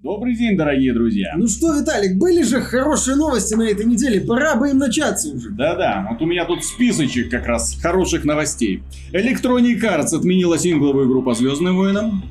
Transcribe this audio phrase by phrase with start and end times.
[0.00, 1.34] Добрый день, дорогие друзья.
[1.36, 5.50] Ну что, Виталик, были же хорошие новости на этой неделе, пора бы им начаться уже.
[5.50, 8.84] Да-да, вот у меня тут списочек как раз хороших новостей.
[9.12, 12.22] Electronic Arts отменила сингловую игру по Звездным войнам.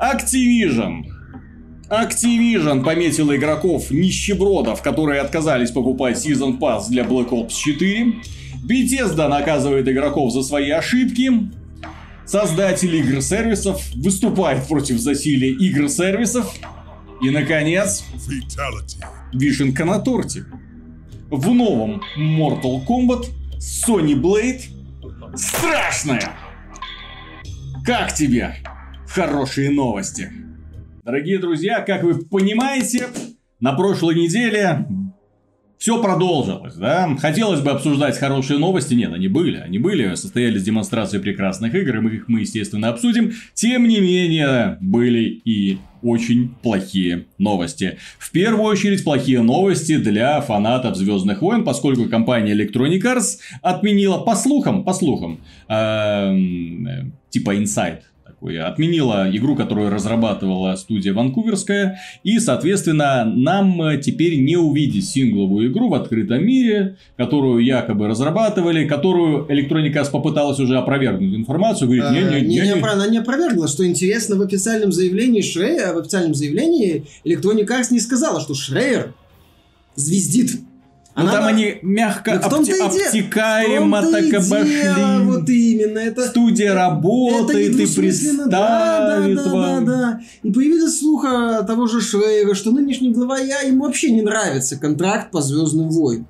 [0.00, 1.06] Activision.
[1.90, 8.12] Activision пометила игроков нищебродов, которые отказались покупать Season Pass для Black Ops 4.
[8.64, 11.50] Bethesda наказывает игроков за свои ошибки.
[12.30, 16.54] Создатель игр-сервисов выступает против засилия игр-сервисов.
[17.20, 18.04] И, наконец,
[19.32, 20.44] вишенка на торте.
[21.28, 24.60] В новом Mortal Kombat Sony Blade
[25.34, 26.30] страшная.
[27.84, 28.54] Как тебе?
[29.08, 30.30] Хорошие новости.
[31.04, 33.08] Дорогие друзья, как вы понимаете,
[33.58, 34.86] на прошлой неделе
[35.80, 37.16] все продолжилось, да?
[37.18, 42.00] Хотелось бы обсуждать хорошие новости, нет, они были, они были, состоялись демонстрации прекрасных игр, и
[42.00, 43.32] мы их мы, естественно, обсудим.
[43.54, 47.96] Тем не менее, были и очень плохие новости.
[48.18, 54.34] В первую очередь, плохие новости для фанатов Звездных войн, поскольку компания Electronic Arts отменила, по
[54.34, 58.00] слухам, по слухам, эм, э, типа Inside,
[58.40, 65.70] такой, отменила игру, которую разрабатывала студия Ванкуверская, и, соответственно, нам э, теперь не увидеть сингловую
[65.70, 72.10] игру в открытом мире, которую якобы разрабатывали, которую Electronic Arts попыталась уже опровергнуть информацию, говорит,
[72.10, 75.98] не-не-не, не, не, не, опра- она не опровергла, что интересно, в официальном заявлении Шрея, в
[75.98, 79.14] официальном заявлении Electronic Arts не сказала, что Шрейер
[79.96, 80.60] звездит.
[81.16, 85.24] Ну, Она там они мягко, Да и де- обтекаемо так и обошли.
[85.24, 86.28] Вот именно, это...
[86.28, 89.84] Студия это работает и недвусмысленно, да, представит да, да, вам.
[89.84, 90.20] да, да.
[90.42, 95.30] И появилась слуха того же Шрейера, что нынешний глава я ему вообще не нравится контракт
[95.32, 96.28] по Звездным войнам.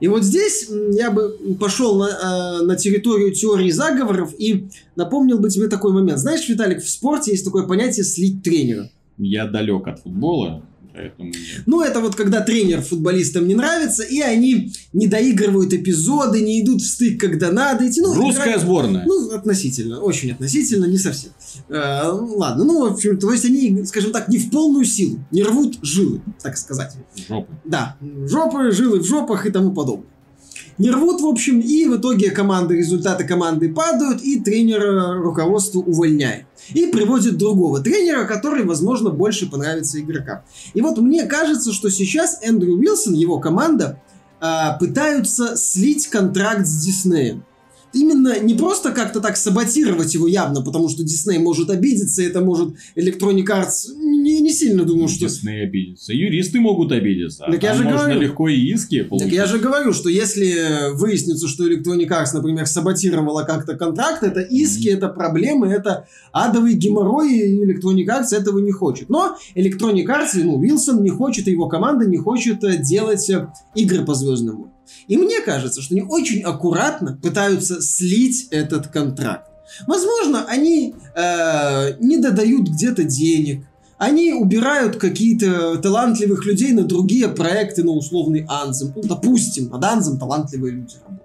[0.00, 5.48] И вот здесь я бы пошел на, э, на территорию теории заговоров и напомнил бы
[5.48, 6.18] тебе такой момент.
[6.18, 8.90] Знаешь, Виталик, в спорте есть такое понятие слить тренера.
[9.18, 11.62] Я далек от футбола, поэтому нет.
[11.66, 16.82] Ну, это вот когда тренер футболистам не нравится, и они не доигрывают эпизоды, не идут
[16.82, 18.00] в стык, когда надо идти.
[18.00, 19.04] Ну, Русская играют- сборная.
[19.06, 21.32] Ну, относительно, очень относительно, не совсем.
[21.68, 25.42] Э, ладно, ну, в общем, то есть они, скажем так, не в полную силу, не
[25.42, 26.92] рвут жилы, так сказать.
[27.28, 27.48] Жопа.
[27.64, 30.11] Да, жопы, жилы в жопах и тому подобное.
[30.78, 35.80] Не рвут, в общем, и в итоге команды, результаты команды падают, и тренер э, руководство
[35.80, 36.46] увольняет.
[36.72, 40.42] И приводит другого тренера, который, возможно, больше понравится игрокам.
[40.74, 44.00] И вот мне кажется, что сейчас Эндрю Уилсон, его команда,
[44.40, 47.44] а, пытаются слить контракт с Диснеем.
[47.92, 52.74] Именно не просто как-то так саботировать его явно, потому что Дисней может обидеться, это может
[52.96, 53.92] Electronic Arts
[54.22, 55.26] не, не сильно думаю, что...
[55.26, 56.12] Дисней обидится.
[56.12, 57.44] Юристы могут обидеться.
[57.50, 58.20] Так а я же можно говорю.
[58.20, 59.28] легко и иски получить.
[59.28, 64.40] Так я же говорю, что если выяснится, что Electronic Arts, например, саботировала как-то контракт, это
[64.40, 69.10] иски, это проблемы, это адовый геморрой, и Electronic Arts этого не хочет.
[69.10, 73.48] Но Electronic Arts, ну, Уилсон не хочет, и его команда не хочет э, делать э,
[73.74, 74.72] игры по Звездным войнам.
[75.08, 79.48] И мне кажется, что они очень аккуратно пытаются слить этот контракт.
[79.86, 83.64] Возможно, они э, не додают где-то денег,
[83.98, 88.92] они убирают какие-то талантливых людей на другие проекты, на условный Анзем.
[88.96, 91.22] Ну, допустим, над Анзем талантливые люди работают.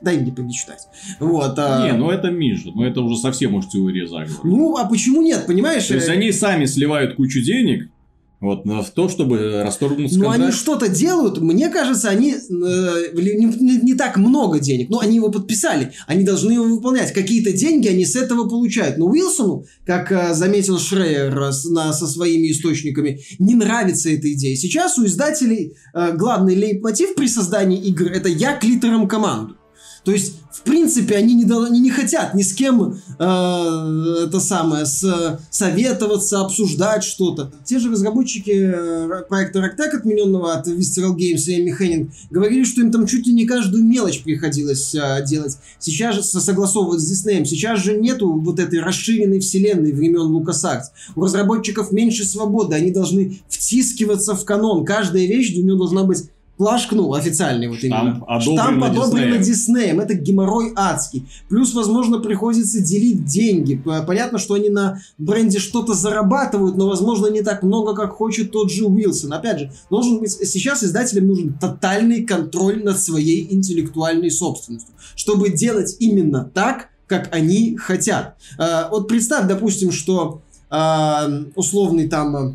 [0.00, 0.88] Дай мне помечтать.
[1.20, 1.54] Вот.
[1.58, 4.40] а- Не, ну это Миша, ну это уже совсем уж теория заговора.
[4.44, 5.86] Ну, а почему нет, понимаешь?
[5.86, 7.88] То есть Э, они сами сливают кучу денег
[8.40, 10.56] вот, на- в то, чтобы расторгнуть Ну, они контракт.
[10.58, 12.36] что-то делают, мне кажется, они э,
[13.14, 17.12] не, не- не так много денег, но они его подписали, они должны его выполнять.
[17.12, 18.98] Какие-то деньги они с этого получают.
[18.98, 24.32] Но Уилсону, как э, заметил Шрейер э, с- на- со своими источниками, не нравится эта
[24.32, 24.54] идея.
[24.56, 29.56] Сейчас у издателей э, главный лейтмотив при создании игр это «я к литерам команду».
[30.06, 34.86] То есть, в принципе, они не, они не хотят ни с кем э, это самое,
[34.86, 37.50] с, советоваться, обсуждать что-то.
[37.64, 42.82] Те же разработчики э, проекта Ragtag, отмененного от Visceral Games и Эми Хеннинг, говорили, что
[42.82, 45.58] им там чуть ли не каждую мелочь приходилось э, делать.
[45.80, 47.44] Сейчас же со- согласовывать с Диснеем.
[47.44, 50.92] Сейчас же нету вот этой расширенной вселенной времен LucasArts.
[51.16, 54.84] У разработчиков меньше свободы, они должны втискиваться в канон.
[54.84, 58.22] Каждая вещь у него должна быть плашк, ну, официальный вот именно.
[58.26, 60.00] одобренный Штамп одобренный Диснеем.
[60.00, 61.26] Это геморрой адский.
[61.48, 63.80] Плюс, возможно, приходится делить деньги.
[64.06, 68.70] Понятно, что они на бренде что-то зарабатывают, но, возможно, не так много, как хочет тот
[68.70, 69.32] же Уилсон.
[69.32, 70.30] Опять же, должен быть...
[70.30, 77.76] Сейчас издателям нужен тотальный контроль над своей интеллектуальной собственностью, чтобы делать именно так, как они
[77.76, 78.36] хотят.
[78.58, 82.54] Э, Вот представь, допустим, что э, условный там э,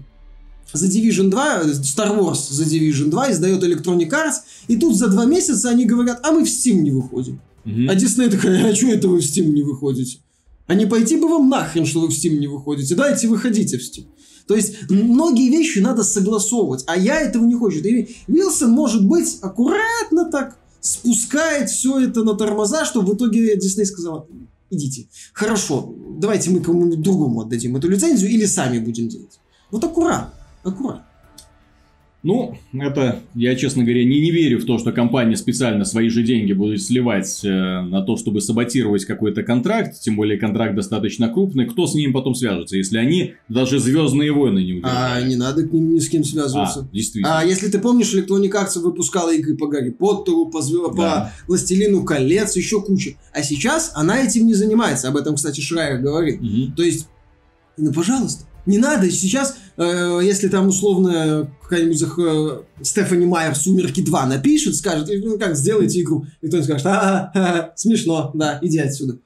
[0.73, 5.25] The Division 2, Star Wars The Division 2 издает Electronic Arts, и тут за два
[5.25, 7.41] месяца они говорят, а мы в Steam не выходим.
[7.65, 7.89] Мгм.
[7.89, 10.19] А Дисней такая, а что это вы в Steam не выходите?
[10.68, 12.95] А не пойти бы вам нахрен, что вы в Steam не выходите?
[12.95, 14.06] Дайте выходите в Steam.
[14.47, 17.79] То есть многие вещи надо согласовывать, а я этого не хочу.
[17.79, 23.85] И Вилсон, может быть, аккуратно так спускает все это на тормоза, чтобы в итоге Дисней
[23.85, 24.25] сказала,
[24.69, 25.07] идите.
[25.33, 29.39] Хорошо, давайте мы кому-нибудь другому отдадим эту лицензию или сами будем делать.
[29.69, 30.33] Вот аккуратно,
[30.63, 31.06] аккуратно.
[32.24, 36.22] Ну, это, я, честно говоря, не, не верю в то, что компания специально свои же
[36.22, 41.66] деньги будет сливать э, на то, чтобы саботировать какой-то контракт, тем более контракт достаточно крупный.
[41.66, 45.24] Кто с ним потом свяжется, если они даже Звездные войны не удержали?
[45.24, 46.81] А не надо к ним ни с кем связываться.
[46.81, 47.40] А, действительно.
[47.40, 50.94] А если ты помнишь, Electronic Arts выпускала игры по Гарри Поттеру, по, звё...
[50.94, 51.34] Да.
[51.48, 53.16] по Властелину колец, еще куча.
[53.34, 55.08] А сейчас она этим не занимается.
[55.08, 56.40] Об этом, кстати, Шрайер говорит.
[56.40, 56.74] Мгм.
[56.74, 57.08] То есть,
[57.78, 64.28] ну, пожалуйста, не надо сейчас, э, если там условно какая-нибудь э, Стефани Майер «Сумерки 2»
[64.28, 66.25] напишет, скажет, ну как, сделайте игру.
[66.42, 69.18] И кто-нибудь скажет, а, ха-ха, смешно, да, иди отсюда.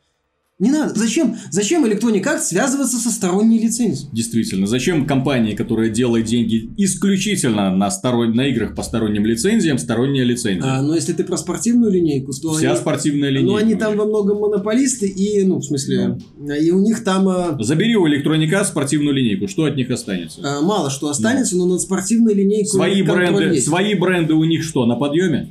[0.57, 0.97] Не надо.
[0.97, 4.07] Зачем, зачем Electronic Arts связываться со сторонней лицензией?
[4.13, 8.31] Действительно, зачем компании, которая делает деньги исключительно на, сторон...
[8.33, 10.63] на играх по сторонним лицензиям, сторонняя лицензия?
[10.63, 12.79] А, но если ты про спортивную линейку, то Вся они...
[12.79, 13.51] спортивная линейка.
[13.51, 16.19] Ну, они там во многом монополисты, и, ну, в смысле,
[16.61, 20.39] и у них там э, Забери у Electronic Arts спортивную линейку, что от них останется?
[20.39, 23.67] э, мало что останется, но над спортивной линейкой у Свои бренды, есть.
[23.67, 25.49] свои бренды у них что, на подъеме?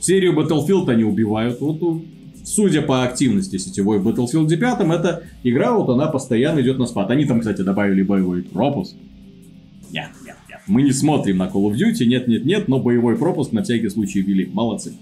[0.00, 1.60] Серию Battlefield они убивают.
[1.60, 2.04] Вот, у-
[2.44, 7.10] судя по активности сетевой в Battlefield 5, эта игра, вот она постоянно идет на спад.
[7.10, 8.94] Они там, кстати, добавили боевой пропуск.
[9.90, 10.60] Нет, нет, нет.
[10.66, 13.88] Мы не смотрим на Call of Duty, нет, нет, нет, но боевой пропуск на всякий
[13.88, 14.48] случай ввели.
[14.52, 14.92] Молодцы.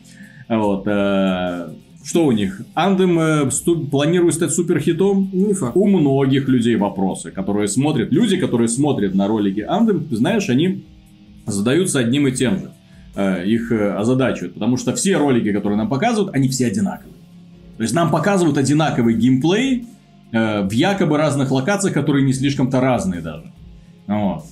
[0.48, 0.84] Вот.
[0.86, 1.68] э,
[2.04, 2.62] Что у них?
[2.76, 5.30] Anthem э, сту- планирует стать суперхитом?
[5.32, 5.76] Не факт.
[5.76, 9.60] у многих людей вопросы, которые смотрят, люди, которые смотрят на ролики
[10.08, 10.84] ты знаешь, они
[11.46, 12.72] задаются одним и тем же.
[13.14, 17.11] Э, Их э, озадачивают, потому что все ролики, которые нам показывают, они все одинаковые.
[17.76, 19.86] То есть нам показывают одинаковый геймплей
[20.32, 23.52] э, в якобы разных локациях, которые не слишком-то разные даже.
[24.06, 24.44] Вот.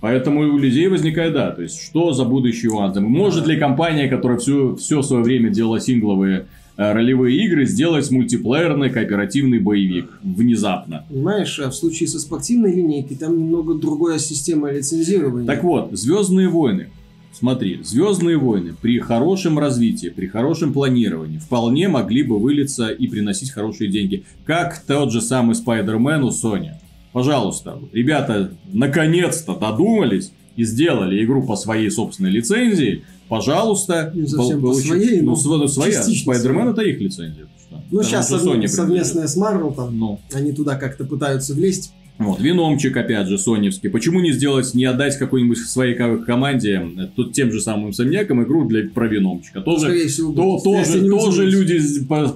[0.00, 3.00] Поэтому у людей возникает, да, то есть, что за будущее у Anthem?
[3.00, 6.46] Может ли компания, которая все, все свое время делала сингловые
[6.76, 11.04] э, ролевые игры, сделать мультиплеерный кооперативный боевик внезапно?
[11.08, 15.46] Понимаешь, а в случае со спортивной линейкой там немного другая система лицензирования.
[15.46, 16.88] Так вот, Звездные войны.
[17.38, 23.50] Смотри, Звездные войны при хорошем развитии, при хорошем планировании вполне могли бы вылиться и приносить
[23.50, 24.24] хорошие деньги.
[24.46, 26.70] Как тот же самый Spider-Man у Sony.
[27.12, 33.04] Пожалуйста, ребята наконец-то додумались и сделали игру по своей собственной лицензии.
[33.28, 35.92] Пожалуйста, Не совсем по своей, ну, но сво- своя.
[35.92, 37.48] частично Spider-Man это их лицензия.
[37.90, 39.98] ну, Там сейчас Sony совместная с Marvel там.
[39.98, 41.92] Ну, они туда как-то пытаются влезть.
[42.18, 43.90] Вот, Виномчик, опять же, соневский.
[43.90, 48.42] Почему не сделать, не отдать какой-нибудь своей ко- команде, э, тут тем же самым Сомнякам
[48.42, 49.60] игру для, про Виномчика?
[49.60, 51.78] Тоже, Скорее всего, то- тоже, тоже люди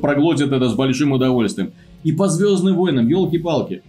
[0.00, 1.72] проглотят это с большим удовольствием.
[2.04, 3.82] И по Звездным войнам, елки-палки.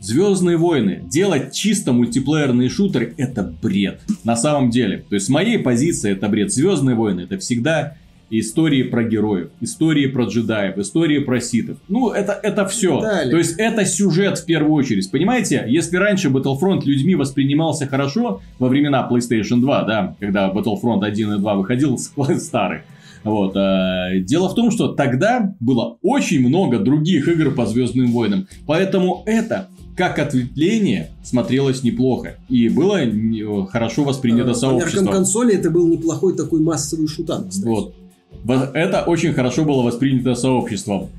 [0.00, 1.02] Звездные войны.
[1.04, 4.00] Делать чисто мультиплеерные шутеры это бред.
[4.24, 5.04] На самом деле.
[5.08, 6.52] То есть с моей позиции это бред.
[6.52, 7.96] Звездные войны это всегда
[8.30, 11.78] истории про героев, истории про джедаев, истории про ситов.
[11.88, 13.00] Ну, это, это все.
[13.00, 13.30] Далее.
[13.30, 15.10] То есть это сюжет в первую очередь.
[15.10, 21.32] Понимаете, если раньше Battlefront людьми воспринимался хорошо во времена PlayStation 2, да, когда Battlefront 1
[21.34, 21.98] и 2 выходил
[22.38, 22.80] старый.
[23.24, 23.52] Вот.
[23.54, 28.46] а, дело в том, что тогда было очень много других игр по Звездным войнам.
[28.66, 32.36] Поэтому это как ответвление смотрелось неплохо.
[32.48, 35.08] И было не- хорошо воспринято Э, По меркам сообществом.
[35.12, 37.48] консоли это был неплохой такой массовый шутан.
[37.50, 37.66] кстати.
[37.66, 37.94] Вот.
[38.46, 41.10] Это очень хорошо было воспринято сообществом.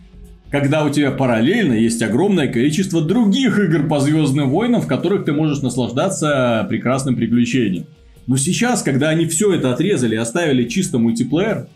[0.50, 5.32] Когда у тебя параллельно есть огромное количество других игр по Звездным войнам, в которых ты
[5.32, 7.86] можешь наслаждаться прекрасным приключением.
[8.28, 11.68] Но сейчас, когда они все это отрезали и оставили чисто мультиплеер,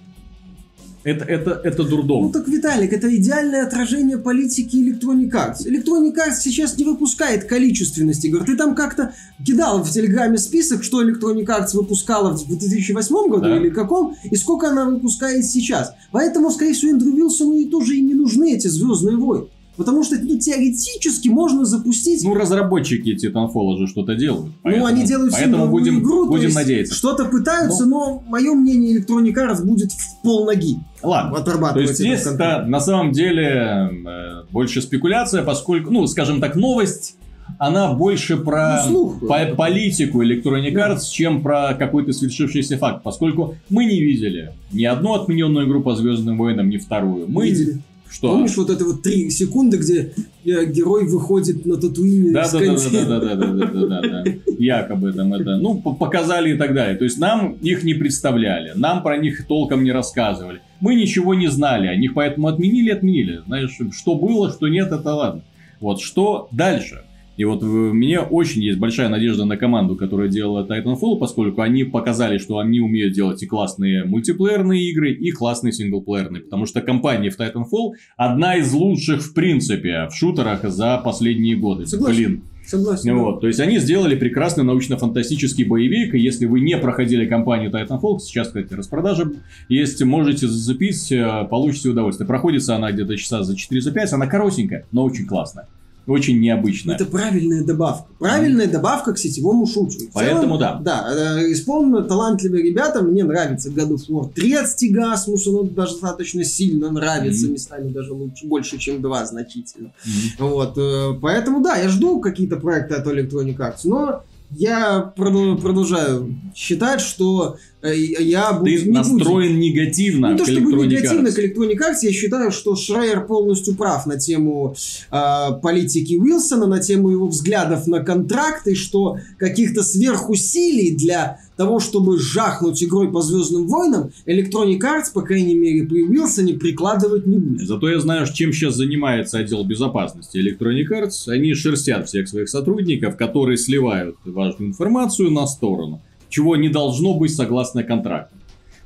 [1.05, 2.31] это, это, это Ну дурдом.
[2.31, 5.65] так, Виталик, это идеальное отражение политики Electronic Arts.
[5.65, 8.43] Electronic Arts сейчас не выпускает количественность игр.
[8.43, 9.13] Ты там как-то
[9.45, 13.57] кидал в Телеграме список, что Electronic Arts выпускала в 2008 году Да.
[13.57, 15.93] или каком, и сколько она выпускает сейчас.
[16.11, 19.45] Поэтому, скорее всего, Эндрю Вилсону и тоже и не нужны эти Звездные войны.
[19.77, 24.53] Потому что ну, теоретически можно запустить Ну, разработчики Titanfall же что-то делают.
[24.63, 26.93] Ну, они поэтому- делают Поэтому будем, игру, будем надеяться.
[26.95, 31.39] Что-то пытаются, но мое мнение Electronic Arts будет в полноги Ладно.
[31.41, 37.17] То есть здесь это на самом деле э, больше спекуляция, поскольку, ну, скажем так, новость,
[37.59, 38.89] она больше про Ну,
[39.19, 39.27] слух.
[39.27, 40.93] по- политику Electronic Да.
[40.95, 45.95] Arts, чем про какой-то свершившийся факт, поскольку мы не видели ни одну отмененную игру по
[45.95, 47.25] Звездным войнам, ни вторую.
[47.27, 47.81] Мы Видели.
[48.15, 48.29] Что?
[48.29, 50.13] Помнишь вот это вот три секунды, где
[50.45, 54.01] э, герой выходит на Татуине Да, с да, да, да, да, да, да, да, да,
[54.01, 54.23] да.
[54.57, 56.95] Якобы там это, ну, показали и так далее.
[56.95, 60.61] То есть нам их не представляли, нам про них толком не рассказывали.
[60.79, 63.41] Мы ничего не знали о них, поэтому отменили, отменили.
[63.45, 65.41] Знаешь, что было, что нет, это ладно.
[65.81, 67.03] Вот что дальше?
[67.37, 71.83] И вот у меня очень есть большая надежда на команду, которая делала Titanfall, поскольку они
[71.83, 76.43] показали, что они умеют делать и классные мультиплеерные игры, и классные синглплеерные.
[76.43, 81.85] Потому что компания в Titanfall одна из лучших в принципе в шутерах за последние годы.
[81.85, 82.15] Согласен.
[82.15, 82.41] Блин.
[82.65, 83.15] Согласен.
[83.19, 88.17] Вот, то есть они сделали прекрасный научно-фантастический боевик, и если вы не проходили кампанию Titanfall,
[88.17, 89.31] сейчас, кстати, распродажа
[89.69, 92.27] есть, можете зацепить, э, получите удовольствие.
[92.27, 95.67] Проходится она где-то часа за 4-5, она коротенькая, но очень классная
[96.07, 96.91] очень необычно.
[96.91, 98.07] Это правильная добавка.
[98.19, 98.71] Правильная mm.
[98.71, 100.09] добавка к сетевому шутеру.
[100.13, 100.79] Поэтому да.
[100.83, 103.01] Да, э, исполнено талантливые ребята.
[103.01, 105.47] Мне нравится God of War 3 от Стигасмус.
[105.47, 107.47] Он достаточно сильно нравится.
[107.47, 107.51] Mm.
[107.51, 109.91] Местами даже лучше, больше, чем 2 значительно.
[110.05, 110.49] Mm.
[110.49, 110.77] Вот.
[110.77, 113.81] Э, поэтому да, я жду какие-то проекты от Electronic Arts.
[113.83, 118.71] Но я продолжаю считать, что э, я буду...
[118.71, 119.59] Ты настроен буду.
[119.59, 124.17] негативно Не то, чтобы негативно к Electronic Arts, я считаю, что Шрайер полностью прав на
[124.17, 124.75] тему
[125.11, 132.19] э, политики Уилсона, на тему его взглядов на контракты, что каких-то сверхусилий для того, чтобы
[132.19, 137.67] жахнуть игрой по Звездным войнам, Electronic Arts, по крайней мере, при Уилсоне прикладывать не будет.
[137.67, 141.29] Зато я знаю, чем сейчас занимается отдел безопасности Electronic Arts.
[141.29, 147.33] Они шерстят всех своих сотрудников, которые сливают важную информацию на сторону, чего не должно быть
[147.33, 148.35] согласно контракту.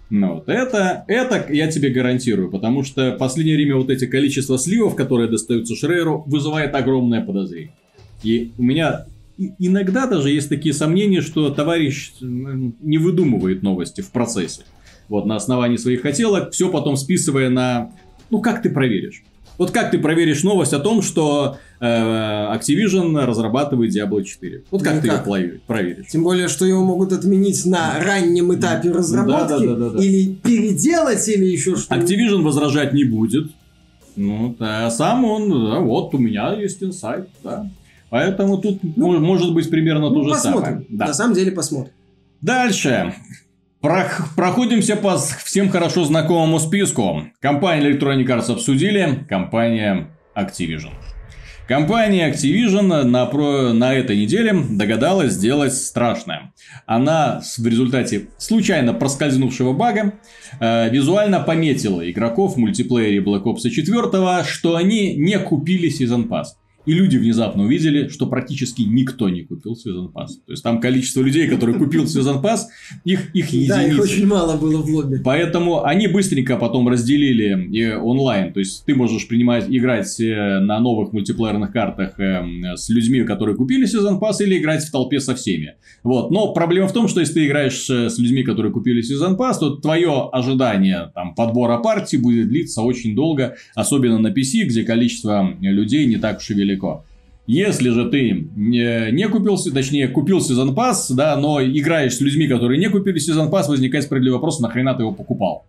[0.10, 4.58] Ну, вот это, это я тебе гарантирую, потому что в последнее время вот эти количество
[4.58, 7.76] сливов, которые достаются Шрейеру, вызывает огромное подозрение.
[8.24, 9.06] И у меня
[9.58, 14.64] иногда даже есть такие сомнения, что товарищ не выдумывает новости в процессе.
[15.08, 17.92] Вот, на основании своих хотелок, все потом списывая на...
[18.30, 19.24] Ну, как ты проверишь?
[19.60, 24.64] Вот как ты проверишь новость о том, что э, Activision разрабатывает Diablo 4?
[24.72, 25.26] Вот как Никак.
[25.26, 26.08] ты ее проверишь?
[26.08, 30.04] Тем более, что его могут отменить на раннем этапе разработки, да, да, да, да, да.
[30.04, 31.96] или переделать, или еще что-то.
[31.96, 33.52] Activision возражать не будет.
[34.16, 37.70] Ну, а сам он, да, вот у меня есть инсайт, да.
[38.10, 40.64] Поэтому тут ну, может быть примерно ну, то же посмотрим.
[40.64, 40.86] самое.
[40.90, 41.08] Да.
[41.08, 41.94] На самом деле посмотрим.
[42.42, 43.14] Дальше.
[43.82, 47.24] Проходимся по всем хорошо знакомому списку.
[47.40, 50.92] Компания Electronic Arts обсудили, компания Activision.
[51.70, 56.52] Компания Activision на, про, на этой неделе догадалась сделать страшное.
[56.88, 60.14] Она в результате случайно проскользнувшего бага
[60.60, 66.46] э, визуально пометила игроков в мультиплеере Black Ops 4, что они не купили Season Pass.
[66.86, 70.30] И люди внезапно увидели, что практически никто не купил Season Pass.
[70.46, 72.62] То есть там количество людей, которые купил Season Pass,
[73.04, 73.76] их, их единицы.
[73.76, 75.22] Да, их очень мало было в лобби.
[75.24, 78.54] Поэтому они быстренько потом разделили и онлайн.
[78.54, 83.56] То есть ты можешь принимать, играть э, на новых мультиплеерных картах э, с людьми, которые
[83.56, 85.76] купили Season Pass, или играть в толпе со всеми.
[86.04, 86.32] Вот.
[86.32, 89.60] Но проблема в том, что если ты играешь э, с людьми, которые купили Season Pass,
[89.60, 95.56] то твое ожидание там, подбора партий будет длиться очень долго, особенно на PC, где количество
[95.62, 97.04] людей не так уж и велико велико.
[97.48, 102.48] Если же ты не, не купил, точнее, купил сезон пас, да, но играешь с людьми,
[102.48, 105.66] которые не купили сезон пас, возникает справедливый вопрос, нахрена ты его покупал?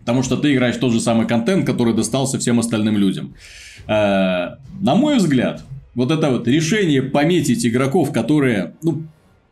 [0.00, 3.34] Потому что ты играешь тот же самый контент, который достался всем остальным людям.
[3.86, 5.62] Э, на мой взгляд,
[5.94, 9.02] вот это вот решение пометить игроков, которые, ну,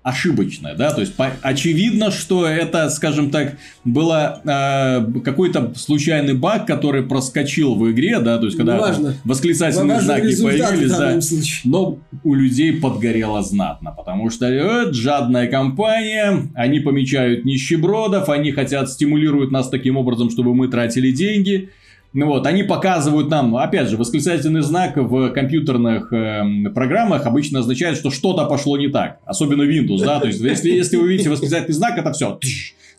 [0.09, 6.67] ошибочная, да, то есть по- очевидно, что это, скажем так, было э, какой-то случайный баг,
[6.67, 9.15] который проскочил в игре, да, то есть когда Важно.
[9.25, 11.19] восклицательные знаки появились, да,
[11.65, 18.91] но у людей подгорело знатно, потому что это жадная компания, они помечают нищебродов, они хотят
[18.91, 21.71] стимулируют нас таким образом, чтобы мы тратили деньги,
[22.13, 27.99] ну вот, они показывают нам, опять же, восклицательный знак в компьютерных э, программах обычно означает,
[27.99, 29.19] что что-то пошло не так.
[29.27, 32.39] Особенно Windows, да, то есть, если, если вы видите восклицательный знак, это все.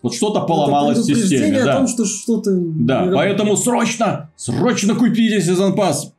[0.02, 1.64] Вот что-то поломалось в системе.
[1.64, 1.74] Да.
[1.74, 2.52] о том, что что-то...
[2.54, 6.14] Да, поэтому срочно, срочно купите сезон пас.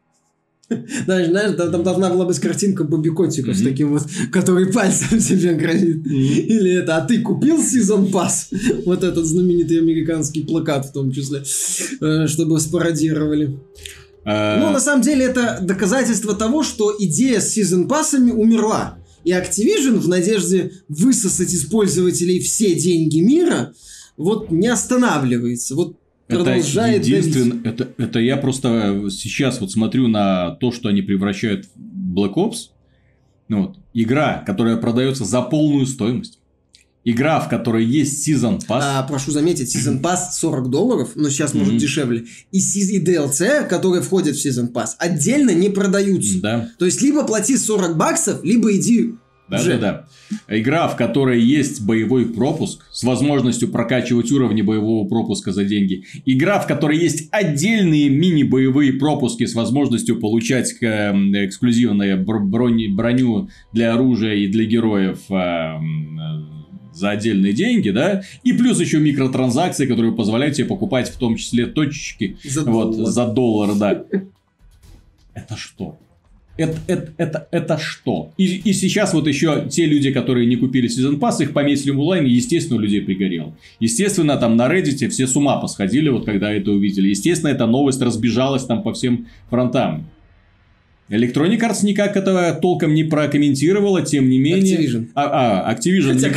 [1.05, 3.55] Знаешь, знаешь, там, там должна была быть картинка Бобби Котика mm-hmm.
[3.55, 6.07] с таким вот, который пальцем себе грозит.
[6.07, 6.41] Mm-hmm.
[6.47, 8.50] Или это, а ты купил сезон пас?
[8.87, 11.43] Вот этот знаменитый американский плакат в том числе,
[12.00, 13.59] э, чтобы спародировали.
[14.25, 14.59] Uh...
[14.61, 18.99] Ну, на самом деле, это доказательство того, что идея с сезон пассами умерла.
[19.25, 23.75] И Activision в надежде высосать из пользователей все деньги мира,
[24.17, 25.75] вот не останавливается.
[25.75, 25.97] Вот
[26.39, 31.67] продолжает это единственно, это, это я просто сейчас вот смотрю на то, что они превращают
[31.75, 32.71] в Black Ops.
[33.49, 36.39] Ну, вот, игра, которая продается за полную стоимость.
[37.03, 38.81] Игра, в которой есть Season Pass.
[38.83, 41.79] А, прошу заметить, Season Pass 40 долларов, но сейчас может mm-hmm.
[41.79, 42.25] дешевле.
[42.53, 46.41] И, и DLC, которые входят в Season Pass, отдельно не продаются.
[46.41, 46.69] Да.
[46.79, 49.15] То есть, либо плати 40 баксов, либо иди
[49.50, 50.57] Да, да, да.
[50.57, 56.04] Игра, в которой есть боевой пропуск с возможностью прокачивать уровни боевого пропуска за деньги.
[56.25, 64.35] Игра, в которой есть отдельные мини-боевые пропуски с возможностью получать эм, эксклюзивную броню для оружия
[64.35, 66.61] и для героев эм,
[66.92, 71.66] за отдельные деньги, да, и плюс еще микротранзакции, которые позволяют тебе покупать в том числе
[71.66, 73.11] точечки за вот, доллар.
[73.11, 74.04] за доллар, да.
[75.35, 75.99] Это что?
[76.61, 78.33] Это, это, это, это что?
[78.37, 82.00] И, и сейчас вот еще те люди, которые не купили сезон пасс, их пометили в
[82.00, 83.55] онлайн, естественно, у людей пригорело.
[83.79, 87.09] Естественно, там на Reddit все с ума посходили, вот когда это увидели.
[87.09, 90.07] Естественно, эта новость разбежалась там по всем фронтам.
[91.11, 94.79] Electronic Arts никак этого толком не прокомментировала, тем не менее...
[94.79, 95.07] Activision.
[95.14, 96.14] А, а Activision...
[96.14, 96.29] Хотя...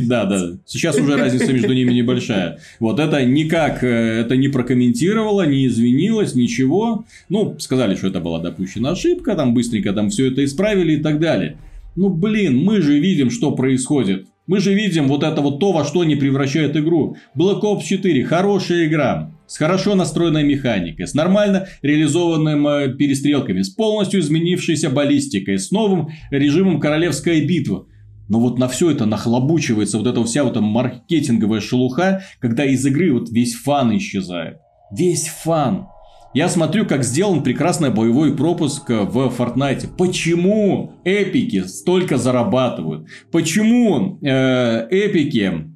[0.00, 0.06] Не...
[0.06, 0.52] Да, да.
[0.64, 2.60] Сейчас уже разница между ними небольшая.
[2.78, 7.04] Вот это никак э, это не прокомментировала, не извинилась, ничего.
[7.28, 11.18] Ну, сказали, что это была допущена ошибка, там быстренько там все это исправили и так
[11.18, 11.56] далее.
[11.96, 14.26] Ну, блин, мы же видим, что происходит.
[14.46, 17.16] Мы же видим вот это вот то, во что они превращают игру.
[17.36, 23.70] Black Ops 4 хорошая игра с хорошо настроенной механикой, с нормально реализованными э, перестрелками, с
[23.70, 27.86] полностью изменившейся баллистикой, с новым режимом королевская битва.
[28.28, 32.86] Но вот на все это нахлобучивается вот эта вся вот эта маркетинговая шелуха, когда из
[32.86, 34.58] игры вот весь фан исчезает.
[34.92, 35.88] Весь фан.
[36.32, 39.96] Я смотрю, как сделан прекрасный боевой пропуск в Fortnite.
[39.98, 43.08] Почему эпики столько зарабатывают?
[43.32, 45.69] Почему э, эпики Э,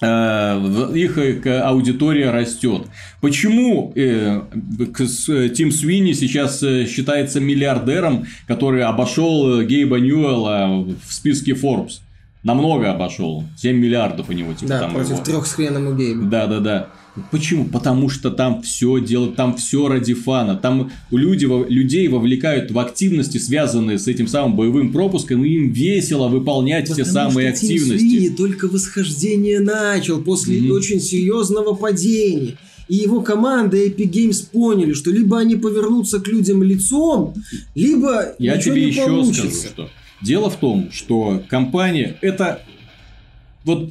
[0.00, 2.82] их аудитория растет.
[3.20, 4.42] Почему э,
[5.54, 12.00] Тим Свини сейчас э, считается миллиардером, который обошел Гейба Ньюэлла в списке Forbes?
[12.46, 13.42] Намного обошел.
[13.56, 14.54] 7 миллиардов у него.
[14.54, 15.24] Типа, да, там против его.
[15.24, 16.26] трех с хреном у Гейба.
[16.26, 16.88] Да, да, да.
[17.32, 17.64] Почему?
[17.64, 20.54] Потому что там все делают, там все ради фана.
[20.54, 26.28] Там люди, людей вовлекают в активности, связанные с этим самым боевым пропуском, и им весело
[26.28, 27.98] выполнять Потому те самые что активности.
[27.98, 30.70] Свини только восхождение начал после mm-hmm.
[30.70, 32.58] очень серьезного падения.
[32.86, 37.34] И его команда Epic Games поняли, что либо они повернутся к людям лицом,
[37.74, 39.50] либо Я ничего тебе не еще получится.
[39.50, 42.62] скажу, что дело в том, что компания это
[43.64, 43.90] вот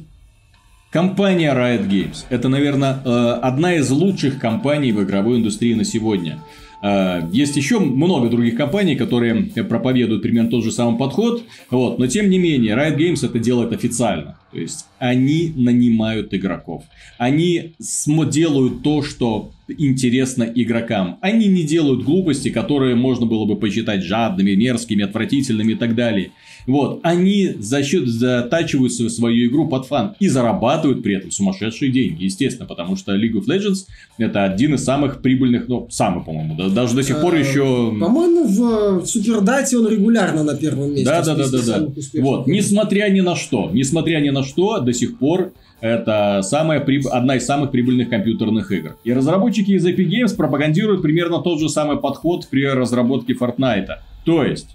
[0.96, 6.38] Компания Riot Games– это, наверное, э, одна из лучших компаний в игровой индустрии на сегодня.
[6.82, 12.06] Э, есть еще много других компаний, которые проповедуют примерно тот же самый подход, вот, но
[12.06, 14.38] тем не менее Riot Games это делает официально.
[14.52, 16.84] То есть они нанимают игроков.
[17.18, 21.18] Они делают то, что интересно игрокам.
[21.20, 26.30] Они не делают глупости, которые можно было бы посчитать жадными, мерзкими, отвратительными и так далее.
[26.66, 32.24] Вот, они за счет затачивают свою игру под фан и зарабатывают при этом сумасшедшие деньги,
[32.24, 33.86] естественно, потому что League of Legends
[34.18, 37.94] это один из самых прибыльных, ну, самый, по-моему, да, даже до сих пор еще...
[38.00, 41.04] По-моему, в Супердате он регулярно на первом месте.
[41.04, 41.86] Да, да, да, да, да.
[42.20, 47.06] Вот, несмотря ни на что, несмотря ни на что, до сих пор это самая приб...
[47.06, 48.96] одна из самых прибыльных компьютерных игр.
[49.04, 53.88] И разработчики из Epic Games пропагандируют примерно тот же самый подход при разработке Fortnite.
[54.24, 54.68] То есть,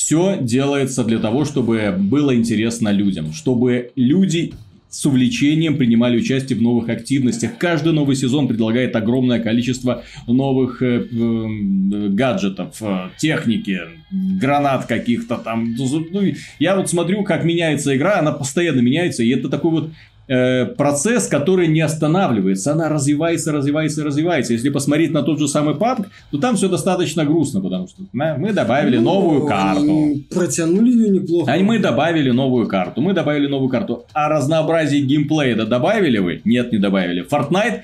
[0.00, 4.54] все делается для того, чтобы было интересно людям, чтобы люди
[4.88, 7.58] с увлечением принимали участие в новых активностях.
[7.58, 13.78] Каждый новый сезон предлагает огромное количество новых э, э, гаджетов, э, техники,
[14.10, 15.76] гранат каких-то там.
[15.76, 19.90] Ну, я вот смотрю, как меняется игра, она постоянно меняется, и это такой вот
[20.30, 22.70] Э, процесс, который не останавливается.
[22.70, 24.52] Она развивается, развивается, развивается.
[24.52, 28.52] Если посмотреть на тот же самый PUBG, то там все достаточно грустно, потому что мы
[28.52, 30.20] добавили ну, новую карту.
[30.32, 31.52] Протянули ее неплохо.
[31.52, 33.00] А мы добавили новую карту.
[33.00, 34.04] Мы добавили новую карту.
[34.12, 36.42] А разнообразие геймплея добавили вы?
[36.44, 37.26] Нет, не добавили.
[37.28, 37.80] Fortnite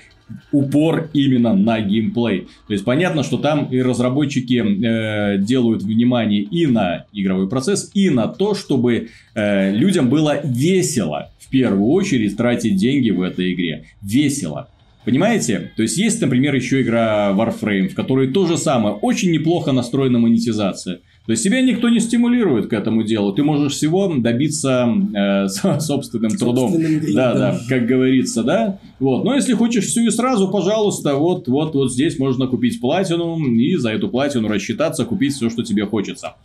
[0.53, 2.49] упор именно на геймплей.
[2.67, 8.11] То есть понятно, что там и разработчики э, делают внимание и на игровой процесс, и
[8.11, 13.85] на то, чтобы э, людям было весело в первую очередь тратить деньги в этой игре.
[14.03, 14.69] Весело.
[15.05, 15.71] Понимаете?
[15.77, 18.97] То есть есть, например, еще игра Warframe, в которой то же самое.
[18.97, 20.99] Очень неплохо настроена монетизация.
[21.27, 23.33] То есть тебя никто не стимулирует к этому делу.
[23.33, 25.49] Ты можешь всего добиться э,
[25.81, 26.73] собственным трудом.
[26.73, 28.79] Собственным да, да, как говорится, да.
[29.01, 29.25] Вот.
[29.25, 33.75] Но если хочешь всю и сразу, пожалуйста, вот, вот, вот здесь можно купить платину и
[33.75, 36.37] за эту платину рассчитаться, купить все, что тебе хочется.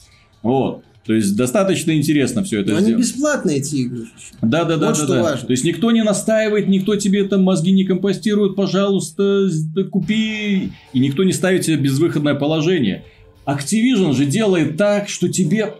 [0.41, 0.83] Вот.
[1.05, 2.95] То есть достаточно интересно все это Но сделать.
[2.95, 4.05] Они бесплатные эти игры.
[4.41, 5.23] Да, да, да, вот да, что да.
[5.23, 5.47] Важно.
[5.47, 9.47] То есть никто не настаивает, никто тебе там мозги не компостирует, пожалуйста,
[9.91, 10.69] купи.
[10.93, 13.03] И никто не ставит тебя в безвыходное положение.
[13.57, 15.73] Activision же делает так, что тебе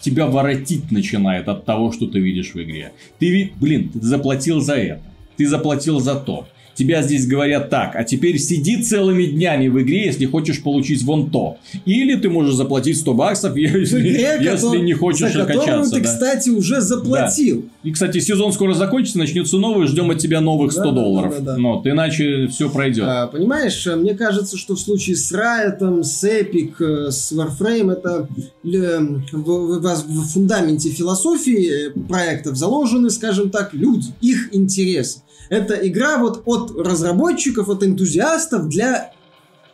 [0.00, 2.92] тебя воротить начинает от того, что ты видишь в игре.
[3.18, 5.02] Ты, блин, ты заплатил за это,
[5.36, 6.48] ты заплатил за то.
[6.74, 11.30] Тебя здесь говорят так, а теперь сиди целыми днями в игре, если хочешь получить вон
[11.30, 11.58] то.
[11.84, 15.94] Или ты можешь заплатить 100 баксов, если, игре, если котор- не хочешь за которую качаться.
[15.94, 16.08] ты, да.
[16.12, 17.64] кстати, уже заплатил.
[17.82, 21.00] И, кстати, сезон скоро закончится, начнется новый, ждем от тебя новых 100 Да, да, да,
[21.02, 21.34] долларов.
[21.38, 21.56] да, да.
[21.58, 23.04] Но вот, иначе все пройдет.
[23.06, 27.92] А, понимаешь, э, мне кажется, что в случае с Riot, с Epic, э, с Warframe,
[27.92, 28.28] это
[28.62, 28.68] в,
[29.32, 35.20] в- в- в фундаменте философии э, проектов заложены, скажем так, люди, их интересы.
[35.48, 39.12] Это игра вот от разработчиков, от энтузиастов для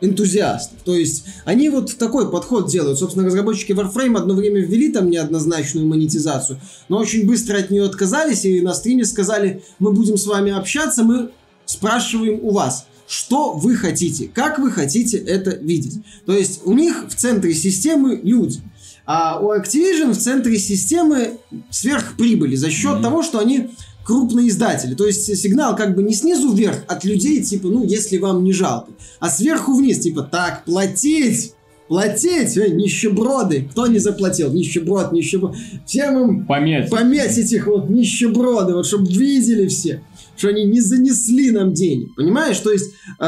[0.01, 0.79] энтузиастов.
[0.85, 2.99] То есть они вот такой подход делают.
[2.99, 8.45] Собственно, разработчики Warframe одно время ввели там неоднозначную монетизацию, но очень быстро от нее отказались
[8.45, 11.31] и на стриме сказали, мы будем с вами общаться, мы
[11.65, 16.03] спрашиваем у вас, что вы хотите, как вы хотите это видеть.
[16.27, 18.61] То есть у них в центре системы люди,
[19.07, 21.39] а у Activision в центре системы
[21.71, 23.03] сверхприбыли за счет Мгм.
[23.03, 23.71] того, что они
[24.09, 24.95] крупные издатели.
[24.95, 28.55] То есть сигнал как бы не снизу вверх от людей, типа, ну, если вам не
[28.55, 28.91] жалко,
[29.21, 31.53] а сверху вниз, типа, так, платить!
[31.89, 33.67] Платить, э, нищеброды.
[33.71, 34.53] Кто не заплатил?
[34.53, 35.57] Нищеброд, нищеброд.
[35.87, 36.91] Всем им Пометь.
[36.91, 40.03] пометь этих вот нищеброды, вот чтобы видели все,
[40.37, 42.15] что они не занесли нам денег.
[42.15, 42.59] Понимаешь?
[42.59, 43.25] То есть э,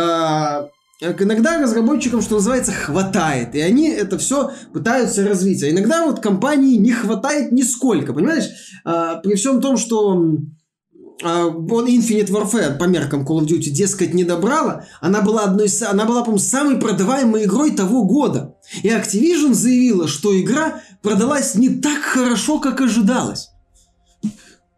[1.00, 5.62] иногда разработчикам, что называется, хватает, и они это все пытаются развить.
[5.62, 8.50] А иногда вот компании не хватает нисколько, понимаешь?
[8.84, 10.22] Э, при всем том, что
[11.22, 15.68] а, вот Infinite Warfare по меркам Call of Duty, дескать, не добрала, она была одной
[15.88, 18.56] она была, по-моему, самой продаваемой игрой того года.
[18.82, 23.50] И Activision заявила, что игра продалась не так хорошо, как ожидалось.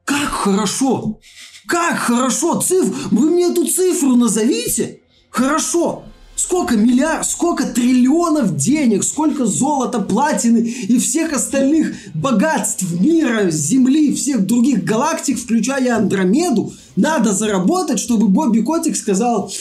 [0.05, 1.21] Как хорошо?
[1.67, 2.61] Как хорошо?
[2.61, 3.13] Циф...
[3.13, 5.01] Вы мне эту цифру назовите?
[5.31, 6.05] Хорошо.
[6.43, 14.45] Сколько миллиард, сколько триллионов денег, сколько золота, платины и всех остальных богатств мира, Земли, всех
[14.45, 19.53] других галактик, включая Андромеду, надо заработать, чтобы Бобби Котик сказал,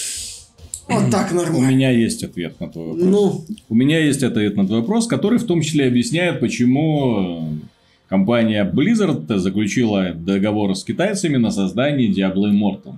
[0.90, 1.68] вот так У нормально.
[1.68, 3.06] меня есть ответ на твой вопрос.
[3.06, 7.60] Ну, У меня есть ответ на твой вопрос, который в том числе объясняет, почему
[8.10, 12.96] компания Blizzard заключила договор с китайцами на создание Diablo Immortal.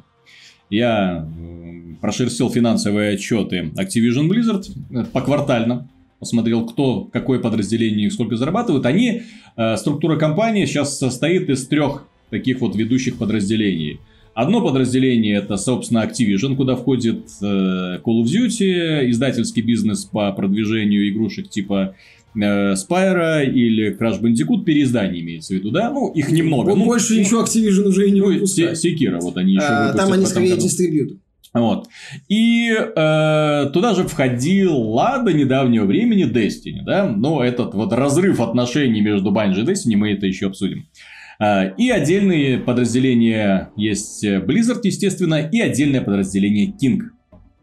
[0.69, 5.87] Я э, прошерстил финансовые отчеты Activision Blizzard э, поквартально,
[6.19, 8.85] посмотрел, кто, какое подразделение и сколько зарабатывают.
[8.85, 9.23] Они,
[9.55, 13.99] э, структура компании сейчас состоит из трех таких вот ведущих подразделений.
[14.33, 21.07] Одно подразделение это, собственно, Activision, куда входит э, Call of Duty, издательский бизнес по продвижению
[21.09, 21.95] игрушек типа
[22.35, 25.89] э, Spyro или Crash Bandicoot, переиздание имеется в виду, да?
[25.91, 26.75] Ну, их немного.
[26.75, 28.77] Ну, больше ну, ничего Activision уже и не ну, выпускает.
[28.77, 31.17] Се- Sekiro, вот они еще А, выпустят Там они скорее дистрибьютор.
[31.53, 31.87] Вот.
[32.29, 37.07] И э, туда же входила до недавнего времени Destiny, да?
[37.07, 40.87] Но этот вот разрыв отношений между Bungie и Destiny, мы это еще обсудим.
[41.39, 47.01] Э, И отдельные подразделения есть Blizzard, естественно, и отдельное подразделение King.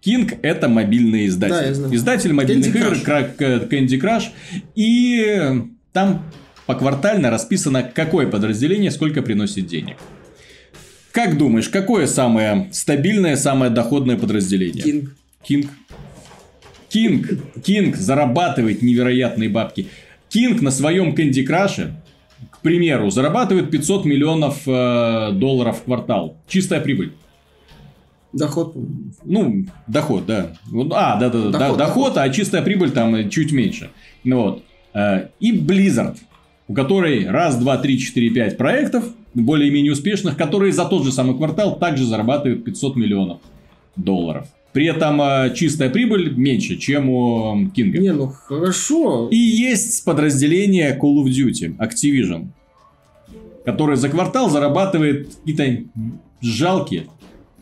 [0.05, 1.55] King это мобильный издатель.
[1.55, 1.95] Да, я знаю.
[1.95, 3.37] Издатель мобильных Candy игр Crush.
[3.37, 4.25] Ca- Candy Crush.
[4.75, 6.25] И там
[6.67, 9.97] поквартально расписано, какое подразделение сколько приносит денег.
[11.13, 14.83] Как думаешь, какое самое стабильное, самое доходное подразделение?
[14.83, 15.11] King.
[15.43, 15.71] King.
[16.89, 17.29] King.
[17.65, 19.89] King зарабатывает невероятные бабки.
[20.29, 21.91] Кинг на своем Candy Crush,
[22.51, 26.37] к примеру, зарабатывает 500 миллионов э, долларов в квартал.
[26.47, 27.13] Чистая прибыль.
[28.33, 28.77] Доход.
[29.25, 30.53] Ну, доход, да.
[30.93, 33.91] А, да, да, да, Доход, доход, доход, а чистая прибыль там чуть меньше.
[34.25, 34.63] Ну вот.
[34.95, 36.17] Э, И Blizzard,
[36.69, 41.37] у которой раз, два, три, четыре, пять проектов, более-менее успешных, которые за тот же самый
[41.37, 43.39] квартал также зарабатывают 500 миллионов
[43.97, 44.47] долларов.
[44.73, 47.99] При этом э, чистая прибыль меньше, чем у Кинга.
[47.99, 49.29] Не, ну хорошо.
[49.31, 52.49] И есть подразделение Call of Duty, Activision,
[53.65, 55.85] которое за квартал зарабатывает какие-то
[56.41, 57.07] жалкие,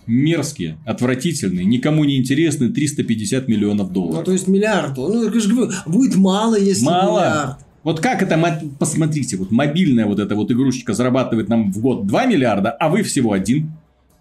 [0.08, 4.24] мерзкие, отвратительные, никому не интересные 350 миллионов Ну, долларов.
[4.24, 4.96] то есть миллиард.
[4.96, 7.18] Ну, я же говорю, будет мало, если Мало.
[7.20, 7.56] миллиард.
[7.84, 12.06] Вот как это, мо- посмотрите, вот мобильная вот эта вот игрушечка зарабатывает нам в год
[12.06, 13.70] 2 миллиарда, а вы всего один.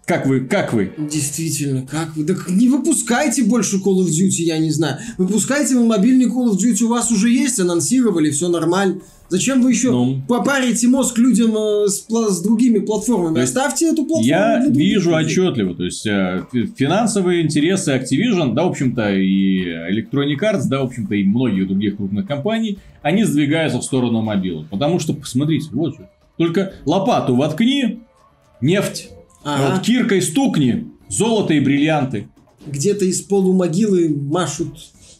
[0.06, 0.92] Как вы, как вы?
[0.96, 2.24] Действительно, как вы?
[2.24, 4.96] Так не выпускайте больше Call of Duty, я не знаю.
[5.18, 9.00] Выпускайте вы мобильный Call of Duty, у вас уже есть, анонсировали, все нормально.
[9.30, 10.22] Зачем вы еще Ну.
[10.26, 13.42] попарите мозг людям э, с, с другими платформами?
[13.42, 15.26] Оставьте эту платформу Я для вижу людей.
[15.26, 20.80] отчетливо, то есть э, фи- финансовые интересы Activision, да, в общем-то, и Electronic Arts, да,
[20.80, 24.68] в общем-то, и многих других крупных компаний, они сдвигаются в сторону мобилок.
[24.70, 28.00] Потому что, посмотрите, вот же, только лопату воткни,
[28.62, 29.10] нефть,
[29.44, 29.74] Ага.
[29.74, 32.28] вот киркой стукни, золото и бриллианты.
[32.66, 34.74] Где-то из полумогилы машут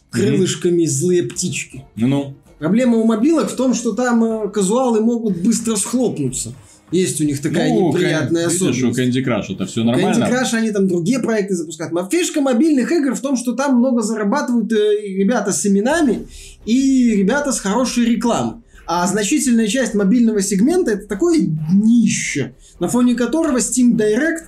[0.09, 1.83] крылышками злые птички.
[1.95, 2.33] Ну-ну.
[2.59, 6.53] Проблема у мобилок в том, что там э, казуалы могут быстро схлопнуться.
[6.91, 8.99] Есть у них такая Ну, неприятная Видишь, у особенность.
[8.99, 10.25] Candy Crush это все нормально.
[10.25, 11.93] Candy Crush они там другие проекты запускают.
[11.93, 16.27] Но фишка мобильных игр в том, что там много зарабатывают э, ребята с именами
[16.65, 18.61] и ребята с хорошей рекламой.
[18.85, 24.47] А значительная часть мобильного сегмента это такое днище, на фоне которого Steam Direct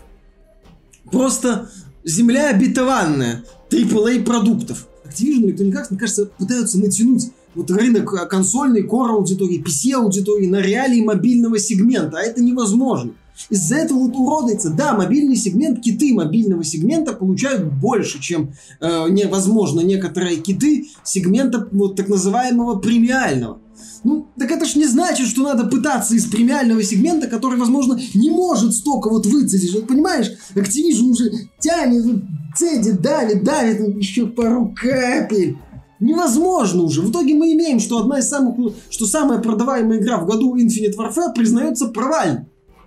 [1.12, 1.70] просто
[2.04, 4.88] земля обетованная AAA продуктов.
[5.06, 10.48] Activision Electronic Arts, мне кажется, пытаются натянуть вот рынок э, консольной, core аудитории, PC аудитории
[10.48, 13.14] на реалии мобильного сегмента, а это невозможно.
[13.50, 14.70] Из-за этого вот уродается.
[14.70, 21.96] Да, мобильный сегмент, киты мобильного сегмента получают больше, чем э, невозможно некоторые киты сегмента вот
[21.96, 23.60] так называемого премиального.
[24.04, 28.30] Ну, так это ж не значит, что надо пытаться из премиального сегмента, который, возможно, не
[28.30, 29.74] может столько вот выцедить.
[29.74, 32.24] Вот понимаешь, Activision уже тянет,
[32.56, 35.58] цедит, давит, давит, еще пару капель.
[36.02, 37.02] Невозможно уже.
[37.02, 40.96] В итоге мы имеем, что одна из самых, что самая продаваемая игра в году Infinite
[40.98, 42.46] Warfare признается провальной.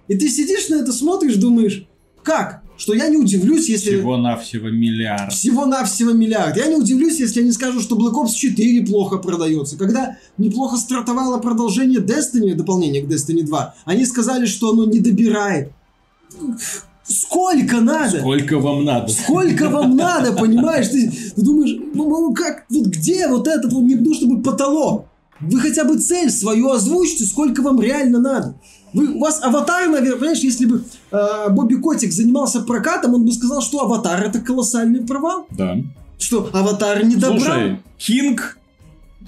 [0.08, 1.86] И ты сидишь на это, смотришь, думаешь,
[2.22, 2.62] как?
[2.76, 3.98] Что я не удивлюсь, если...
[3.98, 5.32] Всего-навсего миллиард.
[5.32, 6.56] Всего-навсего миллиард.
[6.56, 9.78] Я не удивлюсь, если они скажут, что Black Ops 4 плохо продается.
[9.78, 15.70] Когда неплохо стартовало продолжение Destiny, дополнение к Destiny 2, они сказали, что оно не добирает.
[17.06, 18.18] Сколько надо?
[18.18, 19.12] Сколько вам надо?
[19.12, 20.88] Сколько вам надо, понимаешь?
[20.88, 25.06] Ты, ты думаешь, ну, ну как, вот где вот этот вот, не то чтобы потолок?
[25.40, 28.54] Вы хотя бы цель свою озвучьте, сколько вам реально надо.
[28.94, 33.32] Вы, у вас аватар, наверное, понимаешь, если бы э, Бобби Котик занимался прокатом, он бы
[33.32, 35.46] сказал, что аватар это колоссальный провал.
[35.50, 35.76] Да.
[36.18, 38.58] Что аватар не добрал Слушай, Кинг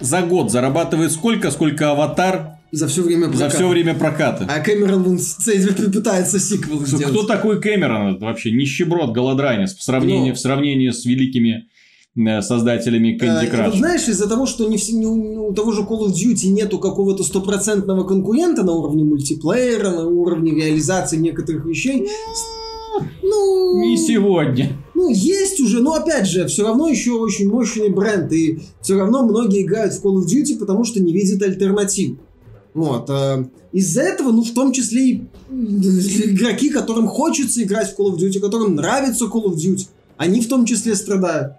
[0.01, 3.55] за год зарабатывает сколько, сколько аватар за все время за проката.
[3.57, 4.47] все время проката.
[4.49, 5.19] А Кэмерон вон,
[5.93, 7.07] пытается сиквел Кто- сделать.
[7.15, 8.17] Кто такой Кэмерон?
[8.17, 10.35] Это вообще нищеброд, голодранец в сравнении, Ну.
[10.37, 11.69] в сравнении с великими
[12.17, 13.79] э, создателями А, Candy и вот Crush.
[13.79, 18.05] знаешь, из-за того, что не не у, того же Call of Duty нету какого-то стопроцентного
[18.05, 22.09] конкурента на уровне мультиплеера, на уровне реализации некоторых вещей,
[23.23, 24.73] ну, Не сегодня.
[24.95, 29.23] ну, есть уже, но опять же, все равно еще очень мощный бренд, и все равно
[29.27, 32.17] многие играют в Call of Duty, потому что не видят альтернатив.
[32.77, 33.09] Вот.
[33.09, 38.19] э, Из-за этого, ну, в том числе и игроки, которым хочется играть в Call of
[38.19, 41.55] Duty, которым нравится Call of Duty, они в том числе страдают.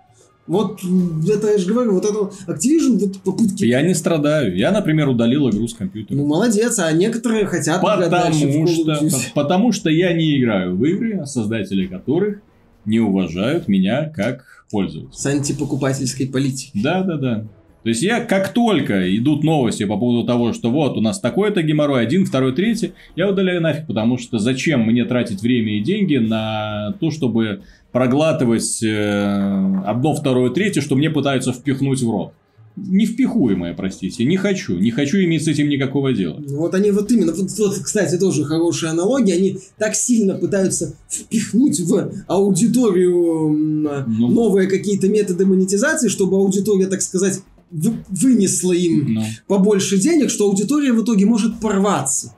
[0.45, 0.79] Вот
[1.27, 3.65] это я же говорю, вот это Activision, вот попытки.
[3.65, 4.55] Я не страдаю.
[4.55, 6.15] Я, например, удалил игру с компьютера.
[6.15, 11.87] Ну, молодец, а некоторые хотят Потому что, потому что я не играю в игры, создатели
[11.87, 12.41] которых
[12.85, 15.17] не уважают меня как пользователя.
[15.17, 16.81] С антипокупательской политикой.
[16.81, 17.47] Да, да, да.
[17.83, 21.61] То есть я как только идут новости по поводу того, что вот у нас такой-то
[21.61, 26.17] геморрой, один, второй, третий, я удаляю нафиг, потому что зачем мне тратить время и деньги
[26.17, 27.61] на то, чтобы
[27.91, 32.33] проглатывать э, одно, второе, третье, что мне пытаются впихнуть в рот.
[32.75, 36.37] Невпихуемое, простите, не хочу, не хочу иметь с этим никакого дела.
[36.37, 40.93] Ну, Вот они вот именно, вот, вот, кстати, тоже хорошая аналогия, они так сильно пытаются
[41.09, 44.27] впихнуть в аудиторию Ну.
[44.27, 50.93] новые какие-то методы монетизации, чтобы аудитория, так сказать, вынесла им Ну, побольше денег, что аудитория
[50.93, 52.33] в итоге может порваться.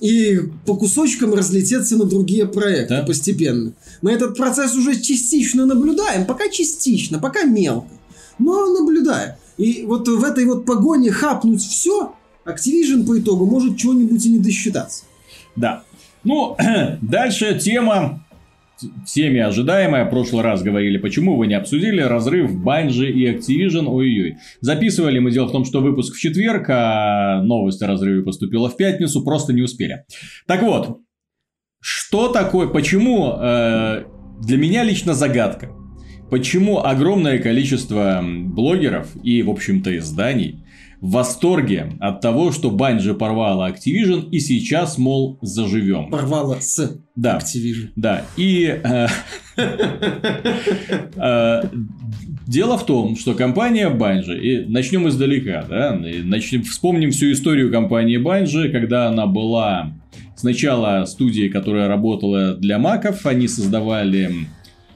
[0.00, 3.02] И по кусочкам разлететься на другие проекты Да.
[3.04, 3.72] постепенно.
[4.02, 7.88] Мы этот процесс уже частично наблюдаем, пока частично, пока мелко.
[8.38, 9.34] Но наблюдаем.
[9.58, 14.38] И вот в этой вот погоне хапнуть все, Activision по итогу может чего-нибудь и не
[14.40, 15.04] досчитаться.
[15.54, 15.84] Да.
[16.24, 16.56] Ну,
[17.00, 18.21] дальше тема
[19.06, 20.04] всеми ожидаемая.
[20.04, 23.86] В прошлый раз говорили, почему вы не обсудили разрыв Bungie и Activision.
[23.86, 24.36] Ой-ой-ой.
[24.60, 28.76] Записывали мы дело в том, что выпуск в четверг, а новость о разрыве поступила в
[28.76, 30.04] пятницу, просто не успели.
[30.46, 30.98] Так вот,
[31.80, 34.04] что такое, почему э,
[34.40, 35.70] для меня лично загадка.
[36.30, 40.61] Почему огромное количество блогеров и, в общем-то, изданий
[41.02, 46.10] в восторге от того, что Bungie порвала Activision и сейчас, мол, заживем.
[46.10, 47.88] Порвало с Да, Activision.
[47.96, 48.24] да.
[48.36, 49.06] И э,
[51.16, 51.62] э,
[52.46, 58.22] дело в том, что компания Bungie, и начнем издалека, да, начнем, вспомним всю историю компании
[58.22, 59.92] Bungie, когда она была
[60.36, 64.30] сначала студией, которая работала для маков, они создавали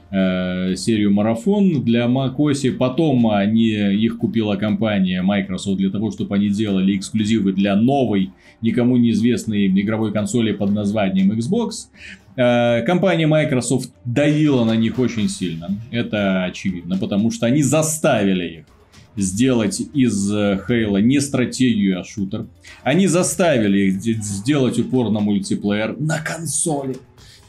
[0.09, 6.95] серию марафон для macOS, потом они, их купила компания Microsoft для того, чтобы они делали
[6.95, 11.89] эксклюзивы для новой, никому неизвестной игровой консоли под названием Xbox.
[12.37, 18.65] Э, Компания Microsoft давила на них очень сильно, это очевидно, потому что они заставили их
[19.15, 22.45] сделать из э, Хейла не стратегию, а шутер.
[22.83, 26.97] Они заставили их де- сделать упор на мультиплеер на консоли.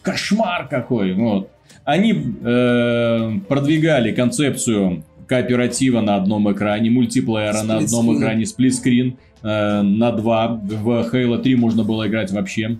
[0.00, 1.12] Кошмар какой!
[1.12, 1.50] Вот.
[1.88, 10.12] Они э, продвигали концепцию кооператива на одном экране, мультиплеера на одном экране, сплитскрин э, на
[10.12, 10.48] два.
[10.48, 12.76] В Halo 3 можно было играть вообще.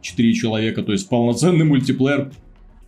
[0.00, 2.32] 4 человека, то есть полноценный мультиплеер.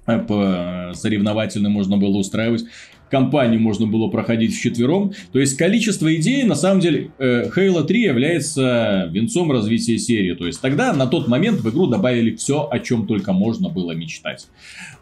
[0.04, 2.64] По соревновательно можно было устраивать
[3.12, 5.12] кампанию можно было проходить вчетвером.
[5.32, 10.32] То есть количество идей, на самом деле, э, Halo 3 является венцом развития серии.
[10.32, 13.92] То есть тогда, на тот момент, в игру добавили все, о чем только можно было
[13.92, 14.48] мечтать.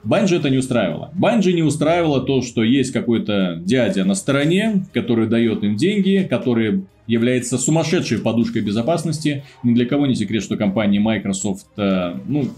[0.02, 1.12] Банжи это не устраивало.
[1.14, 6.82] Банжи не устраивало то, что есть какой-то дядя на стороне, который дает им деньги, который
[7.06, 9.44] является сумасшедшей подушкой безопасности.
[9.62, 12.48] Ни для кого не секрет, что компания Microsoft, э, ну,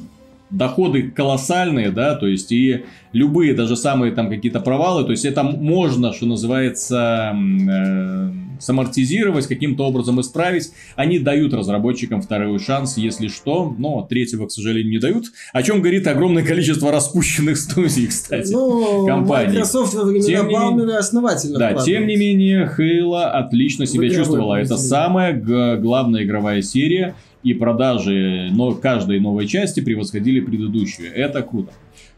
[0.53, 5.43] доходы колоссальные, да, то есть и любые даже самые там какие-то провалы, то есть это
[5.43, 8.31] можно, что называется, э,
[8.63, 10.71] самортизировать, каким-то образом исправить.
[10.97, 15.27] Они дают разработчикам второй шанс, если что, но третьего, к сожалению, не дают.
[15.53, 19.55] О чем говорит огромное количество распущенных студий, кстати, ну, компаний.
[19.55, 24.57] Microsoft во времена тем Балмера основательно Да, тем не менее, Halo отлично себя чувствовала.
[24.57, 25.35] Это самая
[25.77, 31.13] главная игровая серия, и продажи но каждой новой части превосходили предыдущую.
[31.13, 31.73] Это круто.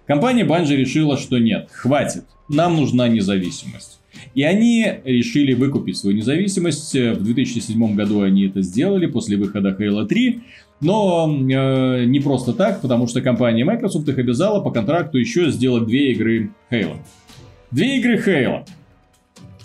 [0.07, 4.01] Компания Bungie решила, что нет, хватит, нам нужна независимость.
[4.35, 6.95] И они решили выкупить свою независимость.
[6.95, 10.41] В 2007 году они это сделали после выхода Halo 3.
[10.81, 15.87] Но э, не просто так, потому что компания Microsoft их обязала по контракту еще сделать
[15.87, 16.97] две игры Halo.
[17.71, 18.67] Две игры Halo.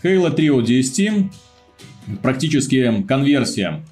[0.04, 1.24] Halo 3 ODST.
[2.22, 3.84] Практически конверсия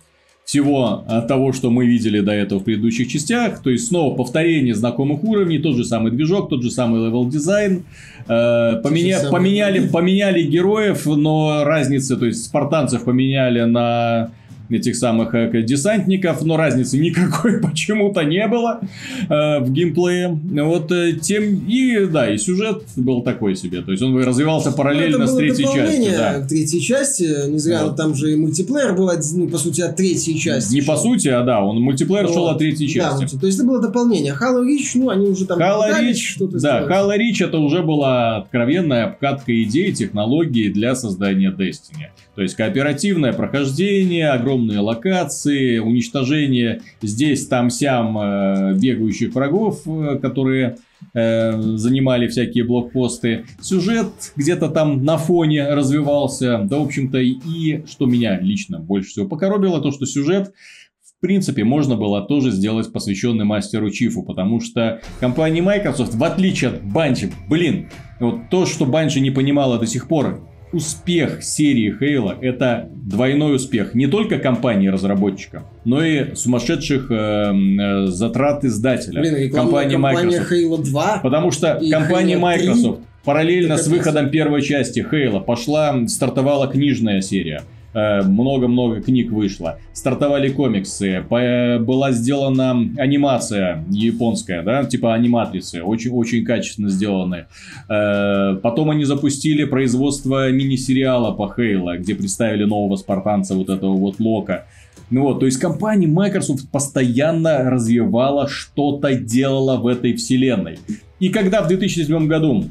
[0.48, 3.62] всего э, того, что мы видели до этого в предыдущих частях.
[3.62, 7.84] То есть снова повторение знакомых уровней, тот же самый движок, тот же самый level design.
[8.30, 9.30] Э, поменя...
[9.30, 14.32] поменяли, поменяли героев, но разница, то есть спартанцев поменяли на
[14.70, 18.82] этих самых э, десантников, но разницы никакой почему-то не было
[19.30, 20.30] э, в геймплее.
[20.30, 25.20] Вот э, тем и да, и сюжет был такой себе, то есть он развивался параллельно
[25.20, 26.18] ну, с третьей частью.
[26.18, 26.42] Да.
[26.42, 27.96] К третьей части, не зря вот.
[27.96, 30.74] там же и мультиплеер был, ну, по сути, от третьей части.
[30.74, 30.96] Не шел.
[30.96, 33.24] по сути, а да, он мультиплеер но, шел от третьей части.
[33.32, 34.34] Да, то есть это было дополнение.
[34.34, 36.92] Halo Reach, ну, они уже там Halo Reach, что-то Да, сделать.
[36.92, 42.08] Halo Reach это уже была откровенная обкатка идей, технологий для создания Destiny.
[42.38, 50.78] То есть кооперативное прохождение, огромные локации, уничтожение здесь, там, сям э, бегающих врагов, э, которые
[51.16, 53.46] э, занимали всякие блокпосты.
[53.60, 56.60] Сюжет где-то там на фоне развивался.
[56.60, 60.54] Да, в общем-то, и что меня лично больше всего покоробило, то, что сюжет
[61.02, 66.70] в принципе, можно было тоже сделать посвященный мастеру Чифу, потому что компания Microsoft, в отличие
[66.70, 72.38] от Bungie, блин, вот то, что Bungie не понимала до сих пор, успех серии Halo
[72.42, 79.22] это двойной успех не только компании-разработчика, но и сумасшедших э, э, затрат издателя.
[79.22, 80.52] Блин, компания Microsoft.
[80.52, 87.22] Halo 2 Потому что компания Microsoft параллельно с выходом первой части Halo пошла, стартовала книжная
[87.22, 87.64] серия.
[87.94, 89.80] Э, много-много книг вышло.
[89.94, 97.48] Стартовали комиксы, была сделана анимация японская, да, типа аниматрицы, очень, очень качественно сделанные.
[97.90, 104.20] Э, потом они запустили производство мини-сериала по Хейла, где представили нового спартанца, вот этого вот
[104.20, 104.66] Лока.
[105.10, 110.80] Ну вот, то есть компания Microsoft постоянно развивала что-то, делала в этой вселенной.
[111.20, 112.66] И когда в 2007 году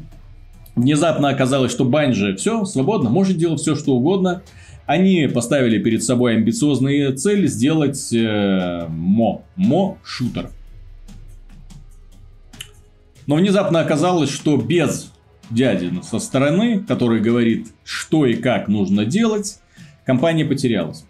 [0.74, 4.42] внезапно оказалось, что Банжи все, свободно, может делать все, что угодно,
[4.87, 10.51] они поставили перед собой амбициозную цель сделать э, мо, мо шутер.
[13.27, 15.12] Но внезапно оказалось, что без
[15.51, 19.59] дяди со стороны, который говорит, что и как нужно делать,
[20.05, 21.05] компания потерялась.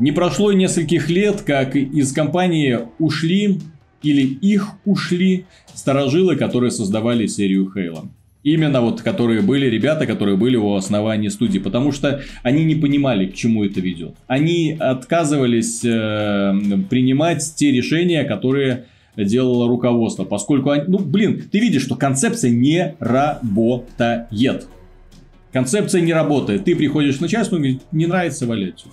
[0.00, 3.60] Не прошло и нескольких лет, как из компании ушли
[4.02, 8.08] или их ушли старожилы, которые создавали серию Хейла.
[8.42, 13.26] Именно вот, которые были ребята, которые были у основания студии, потому что они не понимали,
[13.26, 14.14] к чему это ведет.
[14.26, 21.82] Они отказывались э, принимать те решения, которые делало руководство, поскольку, они, ну, блин, ты видишь,
[21.82, 24.68] что концепция не работает.
[25.52, 26.64] Концепция не работает.
[26.64, 28.84] Ты приходишь начальству и говоришь, не нравится валять.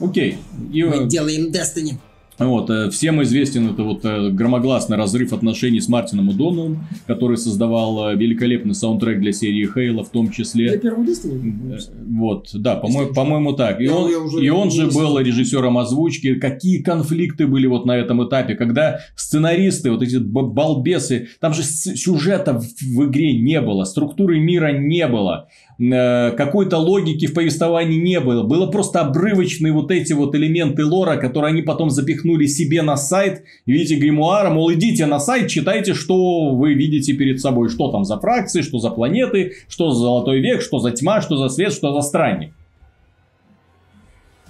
[0.00, 0.38] Окей.
[0.72, 1.98] И, Мы делаем Destiny.
[2.38, 8.10] Вот, э, всем известен это вот э, громогласный разрыв отношений с Мартином Удоновым, который создавал
[8.10, 10.68] э, великолепный саундтрек для серии Хейла в том числе.
[10.68, 11.80] Для первого Destiny?
[12.08, 13.80] Вот, да, по-моему, по-моему так.
[13.80, 16.34] И он, и он же был режиссером озвучки.
[16.34, 22.60] Какие конфликты были вот на этом этапе, когда сценаристы, вот эти балбесы, там же сюжета
[22.60, 25.48] в игре не было, структуры мира не было.
[25.78, 28.42] Э, какой-то логики в повествовании не было.
[28.42, 33.44] Было просто обрывочные вот эти вот элементы лора, которые они потом запихнули себе на сайт
[33.66, 34.48] в виде гримуара.
[34.48, 37.68] Мол, идите на сайт, читайте, что вы видите перед собой.
[37.68, 41.36] Что там за фракции, что за планеты, что за золотой век, что за тьма, что
[41.36, 42.52] за свет, что за странник.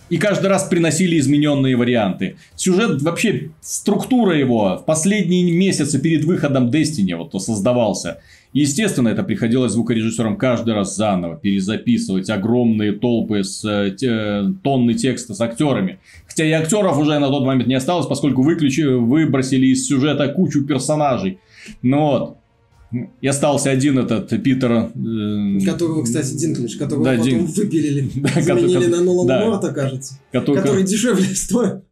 [0.08, 2.36] И каждый раз приносили измененные варианты.
[2.54, 8.20] Сюжет, вообще, структура его в последние месяцы перед выходом Destiny вот создавался.
[8.56, 15.42] Естественно, это приходилось звукорежиссерам каждый раз заново перезаписывать огромные толпы с э, тонны текста с
[15.42, 15.98] актерами.
[16.26, 20.64] Хотя и актеров уже на тот момент не осталось, поскольку выключи, выбросили из сюжета кучу
[20.64, 21.38] персонажей.
[21.82, 22.36] Ну вот.
[23.20, 24.72] И остался один этот Питер...
[24.72, 25.60] Э...
[25.66, 27.44] Которого, кстати, Динклиш, которого да, потом Дин...
[27.44, 28.10] выпилили.
[28.14, 30.18] Да, заменили который, на Нолана да, Норта, кажется.
[30.32, 31.82] Который, который дешевле стоит.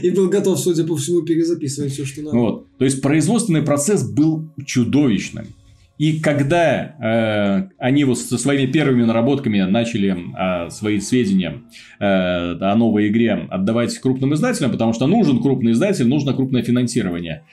[0.00, 2.38] И был готов, судя по всему, перезаписывать все, что надо.
[2.38, 2.78] Вот.
[2.78, 5.44] То есть, производственный процесс был чудовищным.
[5.96, 11.62] И когда э, они вот со своими первыми наработками начали э, свои сведения
[12.00, 17.44] э, о новой игре отдавать крупным издателям, потому что нужен крупный издатель, нужно крупное финансирование,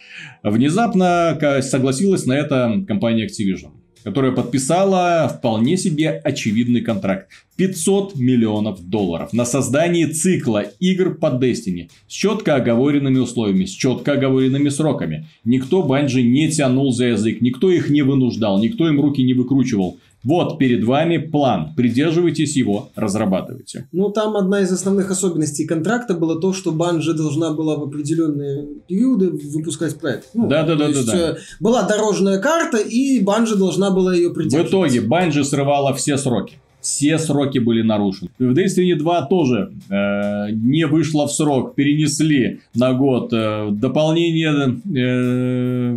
[0.42, 7.30] внезапно согласилась на это компания Activision которая подписала вполне себе очевидный контракт.
[7.58, 14.14] 500 миллионов долларов на создание цикла игр по Destiny с четко оговоренными условиями, с четко
[14.14, 15.28] оговоренными сроками.
[15.46, 20.00] Никто Банжи не тянул за язык, никто их не вынуждал, никто им руки не выкручивал.
[20.24, 21.74] Вот перед вами план.
[21.76, 23.88] Придерживайтесь его, разрабатывайте.
[23.92, 28.68] Ну, там одна из основных особенностей контракта была то, что Банжи должна была в определенные
[28.88, 30.30] периоды выпускать проект.
[30.34, 31.38] Ну, да, да, да, да, да.
[31.60, 34.68] Была дорожная карта, и Банжи должна была ее придерживать.
[34.68, 38.30] В итоге Банжи срывала все сроки все сроки были нарушены.
[38.40, 43.32] В Destiny 2 тоже э, не вышло в срок, перенесли на год.
[43.32, 45.96] Э, дополнение э,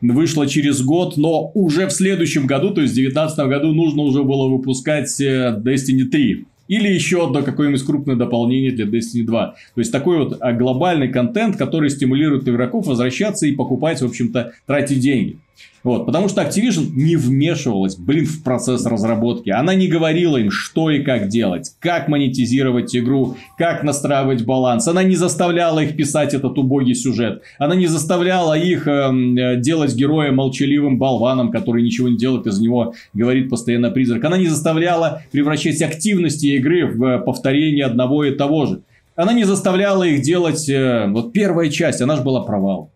[0.00, 4.22] вышло через год, но уже в следующем году, то есть в 2019 году, нужно уже
[4.22, 6.44] было выпускать э, Destiny 3.
[6.70, 9.46] Или еще одно какое-нибудь крупное дополнение для Destiny 2.
[9.74, 14.52] То есть, такой вот а, глобальный контент, который стимулирует игроков возвращаться и покупать, в общем-то,
[14.66, 15.38] тратить деньги.
[15.82, 19.48] Вот, потому что Activision не вмешивалась, блин, в процесс разработки.
[19.48, 24.86] Она не говорила им, что и как делать, как монетизировать игру, как настраивать баланс.
[24.88, 27.42] Она не заставляла их писать этот убогий сюжет.
[27.58, 32.60] Она не заставляла их эм, э, делать героя молчаливым болваном, который ничего не делает, из
[32.60, 34.22] него говорит постоянно призрак.
[34.24, 38.82] Она не заставляла превращать активности игры в э, повторение одного и того же.
[39.16, 40.68] Она не заставляла их делать...
[40.68, 42.90] Э, вот первая часть, она же была провал.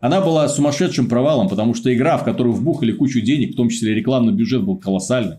[0.00, 3.94] Она была сумасшедшим провалом, потому что игра, в которую вбухали кучу денег, в том числе
[3.94, 5.38] рекламный бюджет был колоссальный,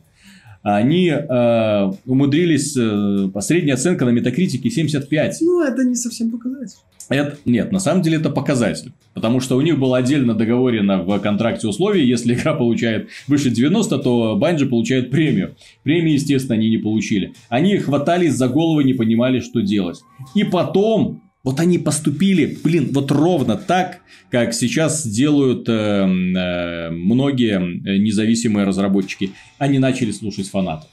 [0.61, 5.37] они э, умудрились, э, средняя оценка на метакритике 75.
[5.41, 6.79] Ну, это не совсем показатель.
[7.07, 8.91] Это, нет, на самом деле это показатель.
[9.13, 13.97] Потому что у них было отдельно договорено в контракте условий, если игра получает выше 90,
[13.99, 15.55] то Банжи получает премию.
[15.83, 17.33] Премии, естественно, они не получили.
[17.47, 20.01] Они хватались за голову, не понимали, что делать.
[20.35, 27.59] И потом вот они поступили, блин, вот ровно так, как сейчас делают э, э, многие
[27.97, 29.31] независимые разработчики.
[29.57, 30.89] Они начали слушать фанатов.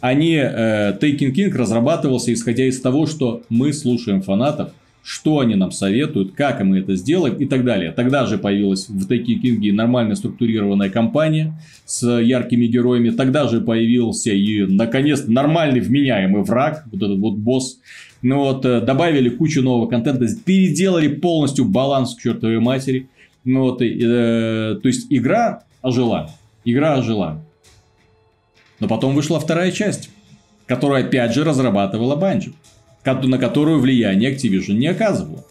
[0.00, 5.70] Они, э, Taking King разрабатывался исходя из того, что мы слушаем фанатов, что они нам
[5.70, 7.92] советуют, как мы это сделаем и так далее.
[7.92, 13.10] Тогда же появилась в Taking King нормально структурированная компания с яркими героями.
[13.10, 17.78] Тогда же появился и, наконец, нормальный вменяемый враг, вот этот вот босс,
[18.26, 23.08] ну вот, э, добавили кучу нового контента, переделали полностью баланс к чертовой матери.
[23.44, 26.28] Ну вот, э, то есть игра ожила.
[26.64, 27.40] Игра ожила.
[28.80, 30.10] Но потом вышла вторая часть,
[30.66, 32.52] которую опять же разрабатывала Bungie,
[33.28, 35.44] на которую влияние Activision не оказывало.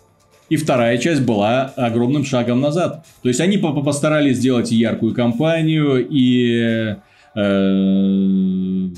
[0.49, 3.05] И вторая часть была огромным шагом назад.
[3.21, 6.97] То есть они постарались сделать яркую кампанию, и
[7.35, 8.89] э,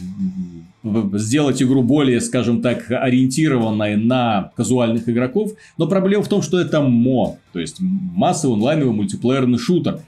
[1.13, 5.51] сделать игру более, скажем так, ориентированной на казуальных игроков.
[5.77, 10.01] Но проблема в том, что это мо, то есть массовый онлайновый мультиплеерный шутер.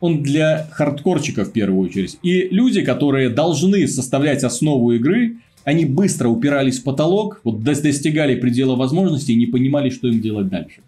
[0.00, 2.18] Он для хардкорчиков в первую очередь.
[2.22, 8.76] И люди, которые должны составлять основу игры, они быстро упирались в потолок, вот достигали предела
[8.76, 10.80] возможностей и не понимали, что им делать дальше.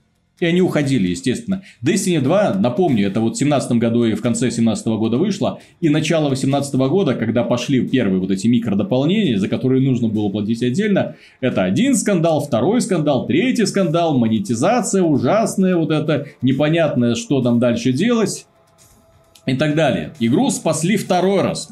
[0.43, 1.63] И они уходили, естественно.
[1.85, 5.61] Destiny 2, напомню, это вот в 17 году и в конце 17 года вышло.
[5.81, 10.65] И начало 18 года, когда пошли первые вот эти микродополнения, за которые нужно было платить
[10.65, 11.15] отдельно.
[11.41, 17.93] Это один скандал, второй скандал, третий скандал, монетизация ужасная, вот это непонятное, что там дальше
[17.93, 18.45] делать.
[19.47, 20.13] И так далее.
[20.19, 21.69] Игру спасли второй раз.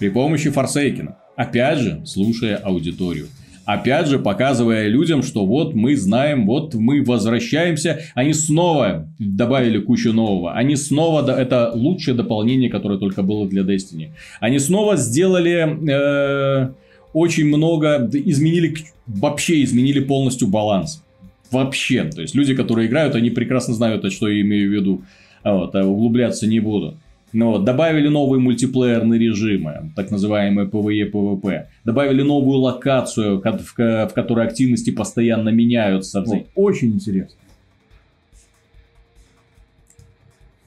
[0.00, 1.16] При помощи Форсейкина.
[1.36, 3.28] Опять же, слушая аудиторию.
[3.64, 8.00] Опять же, показывая людям, что вот мы знаем, вот мы возвращаемся.
[8.14, 10.52] Они снова добавили кучу нового.
[10.52, 14.10] Они снова, это лучшее дополнение, которое только было для Destiny.
[14.40, 16.72] Они снова сделали э,
[17.14, 18.74] очень много, изменили,
[19.06, 21.02] вообще изменили полностью баланс.
[21.50, 22.04] Вообще.
[22.04, 25.02] То есть, люди, которые играют, они прекрасно знают, что я имею в виду.
[25.42, 26.96] Вот, а углубляться не буду.
[27.34, 31.66] Ну, вот, добавили новые мультиплеерные режимы, так называемые PvE, PvP.
[31.84, 36.22] Добавили новую локацию, в которой активности постоянно меняются.
[36.22, 36.46] Вот.
[36.54, 37.36] Очень интересно.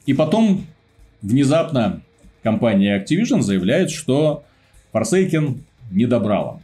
[0.05, 0.65] И потом
[1.21, 2.01] внезапно
[2.43, 4.43] компания Activision заявляет, что
[4.91, 5.59] Forsaken
[5.89, 6.59] не добрала.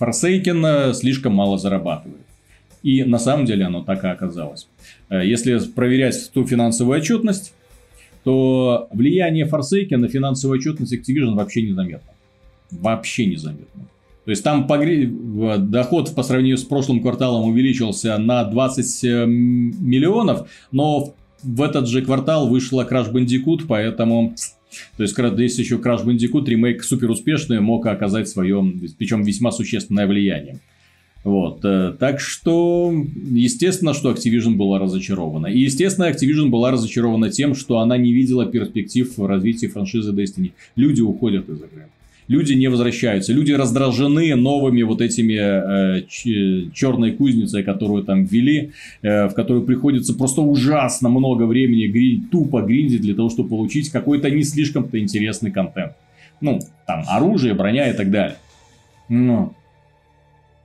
[0.00, 2.22] Forsaken э, слишком мало зарабатывает.
[2.82, 4.66] И на самом деле оно так и оказалось.
[5.08, 7.54] Э, Если проверять ту финансовую отчетность,
[8.24, 12.10] то влияние Forsaken на финансовую отчетность Activision вообще незаметно.
[12.70, 13.86] Вообще незаметно.
[14.24, 20.48] То есть там погре- доход по сравнению с прошлым кварталом увеличился на 20 э, миллионов,
[20.70, 24.34] но в этот же квартал вышла Crash Bandicoot, поэтому...
[24.96, 28.64] То есть, здесь еще Crash Bandicoot ремейк супер успешный, мог оказать свое,
[28.96, 30.60] причем весьма существенное влияние.
[31.24, 32.92] Вот, э, так что,
[33.30, 35.46] естественно, что Activision была разочарована.
[35.46, 40.50] И, естественно, Activision была разочарована тем, что она не видела перспектив в развитии франшизы Destiny.
[40.74, 41.86] Люди уходят из игры.
[42.28, 43.32] Люди не возвращаются.
[43.32, 45.34] Люди раздражены новыми вот этими
[45.98, 48.70] э, ч- черной кузницей, которую там ввели,
[49.02, 53.90] э, в которую приходится просто ужасно много времени гри- тупо гриндить для того, чтобы получить
[53.90, 55.92] какой-то не слишком-то интересный контент.
[56.40, 58.38] Ну, там оружие, броня и так далее.
[59.08, 59.54] Но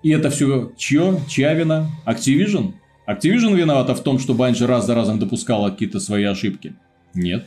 [0.07, 1.19] и это все чье?
[1.27, 1.89] Чья вина?
[2.05, 2.71] Activision?
[3.09, 6.75] Activision виновата в том, что Bungie раз за разом допускала какие-то свои ошибки?
[7.13, 7.45] Нет.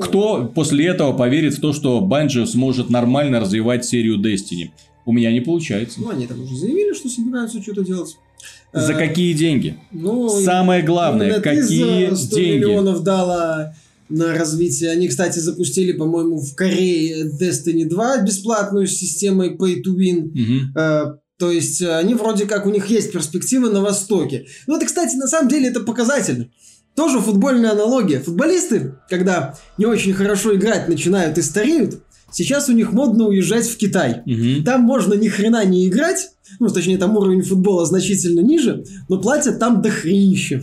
[0.00, 4.70] Кто после этого поверит в то, что Bungie сможет нормально развивать серию Destiny?
[5.04, 6.00] У меня не получается.
[6.00, 8.16] Ну, они там уже заявили, что собираются что-то делать.
[8.72, 9.76] За Э, какие деньги?
[9.92, 12.54] Ну, Самое главное, какие за 100 деньги?
[12.56, 13.74] миллионов дала
[14.08, 14.90] на развитие.
[14.90, 20.30] Они, кстати, запустили, по-моему, в Корее Destiny 2 бесплатную с системой Pay to Win.
[20.34, 20.72] Мгм.
[21.42, 24.46] То есть э, они вроде как, у них есть перспективы на Востоке.
[24.68, 26.46] Ну, это, кстати, на самом деле это показательно.
[26.94, 28.20] Тоже футбольная аналогия.
[28.20, 33.76] Футболисты, когда не очень хорошо играть начинают и стареют, сейчас у них модно уезжать в
[33.76, 34.22] Китай.
[34.24, 34.62] Мгм.
[34.62, 36.30] Там можно ни хрена не играть,
[36.60, 40.62] ну, точнее, там уровень футбола значительно ниже, но платят там дохренища.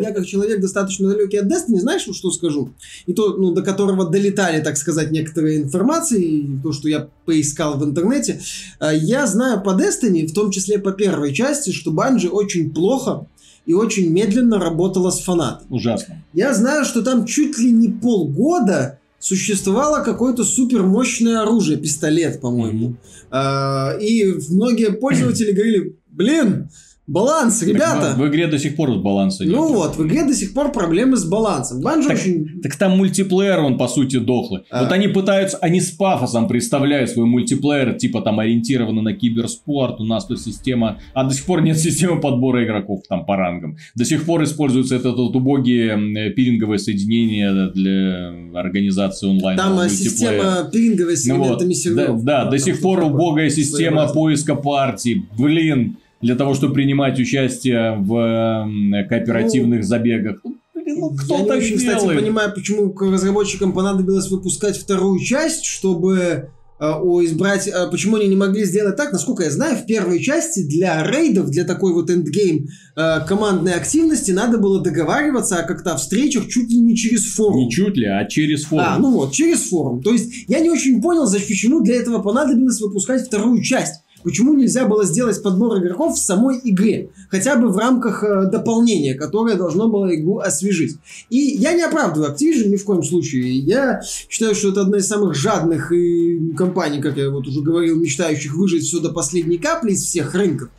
[0.00, 2.70] Я как человек достаточно далекий от Destiny, знаешь, что скажу?
[3.06, 7.78] И то, ну, до которого долетали, так сказать, некоторые информации, и то, что я поискал
[7.78, 8.40] в интернете.
[8.78, 13.26] А, Я знаю по Destiny, в том числе по первой части, что Bungie очень плохо
[13.64, 15.66] и очень медленно работала с фанатами.
[15.70, 16.22] Ужасно.
[16.32, 22.96] Я знаю, что там чуть ли не полгода существовало какое-то супер мощное оружие, пистолет, по-моему.
[23.30, 26.68] А, и многие пользователи говорили, блин,
[27.06, 28.14] баланс, Так ребята.
[28.16, 29.54] в, в игре до сих пор баланса нет.
[29.54, 31.80] Ну вот, в игре до сих пор проблемы с балансом.
[31.80, 32.60] Банжи Так- очень...
[32.62, 34.62] Так там мультиплеер, он по сути дохлый.
[34.70, 34.82] А.
[34.82, 40.04] Вот они пытаются, они с пафосом представляют свой мультиплеер, типа там ориентированный на киберспорт, у
[40.04, 43.76] нас тут система, а до сих пор нет системы подбора игроков там по рангам.
[43.94, 45.96] До сих пор используются это вот убогие
[46.34, 50.08] пиринговые соединения для организации онлайн Там мультиплеера.
[50.10, 52.24] система пиринговая с Ну вот, элементами да, серверов.
[52.24, 55.24] да, до Там сих пор убогая система поиска партий.
[55.38, 55.96] Блин,
[56.26, 60.40] для того, чтобы принимать участие в м, кооперативных забегах.
[60.44, 62.20] Ну, блин, ну кто Я не так очень, кстати, делает?
[62.20, 68.34] понимаю, почему разработчикам понадобилось выпускать вторую часть, чтобы э, о, избрать, э, почему они не
[68.34, 72.66] могли сделать так, насколько я знаю, в первой части для рейдов, для такой вот эндгейм
[72.96, 77.60] э, командной активности надо было договариваться о как-то встречах чуть ли не через форум.
[77.60, 78.84] Не чуть ли, а через форум.
[78.84, 80.02] А, ну вот, через форум.
[80.02, 84.02] То есть я не очень понял, почему для этого понадобилось выпускать вторую часть.
[84.26, 87.10] Почему нельзя было сделать подбор игроков в самой игре?
[87.30, 90.96] Хотя бы в рамках э, дополнения, которое должно было игру освежить.
[91.30, 93.56] И я не оправдываю Activision ни в коем случае.
[93.60, 98.00] Я считаю, что это одна из самых жадных и компаний, как я вот уже говорил,
[98.00, 100.70] мечтающих выжить все до последней капли из всех рынков.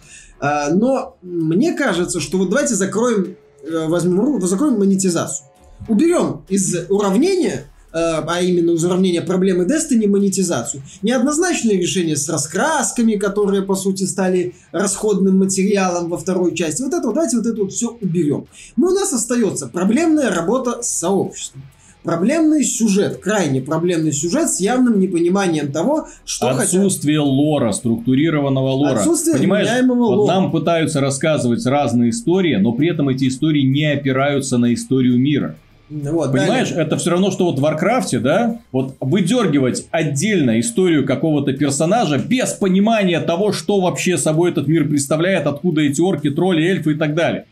[0.42, 5.48] А, но мне кажется, что вот давайте закроем, э, возьмем, ру- закроем монетизацию.
[5.88, 10.84] Уберем из уравнения э, а именно из уравнения проблемы Destiny монетизацию.
[11.02, 16.82] Неоднозначное решение с раскрасками, которые, по сути, стали расходным материалом во второй части.
[16.82, 18.48] Вот это вот, давайте вот это вот все уберем.
[18.76, 21.64] Ну, у нас остается проблемная работа с сообществом.
[22.04, 26.76] Проблемный сюжет, крайне проблемный сюжет с явным непониманием того, что хотят.
[26.76, 29.00] Отсутствие лора, структурированного лора.
[29.00, 30.34] Отсутствие Понимаешь, вот лора.
[30.34, 35.58] нам пытаются рассказывать разные истории, но при этом эти истории не опираются на историю мира.
[35.90, 36.86] Вот, Понимаешь, далее.
[36.86, 42.52] это все равно, что вот в Варкрафте, да, вот выдергивать отдельно историю какого-то персонажа без
[42.52, 47.16] понимания того, что вообще собой этот мир представляет, откуда эти орки, тролли, эльфы и так
[47.16, 47.46] далее.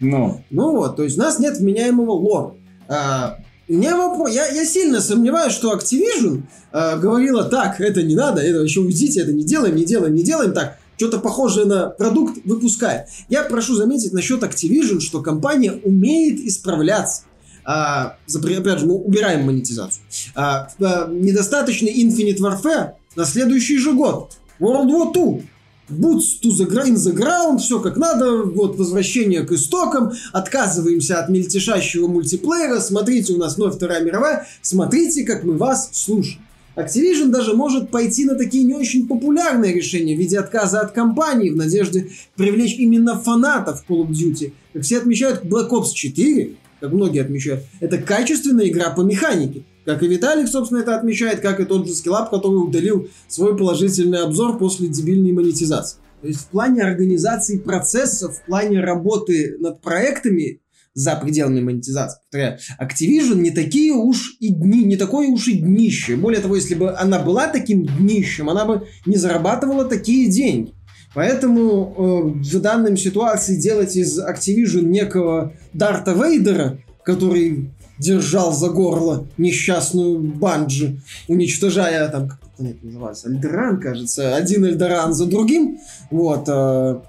[0.00, 2.54] Ну, Ну вот, то есть у нас нет вменяемого лора.
[2.88, 8.40] А, меня вопрос, я, я сильно сомневаюсь, что Activision а, говорила так, это не надо,
[8.42, 10.78] это еще уйдите, это не делаем, не делаем, не делаем так.
[10.96, 13.06] Что-то похожее на продукт выпускает.
[13.28, 17.22] Я прошу заметить насчет Activision, что компания умеет исправляться.
[17.70, 20.02] А, опять же, мы убираем монетизацию.
[20.34, 24.32] А, а, недостаточный Infinite Warfare на следующий же год.
[24.58, 25.44] World War II.
[25.90, 31.28] Boots to the, in the ground, все как надо, вот возвращение к истокам, отказываемся от
[31.28, 36.40] мельтешащего мультиплеера, смотрите, у нас вновь Вторая мировая, смотрите, как мы вас слушаем.
[36.74, 41.50] Activision даже может пойти на такие не очень популярные решения в виде отказа от компании
[41.50, 44.52] в надежде привлечь именно фанатов Call of Duty.
[44.72, 49.64] Как все отмечают, Black Ops 4, как многие отмечают, это качественная игра по механике.
[49.84, 54.22] Как и Виталик, собственно, это отмечает, как и тот же Skillab, который удалил свой положительный
[54.22, 55.98] обзор после дебильной монетизации.
[56.20, 60.60] То есть в плане организации процессов, в плане работы над проектами
[60.94, 62.20] за пределами монетизации.
[62.24, 66.16] Повторяю, Activision не такие уж и дни, не такое уж и днище.
[66.16, 70.74] Более того, если бы она была таким днищем, она бы не зарабатывала такие деньги.
[71.14, 71.94] Поэтому
[72.42, 80.20] э, в данной ситуации делать из Activision некого Дарта Вейдера, который держал за горло несчастную
[80.20, 85.78] Банджи, уничтожая там, как это называется, Эльдеран, кажется, один Эльдеран за другим,
[86.10, 87.00] вот, э,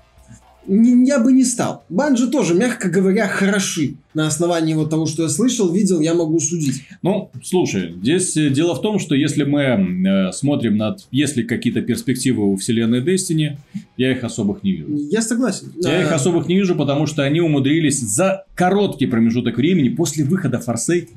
[0.69, 1.83] я бы не стал.
[1.89, 3.95] Банжи тоже, мягко говоря, хороши.
[4.13, 6.83] На основании вот того, что я слышал, видел, я могу судить.
[7.01, 11.07] Ну, слушай, здесь э, дело в том, что если мы э, смотрим над...
[11.11, 13.57] Есть ли какие-то перспективы у вселенной Destiny,
[13.97, 14.95] я их особых не вижу.
[15.11, 15.71] Я согласен.
[15.77, 16.01] Я а...
[16.01, 21.09] их особых не вижу, потому что они умудрились за короткий промежуток времени после выхода Форсейт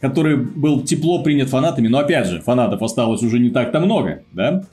[0.00, 4.64] который был тепло принят фанатами, но опять же, фанатов осталось уже не так-то много, да,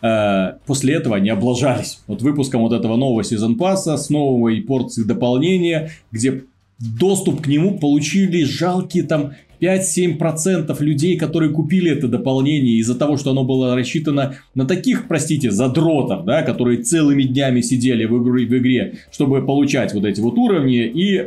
[0.00, 2.00] после этого они облажались.
[2.06, 6.44] Вот выпуском вот этого нового сезон пасса с новой порцией дополнения, где
[6.78, 13.30] доступ к нему получили жалкие там 5-7% людей, которые купили это дополнение из-за того, что
[13.30, 18.58] оно было рассчитано на таких, простите, задротов, да, которые целыми днями сидели в игре, в
[18.58, 21.26] игре, чтобы получать вот эти вот уровни и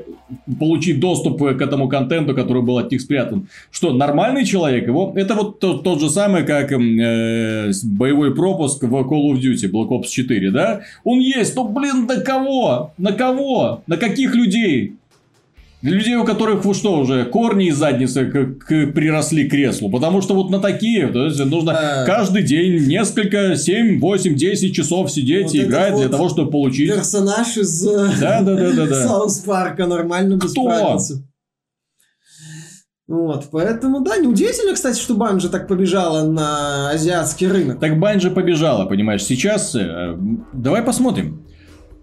[0.60, 3.48] получить доступ к этому контенту, который был от них спрятан.
[3.72, 5.14] Что, нормальный человек его?
[5.16, 9.90] Это вот тот, тот же самый, как э, боевой пропуск в Call of Duty Black
[9.90, 10.82] Ops 4, да?
[11.04, 12.94] Он есть, но, блин, на кого?
[12.98, 13.84] На кого?
[13.88, 14.94] На каких людей?
[15.82, 19.90] Для людей, у которых вот что уже корни из задницы к, к, приросли к креслу.
[19.90, 22.06] Потому что вот на такие, то есть нужно а...
[22.06, 26.52] каждый день несколько, 7, 8, 10 часов сидеть вот и играть вот для того, чтобы
[26.52, 26.94] получить.
[26.94, 29.04] Персонаж из да, да, да, да, да.
[29.08, 30.64] Саус Парка нормально бы Кто?
[30.64, 31.24] справился.
[33.08, 37.80] Вот, поэтому, да, неудивительно, кстати, что Банжи так побежала на азиатский рынок.
[37.80, 39.74] Так Банжи побежала, понимаешь, сейчас...
[39.74, 40.16] Э,
[40.54, 41.44] давай посмотрим.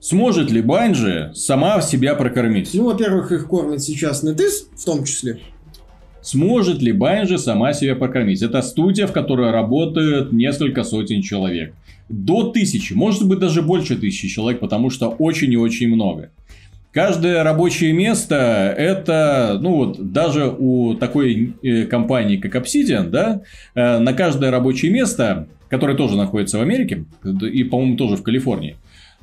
[0.00, 2.70] Сможет ли Банжи сама себя прокормить?
[2.74, 5.40] Ну, во-первых, их кормит сейчас NetEase в том числе.
[6.22, 8.42] Сможет ли Банжи сама себя прокормить?
[8.42, 11.74] Это студия, в которой работают несколько сотен человек.
[12.08, 16.30] До тысячи, может быть даже больше тысячи человек, потому что очень и очень много.
[16.92, 23.42] Каждое рабочее место это, ну вот, даже у такой э, компании, как Obsidian, да,
[23.74, 28.76] э, на каждое рабочее место, которое тоже находится в Америке и, по-моему, тоже в Калифорнии,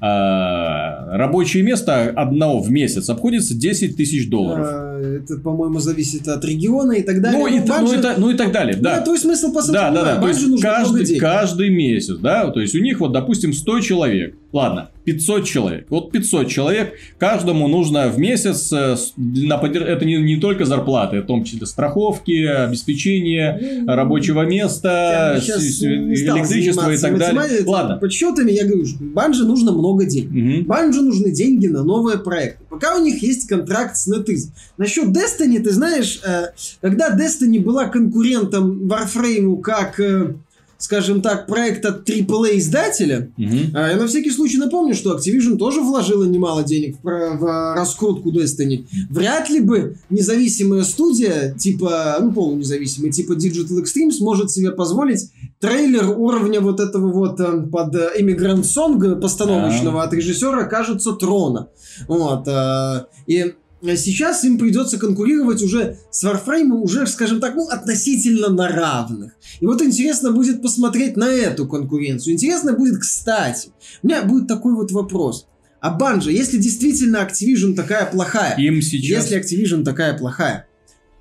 [0.05, 4.67] а, рабочее место одного в месяц обходится 10 тысяч долларов.
[4.69, 7.39] А, это, по-моему, зависит от региона и так далее.
[7.39, 8.01] Ну, и, банжи...
[8.01, 8.97] ну, и, ну и так далее, да.
[8.97, 10.21] Ну, то есть смысл по сути да, да, да.
[10.21, 14.35] То есть каждый, каждый месяц, да, то есть у них вот, допустим, 100 человек.
[14.51, 15.87] Ладно, 500 человек.
[15.89, 19.83] Вот 500 человек, каждому нужно в месяц, э, на подер...
[19.83, 26.97] это не, не только зарплаты, в том числе страховки, обеспечение ну, рабочего места, электричество и
[26.97, 27.63] так далее.
[27.65, 27.97] Ладно.
[27.97, 30.61] Подсчетами я говорю, Банже нужно много денег.
[30.61, 30.67] Угу.
[30.67, 32.63] Банже нужны деньги на новые проекты.
[32.69, 34.49] Пока у них есть контракт с NetEase.
[34.77, 36.47] Насчет Destiny, ты знаешь, э,
[36.81, 40.35] когда Destiny была конкурентом Warframe как э,
[40.83, 43.55] скажем так, проект от AAA издателя, угу.
[43.73, 48.85] я на всякий случай напомню, что Activision тоже вложила немало денег в, в раскрутку Destiny.
[49.09, 55.31] Вряд ли бы независимая студия, типа, ну, полунезависимая, типа Digital Extreme, сможет себе позволить
[55.61, 60.05] трейлер уровня вот этого вот э, под Immigrant Song постановочного а.
[60.07, 61.69] от режиссера, кажется, Трона.
[62.09, 62.45] Вот.
[62.45, 63.62] Э, и Э,
[63.95, 69.33] сейчас им придется конкурировать уже с Warframe, уже, скажем так, ну, относительно на равных.
[69.59, 72.33] И вот интересно будет посмотреть на эту конкуренцию.
[72.33, 73.69] Интересно будет, кстати,
[74.01, 75.47] у меня будет такой вот вопрос.
[75.81, 79.29] А Банжа, если действительно Activision такая плохая, им сейчас...
[79.29, 80.65] если Activision такая плохая,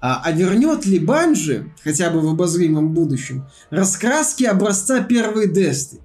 [0.01, 5.99] а, а вернет ли Банжи, хотя бы в обозримом будущем, раскраски образца первой Десты?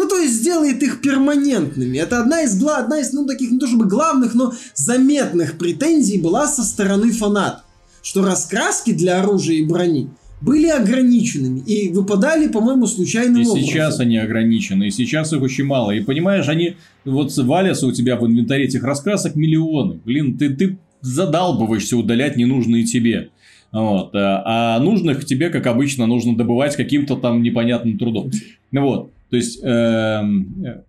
[0.00, 1.98] Ну, то есть сделает их перманентными.
[1.98, 6.46] Это одна из, одна из, ну, таких, не то чтобы главных, но заметных претензий была
[6.46, 7.64] со стороны фанатов.
[8.02, 10.08] Что раскраски для оружия и брони
[10.40, 13.58] были ограниченными и выпадали, по-моему, случайным и образом.
[13.58, 15.90] И сейчас они ограничены, и сейчас их очень мало.
[15.90, 20.00] И понимаешь, они вот валятся у тебя в инвентаре этих раскрасок миллионы.
[20.02, 23.28] Блин, ты, ты задалбываешься удалять ненужные тебе.
[23.70, 24.12] Вот.
[24.14, 28.30] А нужных тебе, как обычно, нужно добывать каким-то там непонятным трудом.
[28.72, 29.10] Вот.
[29.30, 30.84] То есть, эм,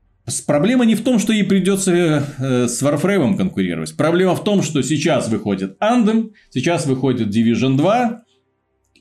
[0.46, 1.92] Проблема не в том, что ей придется
[2.38, 3.96] э, с Warframe конкурировать.
[3.98, 8.24] Проблема в том, что сейчас выходит Anthem, сейчас выходит Division 2,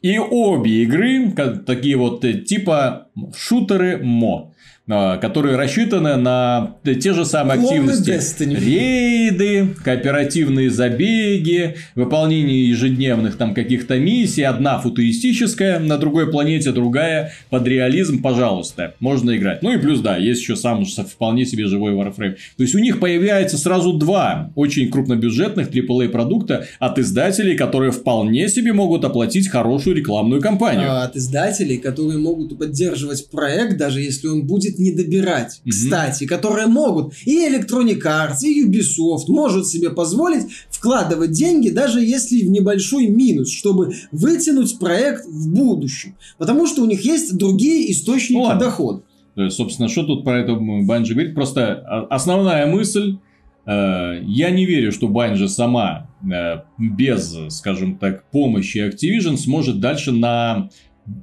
[0.02, 1.32] и обе игры,
[1.66, 4.49] такие вот э, типа шутеры мо.
[4.92, 8.10] А, которые рассчитаны на те же самые активности.
[8.40, 14.42] Рейды, кооперативные забеги, выполнение ежедневных там каких-то миссий.
[14.42, 19.62] Одна футуристическая, на другой планете другая под реализм, пожалуйста, можно играть.
[19.62, 22.36] Ну и плюс, да, есть еще сам вполне себе живой Warframe.
[22.56, 28.48] То есть у них появляется сразу два очень крупнобюджетных AAA продукта от издателей, которые вполне
[28.48, 30.90] себе могут оплатить хорошую рекламную кампанию.
[30.90, 35.70] А, от издателей, которые могут поддерживать проект, даже если он будет не добирать, mm-hmm.
[35.70, 37.14] кстати, которые могут.
[37.24, 43.52] И Electronic Arts, и Ubisoft может себе позволить вкладывать деньги, даже если в небольшой минус,
[43.52, 46.16] чтобы вытянуть проект в будущем.
[46.38, 49.02] Потому что у них есть другие источники ну, дохода.
[49.34, 51.34] То есть, собственно, что тут про это Банжи говорит?
[51.34, 53.18] Просто основная мысль
[53.64, 60.12] э, я не верю, что Банжи сама э, без, скажем так, помощи Activision сможет дальше
[60.12, 60.68] на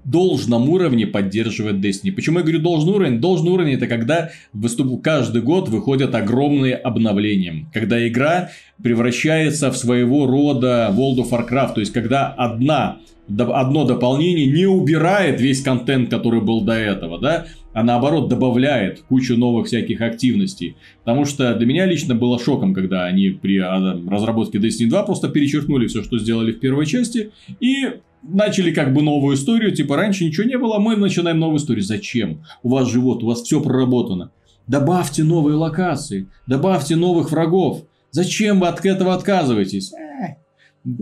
[0.03, 2.11] должном уровне поддерживает Destiny.
[2.11, 3.19] Почему я говорю должный уровень?
[3.19, 5.01] Должный уровень это когда выступ...
[5.01, 7.67] каждый год выходят огромные обновления.
[7.73, 8.49] Когда игра
[8.81, 11.75] превращается в своего рода World of Warcraft.
[11.75, 17.47] То есть, когда одна одно дополнение не убирает весь контент, который был до этого, да,
[17.73, 20.75] а наоборот добавляет кучу новых всяких активностей.
[21.03, 25.29] Потому что для меня лично было шоком, когда они при а, разработке Destiny 2 просто
[25.29, 27.91] перечеркнули все, что сделали в первой части, и
[28.23, 31.83] начали как бы новую историю, типа раньше ничего не было, мы начинаем новую историю.
[31.83, 32.43] Зачем?
[32.63, 34.31] У вас живот, у вас все проработано.
[34.65, 37.83] Добавьте новые локации, добавьте новых врагов.
[38.11, 39.91] Зачем вы от этого отказываетесь?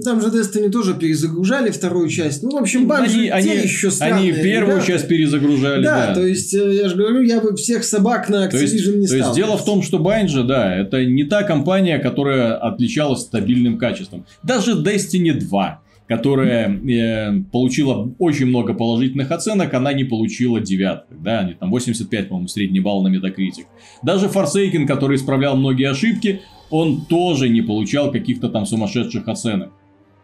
[0.03, 2.41] Там же Destiny тоже перезагружали вторую часть.
[2.41, 4.87] Ну, в общем, Bungie они, те еще странные Они первую ребята.
[4.87, 6.13] часть перезагружали, да, да.
[6.15, 9.07] то есть, э, я же говорю, я бы всех собак на Activision то есть, не
[9.07, 9.19] стал.
[9.19, 13.77] То есть, дело в том, что Bungie, да, это не та компания, которая отличалась стабильным
[13.77, 14.25] качеством.
[14.43, 21.39] Даже Destiny 2 которая э, получила очень много положительных оценок, она не получила девятых, да,
[21.39, 23.65] они там 85, по-моему, средний балл на Metacritic.
[24.03, 29.71] Даже Forsaken, который исправлял многие ошибки, он тоже не получал каких-то там сумасшедших оценок.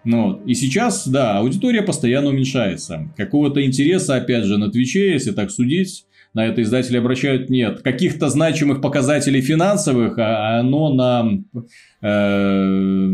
[0.04, 3.10] Ну, и сейчас, да, аудитория постоянно уменьшается.
[3.16, 7.82] Какого-то интереса, опять же, на Твиче, если так судить, на это издатели обращают нет.
[7.82, 11.30] Каких-то значимых показателей финансовых, а оно на
[12.02, 13.12] э,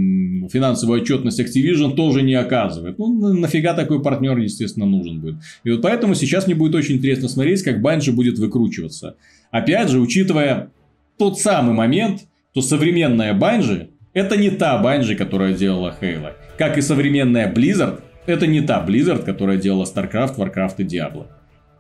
[0.50, 3.00] финансовую отчетность Activision тоже не оказывает.
[3.00, 5.36] Ну, нафига такой партнер, естественно, нужен будет.
[5.64, 9.16] И вот поэтому сейчас мне будет очень интересно смотреть, как Банжи будет выкручиваться.
[9.50, 10.70] Опять же, учитывая
[11.18, 12.27] тот самый момент,
[12.58, 16.34] то современная Банжи это не та Банжи, которая делала Halo.
[16.58, 21.28] Как и современная Blizzard, это не та Blizzard, которая делала StarCraft, Warcraft и Diablo.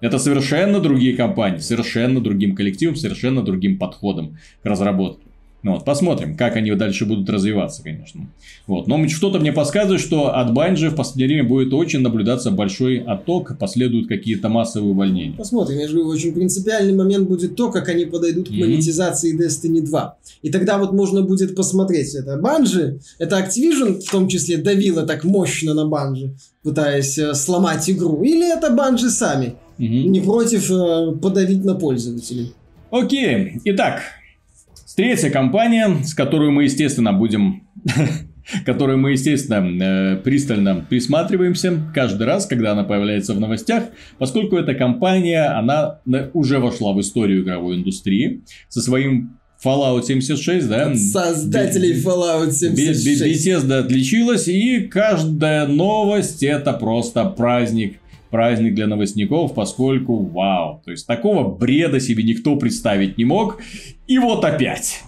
[0.01, 5.25] Это совершенно другие компании, совершенно другим коллективом, совершенно другим подходом к разработке.
[5.68, 8.26] Ну вот, посмотрим, как они дальше будут развиваться, конечно.
[8.68, 8.88] Вот.
[8.88, 13.57] Но что-то мне подсказывает, что от Банжи в последнее время будет очень наблюдаться большой отток,
[13.59, 15.36] последуют какие-то массовые увольнения.
[15.36, 19.82] Посмотрим, я же говорю, очень принципиальный момент будет то, как они подойдут к монетизации Destiny
[19.82, 20.18] 2.
[20.41, 25.26] И тогда вот можно будет посмотреть, это Банжи, это Activision в том числе давила так
[25.26, 30.03] мощно на Банжи, пытаясь э, сломать игру, или это Банжи сами, mm-hmm.
[30.07, 32.53] не против э, подавить на пользователей.
[32.89, 33.99] Окей, итак,
[34.97, 37.67] Третья компания, с которой мы, естественно, будем
[38.65, 43.83] которой мы, естественно, э, пристально присматриваемся каждый раз, когда она появляется в новостях,
[44.17, 45.99] поскольку эта компания, она
[46.33, 50.95] уже вошла в историю игровой индустрии со своим Fallout 76, да?
[50.95, 53.23] создателей Fallout 76.
[53.23, 57.99] Bethesda отличилась, и каждая новость это просто праздник
[58.30, 63.59] праздник для новостников, поскольку вау, то есть такого бреда себе никто представить не мог.
[64.07, 65.01] И вот опять.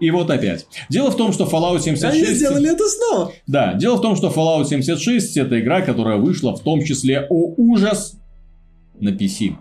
[0.00, 0.66] И вот опять.
[0.90, 2.04] Дело в том, что Fallout 76...
[2.04, 3.32] Они сделали это снова.
[3.46, 7.54] Да, дело в том, что Fallout 76 это игра, которая вышла в том числе, о
[7.56, 8.18] ужас,
[8.98, 9.56] на PC.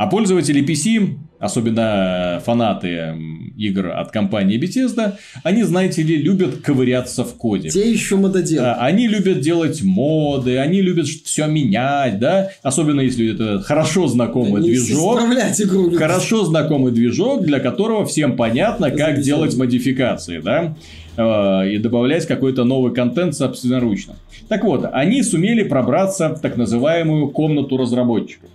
[0.00, 3.14] А пользователи PC особенно фанаты
[3.58, 7.68] игр от компании Bethesda, они, знаете ли, любят ковыряться в коде.
[7.68, 8.66] Те еще мододелы.
[8.72, 14.70] Они любят делать моды, они любят все менять, да, особенно если это хорошо знакомый они
[14.70, 15.18] движок.
[15.60, 15.90] игру.
[15.94, 20.76] Хорошо знакомый движок, для которого всем понятно, как делать модификации, да
[21.18, 24.14] э, и добавлять какой-то новый контент собственноручно.
[24.48, 28.48] Так вот, они сумели пробраться в так называемую комнату разработчиков.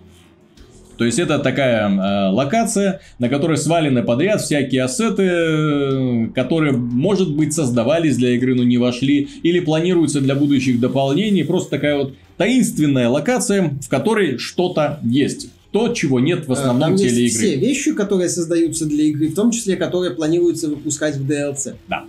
[0.98, 7.36] То есть это такая э, локация, на которой свалены подряд всякие ассеты, э, которые, может
[7.36, 11.44] быть, создавались для игры, но не вошли, или планируются для будущих дополнений.
[11.44, 15.50] Просто такая вот таинственная локация, в которой что-то есть.
[15.72, 17.48] То, чего нет в основном Там теле есть игры.
[17.48, 21.76] все вещи, которые создаются для игры, в том числе, которые планируется выпускать в DLC.
[21.90, 22.06] Да.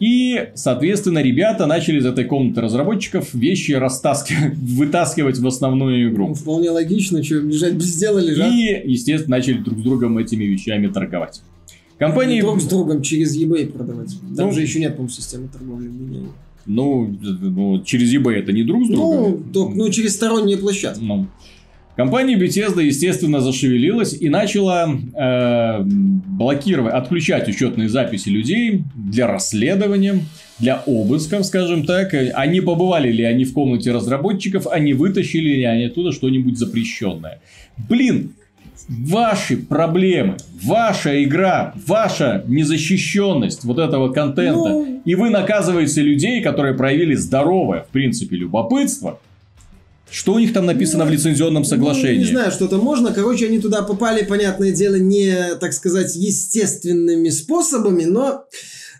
[0.00, 6.34] И, соответственно, ребята начали из этой комнаты разработчиков вещи растаскивать, вытаскивать в основную Ну, игру.
[6.34, 8.52] вполне логично, что лежать без дела лежат.
[8.52, 11.42] И, естественно, начали друг с другом этими вещами торговать.
[11.98, 12.40] Компании...
[12.40, 14.10] Друг с другом через eBay продавать.
[14.36, 14.52] Там Ну.
[14.52, 15.88] же еще нет, по-моему, системы торговли.
[16.66, 19.30] Ну, ну, через eBay это не друг с другом.
[19.30, 21.02] Ну, только, ну, через сторонние площадки.
[21.02, 21.28] Ну.
[21.96, 30.20] Компания Bethesda, естественно, зашевелилась и начала э, блокировать, отключать учетные записи людей для расследования,
[30.58, 32.12] для обысков, скажем так.
[32.34, 37.38] Они побывали ли они в комнате разработчиков, они вытащили ли они оттуда что-нибудь запрещенное.
[37.88, 38.32] Блин,
[38.88, 45.00] ваши проблемы, ваша игра, ваша незащищенность вот этого контента, Ну.
[45.04, 49.20] и вы наказываете людей, которые проявили здоровое, в принципе, любопытство.
[50.10, 52.20] Что у них там написано в лицензионном соглашении?
[52.20, 53.12] Ну, не знаю, что-то можно.
[53.12, 58.44] Короче, они туда попали, понятное дело, не, так сказать, естественными способами, но...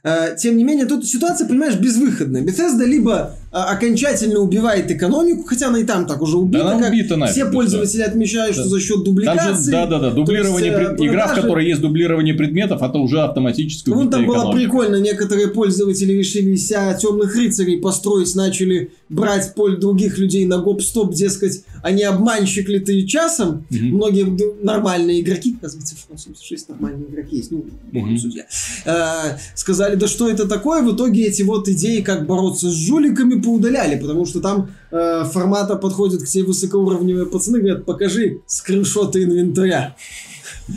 [0.02, 2.42] э, тем не менее, тут ситуация, понимаешь, безвыходная.
[2.42, 7.16] Bethesda либо окончательно убивает экономику, хотя она и там так уже убита, Да она убита
[7.16, 8.70] нафиг, все да пользователи отмечают, что Да.
[8.70, 9.64] за счет дубликации.
[9.66, 12.82] же, да, да, да, дублирование есть, э, пред- игра, в продажи- которой есть дублирование предметов,
[12.82, 18.90] это уже автоматически Ну, там было прикольно, некоторые пользователи решили себя темных рыцарей построить, начали
[19.08, 23.64] брать поле других людей на гоп-стоп, дескать, они обманщик ли ты часом.
[23.70, 23.86] Мгм.
[23.90, 24.26] Многие
[24.64, 27.64] нормальные игроки, оказывается, в Fallout 76 нормальные игроки есть, ну,
[28.18, 28.46] судья,
[28.86, 33.40] э, сказали, да что это такое, в итоге эти вот идеи, как бороться с жуликами,
[33.44, 39.94] поудаляли, потому что там э, формата подходят к тебе высокоуровневые пацаны, говорят, покажи скриншоты инвентаря.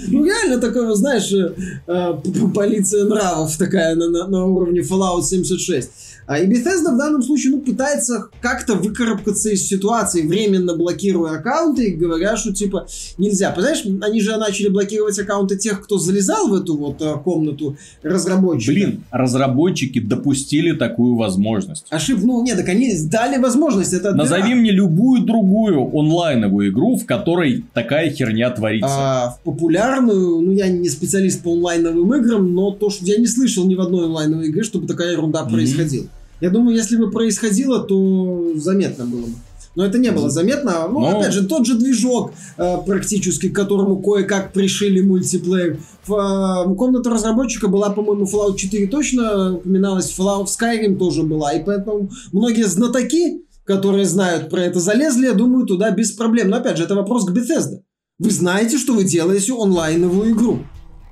[0.07, 1.53] Ну, реально такое, знаешь, э,
[1.87, 2.13] э,
[2.53, 5.89] полиция нравов такая на, на, на уровне Fallout 76.
[6.27, 11.87] А и Bethesda в данном случае, ну, пытается как-то выкарабкаться из ситуации, временно блокируя аккаунты
[11.87, 12.85] и говоря, что, типа,
[13.17, 13.51] нельзя.
[13.51, 18.75] Понимаешь, они же начали блокировать аккаунты тех, кто залезал в эту вот э, комнату разработчиков.
[18.75, 21.85] Блин, разработчики допустили такую возможность.
[21.89, 23.93] Ошиб, ну, нет, так они дали возможность.
[23.93, 28.89] Это Назови мне любую другую онлайновую игру, в которой такая херня творится.
[28.89, 33.27] А, в популярную, ну я не специалист по онлайновым играм, но то, что я не
[33.27, 36.07] слышал ни в одной онлайновой игре, чтобы такая ерунда происходила.
[36.41, 39.33] Я думаю, если бы происходило, то заметно было бы.
[39.77, 40.87] Но это не было заметно.
[40.91, 45.77] Ну, Но- опять же, тот же движок, э, практически, к которому кое-как пришили мультиплеер.
[46.07, 51.53] В, э, комната разработчика была, по-моему, Fallout 4 точно упоминалась, Fallout Skyrim тоже была.
[51.53, 56.49] И поэтому многие знатоки, которые знают про это, залезли, я думаю, туда без проблем.
[56.49, 57.81] Но опять же, это вопрос к Bethesda.
[58.17, 60.59] Вы знаете, что вы делаете онлайновую игру.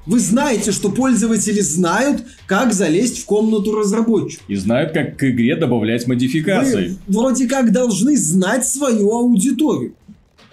[0.05, 4.43] Вы знаете, что пользователи знают, как залезть в комнату разработчика.
[4.47, 6.97] И знают, как к игре добавлять модификации.
[7.07, 9.95] Вы вроде как должны знать свою аудиторию.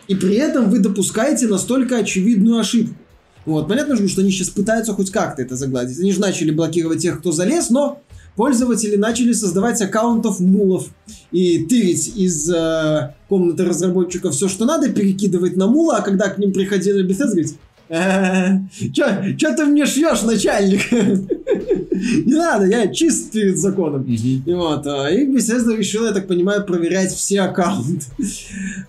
[0.08, 2.94] И при этом вы допускаете настолько очевидную ошибку.
[3.44, 5.98] Вот, понятно же, что они сейчас пытаются хоть как-то это загладить.
[5.98, 8.00] Они же начали блокировать тех, кто залез, но
[8.36, 10.86] пользователи начали создавать аккаунтов мулов
[11.32, 16.38] и тырить из э, комнаты разработчика все, что надо, перекидывать на мула, а когда к
[16.38, 17.56] ним приходили Bethesda, говорить,
[17.92, 20.90] Че ты мне шьешь, начальник?
[22.24, 24.04] Не надо, я чист перед законом.
[24.04, 28.06] И вот, а, и Bethesda решила, я так понимаю, проверять все аккаунты.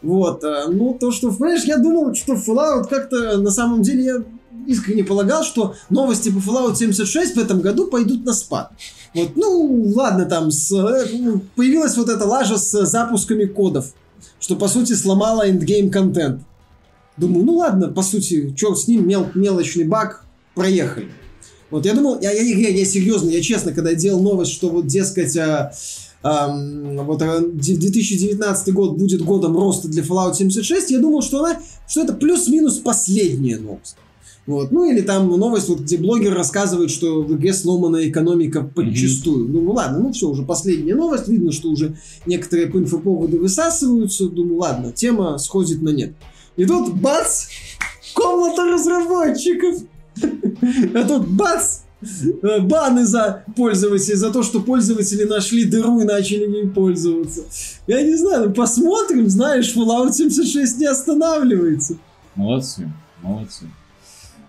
[0.01, 4.23] Вот, а, ну, то, что, понимаешь, я думал, что Fallout как-то, на самом деле, я
[4.67, 8.71] искренне полагал, что новости по Fallout 76 в этом году пойдут на спад.
[9.13, 13.93] Вот, ну, ладно, там, с, э, появилась вот эта лажа с запусками кодов,
[14.39, 16.41] что, по сути, сломала эндгейм контент.
[17.17, 21.09] Думаю, ну ладно, по сути, черт с ним, мел, мелочный баг, проехали.
[21.69, 24.87] Вот я думал, я, я, я, я серьезно, я честно, когда делал новость, что вот,
[24.87, 25.71] дескать, а,
[26.23, 31.59] вот а, д- 2019 год будет годом роста для Fallout 76, я думал, что она,
[31.87, 33.95] что это плюс-минус последняя новость.
[34.45, 34.71] Вот.
[34.71, 39.47] Ну или там новость, вот, где блогер рассказывает, что в игре сломана экономика подчистую.
[39.47, 41.95] Думаю, ладно, ну все, уже последняя новость, видно, что уже
[42.25, 44.27] некоторые по инфоповоды высасываются.
[44.27, 46.13] Думаю, ладно, тема сходит на нет.
[46.55, 47.47] И тут бац!
[48.13, 49.81] Комната разработчиков!
[50.95, 51.79] А тут бац!
[52.01, 57.41] э, Баны за пользователей, за то, что пользователи нашли дыру и начали ей пользоваться.
[57.87, 61.97] Я не знаю, ну посмотрим, знаешь, Fallout 76 не останавливается.
[62.35, 62.91] Молодцы,
[63.21, 63.65] молодцы.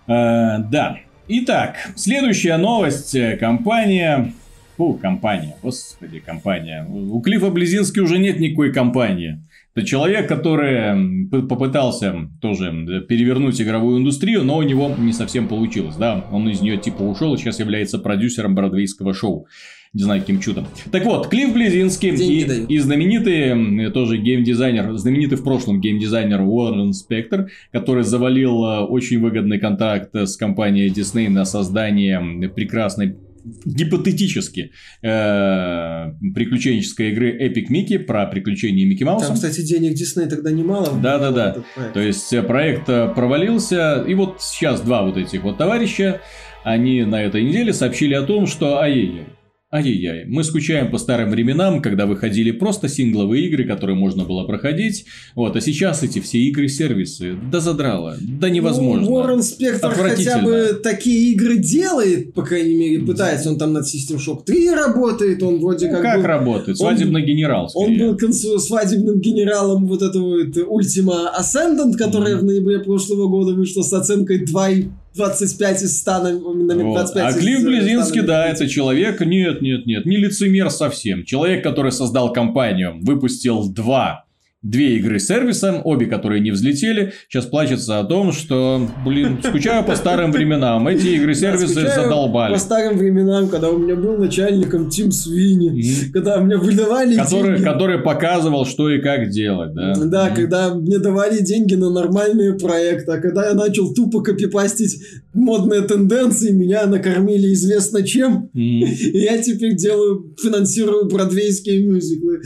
[0.07, 0.99] Э, да.
[1.27, 3.15] Итак, следующая новость.
[3.15, 4.35] Э, Компания...
[4.77, 5.57] Фу, компания.
[5.63, 6.85] Господи, компания.
[6.91, 9.41] У Клифа Близински уже нет никакой компании.
[9.77, 15.97] Это человек, который попытался тоже перевернуть игровую индустрию, но у него не совсем получилось.
[15.97, 19.49] Да, он из нее типа ушел и сейчас является продюсером бродвейского шоу.
[19.93, 20.67] Не знаю, каким чудом.
[20.91, 27.51] Так вот, Клифф Близинский и, и знаменитый тоже геймдизайнер, знаменитый в прошлом геймдизайнер Уоррен Спектр,
[27.71, 33.17] который завалил э, очень выгодный контракт с компанией Disney на создание прекрасной
[33.65, 34.73] гипотетически
[35.03, 39.27] э, приключенческой игры Epic Mickey про приключения Микки Мауса.
[39.27, 40.99] Там, кстати, денег Дисней тогда немало.
[41.01, 41.57] Да, да, да.
[41.93, 46.21] То есть э, проект э, провалился, и вот сейчас два вот этих вот товарища,
[46.63, 49.27] они на этой неделе сообщили о том, что ай-яй-яй,
[49.75, 55.05] Ай-яй-яй, мы скучаем по старым временам, когда выходили просто сингловые игры, которые можно было проходить.
[55.35, 59.05] Вот, а сейчас эти все игры-сервисы, да задрало, да невозможно.
[59.05, 63.51] Ну, Уоррен Спектр хотя бы такие игры делает, по крайней мере, пытается.
[63.51, 66.27] Он там над System Shock 3 работает, он вроде ну, как как был...
[66.29, 66.79] работает?
[66.79, 67.87] Свадебный он, генерал, скорее.
[67.87, 68.61] Он был консу...
[68.61, 72.39] свадебным генералом вот этого вот Ultima Ascendant, которая mm-hmm.
[72.39, 74.69] в ноябре прошлого года вышла с оценкой 2
[75.15, 77.17] 25 из 100 на, на 25 вот.
[77.17, 81.25] А Клифф Близинский, да, это человек, нет, нет, нет, не лицемер совсем.
[81.25, 84.25] Человек, который создал компанию, выпустил два
[84.65, 89.85] две игры с сервисом, обе которые не взлетели, сейчас плачется о том, что, блин, скучаю
[89.85, 92.55] по старым временам, эти игры-сервисы да, задолбали.
[92.55, 96.13] по старым временам, когда у меня был начальником Тим Свини, mm-hmm.
[96.13, 97.63] когда мне выдавали который, деньги.
[97.63, 99.95] Который показывал, что и как делать, да?
[99.95, 100.35] Да, mm-hmm.
[100.35, 104.99] когда мне давали деньги на нормальные проекты, а когда я начал тупо копипастить
[105.35, 108.59] модные тенденции, меня накормили известно чем, mm-hmm.
[108.59, 112.41] и я теперь делаю, финансирую бродвейские мюзиклы.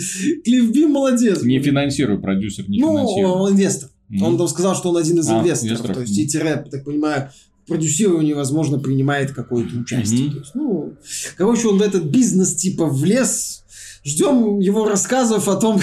[0.45, 1.43] Клифф Би молодец.
[1.43, 3.37] Не финансирую финансирую, продюсер не ну, финансирует.
[3.37, 3.91] он инвестор.
[4.11, 4.25] Mm-hmm.
[4.25, 5.65] Он там сказал, что он один из а, инвесторов.
[5.65, 5.97] инвесторов.
[5.97, 7.31] То есть, и тире, так понимаю,
[7.67, 10.29] продюсирование, возможно, принимает какое-то участие.
[10.29, 10.33] Mm-hmm.
[10.33, 10.93] То есть, ну,
[11.37, 13.65] короче, он в этот бизнес типа влез.
[14.05, 15.81] Ждем его рассказов о том,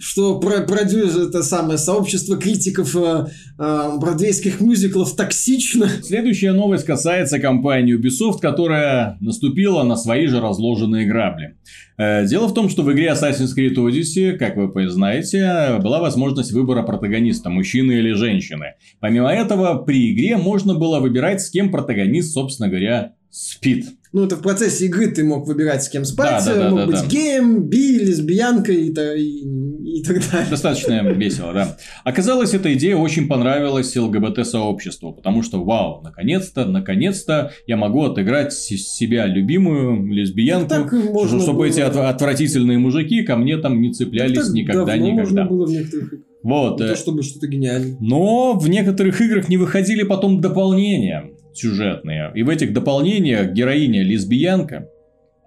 [0.00, 3.26] что про продюсер это самое сообщество критиков э,
[3.58, 5.88] э, бродвейских мюзиклов токсично.
[6.02, 11.56] Следующая новость касается компании Ubisoft, которая наступила на свои же разложенные грабли.
[11.98, 16.52] Э, дело в том, что в игре Assassin's Creed Odyssey, как вы знаете, была возможность
[16.52, 18.74] выбора протагониста, мужчины или женщины.
[19.00, 23.86] Помимо этого, при игре можно было выбирать, с кем протагонист, собственно говоря, спит.
[24.12, 26.78] Ну, это в процессе игры ты мог выбирать, с кем спать, да, да, да, мог
[26.80, 27.06] да, быть да.
[27.06, 30.50] геем, би, лесбиянкой и, и, и так далее.
[30.50, 31.76] Достаточно весело, да.
[32.02, 39.26] Оказалось, эта идея очень понравилась ЛГБТ-сообществу, потому что, вау, наконец-то, наконец-то я могу отыграть себя
[39.26, 41.64] любимую лесбиянку, так чтобы было.
[41.66, 45.44] эти отвратительные мужики ко мне там не цеплялись так никогда-никогда.
[45.44, 46.80] Можно было в некоторых вот.
[46.80, 47.96] Не то, чтобы что-то гениальное.
[48.00, 51.30] Но в некоторых играх не выходили потом дополнения
[51.60, 52.32] сюжетные.
[52.34, 54.88] И в этих дополнениях героиня лесбиянка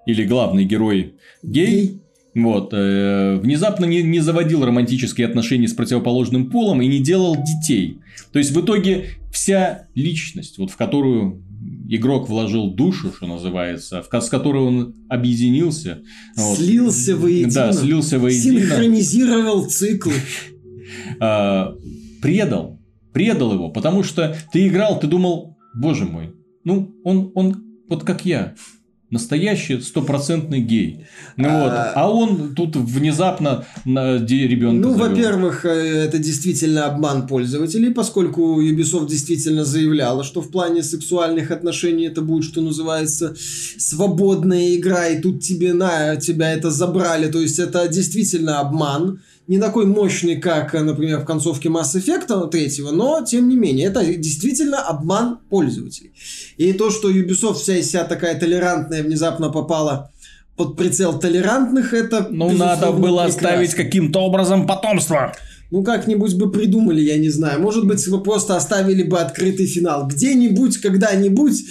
[0.06, 2.02] или главный герой гей,
[2.36, 8.00] вот, э, внезапно не, не заводил романтические отношения с противоположным полом и не делал детей.
[8.32, 11.44] То есть в итоге вся личность, вот в которую
[11.88, 16.02] игрок вложил душу, что называется, в, с которой он объединился.
[16.36, 17.52] Слился вот, воедино.
[17.52, 18.60] Да, слился воедино.
[18.60, 20.14] Синхронизировал циклы.
[21.20, 21.76] А,
[22.22, 22.80] предал.
[23.14, 28.26] Предал его, потому что ты играл, ты думал, боже мой, ну, он, он вот как
[28.26, 28.56] я,
[29.14, 31.06] настоящий стопроцентный гей.
[31.38, 31.64] Ну, а...
[31.64, 31.72] Вот.
[31.96, 34.88] а он тут внезапно на ребенка.
[34.88, 41.52] Ну, во-первых, э, это действительно обман пользователей, поскольку Ubisoft действительно заявляла, что в плане сексуальных
[41.52, 43.36] отношений это будет, что называется,
[43.78, 47.32] свободная игра, и тут тебе на тебя это забрали.
[47.32, 52.92] То есть это действительно обман не такой мощный, как, например, в концовке Mass Effect 3,
[52.92, 56.14] но, тем не менее, это действительно обман пользователей.
[56.58, 60.12] И то, что Ubisoft вся из себя такая толерантная внезапно попала
[60.56, 63.50] под прицел толерантных, это, Ну, надо было прекрасно.
[63.50, 65.36] оставить каким-то образом потомство.
[65.72, 67.60] Ну, как-нибудь бы придумали, я не знаю.
[67.60, 70.08] Может быть, вы просто оставили бы открытый финал.
[70.08, 71.64] Где-нибудь, когда-нибудь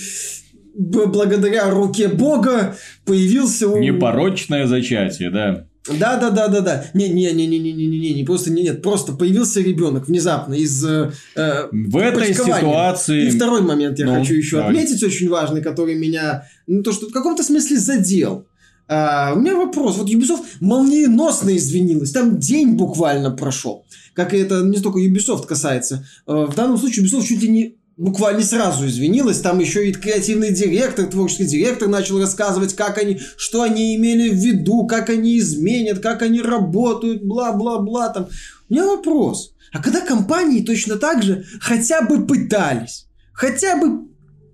[0.74, 3.68] благодаря руке Бога появился...
[3.68, 5.66] Непорочное зачатие, да.
[5.88, 6.84] Да, да, да, да, да.
[6.94, 10.54] Не, не, не, не, не, не, не, не, просто не, нет, просто появился ребенок внезапно
[10.54, 13.26] из э, э в этой ситуации.
[13.26, 14.72] И второй момент я ну, хочу еще давай.
[14.72, 18.46] отметить очень важный, который меня, ну то что в каком-то смысле задел.
[18.88, 19.96] А, у меня вопрос.
[19.96, 22.12] Вот Ubisoft молниеносно извинилась.
[22.12, 23.86] Там день буквально прошел.
[24.14, 26.06] Как это не столько Ubisoft касается.
[26.26, 29.40] Э, в данном случае Ubisoft чуть ли не буквально сразу извинилась.
[29.40, 34.36] Там еще и креативный директор, творческий директор начал рассказывать, как они, что они имели в
[34.36, 38.08] виду, как они изменят, как они работают, бла-бла-бла.
[38.10, 38.28] Там.
[38.68, 39.54] У меня вопрос.
[39.72, 44.08] А когда компании точно так же хотя бы пытались, хотя бы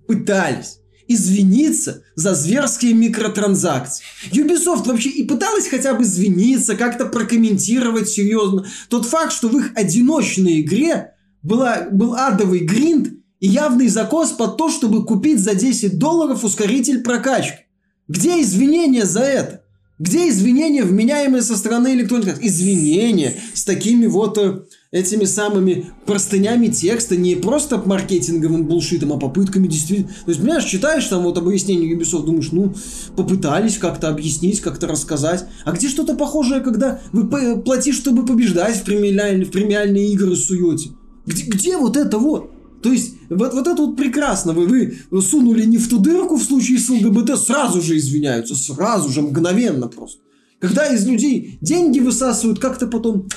[0.07, 4.05] пытались извиниться за зверские микротранзакции.
[4.31, 9.71] Ubisoft вообще и пыталась хотя бы извиниться, как-то прокомментировать серьезно тот факт, что в их
[9.75, 15.97] одиночной игре была, был адовый гринд и явный закос под то, чтобы купить за 10
[15.97, 17.65] долларов ускоритель прокачки.
[18.07, 19.63] Где извинения за это?
[19.99, 22.41] Где извинения, вменяемые со стороны электронных?
[22.41, 24.61] Извинения с такими вот э,
[24.91, 30.07] этими самыми простынями текста, не просто маркетинговым булшитом, а попытками действительно...
[30.07, 32.73] То есть, понимаешь, читаешь там вот объяснение Ubisoft, думаешь, ну,
[33.17, 35.45] попытались как-то объяснить, как-то рассказать.
[35.65, 40.91] А где что-то похожее, когда вы платишь, чтобы побеждать в премиальные, в премиальные игры суете?
[41.25, 42.51] Где, где вот это вот?
[42.81, 44.53] То есть, вот, вот это вот прекрасно.
[44.53, 49.09] Вы, вы сунули не в ту дырку в случае с ЛГБТ, сразу же извиняются, сразу
[49.09, 50.21] же, мгновенно просто.
[50.59, 53.27] Когда из людей деньги высасывают, как-то потом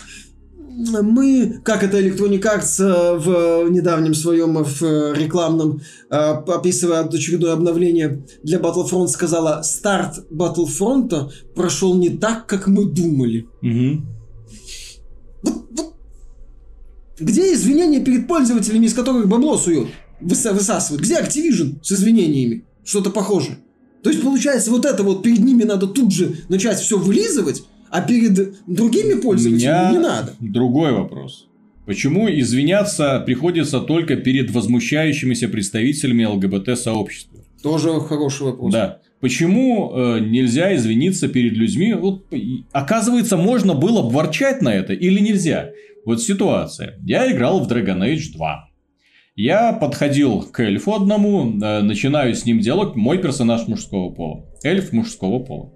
[0.74, 9.08] мы, как это Electronic Arts в недавнем своем в рекламном, описывая очередное обновление для Battlefront,
[9.08, 13.46] сказала, старт Battlefront прошел не так, как мы думали.
[13.62, 14.02] Угу.
[15.42, 15.91] Вот, вот.
[17.18, 19.88] Где извинения перед пользователями, из которых бабло суют,
[20.20, 21.02] высасывают?
[21.02, 22.64] Где Activision с извинениями?
[22.84, 23.58] Что-то похожее.
[24.02, 28.00] То есть, получается, вот это вот перед ними надо тут же начать все вылизывать, а
[28.00, 30.34] перед другими пользователями не надо.
[30.40, 31.48] Другой вопрос.
[31.86, 37.40] Почему извиняться приходится только перед возмущающимися представителями ЛГБТ-сообщества?
[37.62, 38.72] Тоже хороший вопрос.
[38.72, 38.98] Да.
[39.20, 41.92] Почему э, нельзя извиниться перед людьми?
[41.92, 42.26] Вот,
[42.72, 45.70] оказывается, можно было бы ворчать на это или нельзя?
[46.04, 46.98] Вот ситуация.
[47.04, 48.68] Я играл в Dragon Age 2.
[49.34, 54.44] Я подходил к эльфу одному, э, начинаю с ним диалог, мой персонаж мужского пола.
[54.62, 55.72] Эльф мужского пола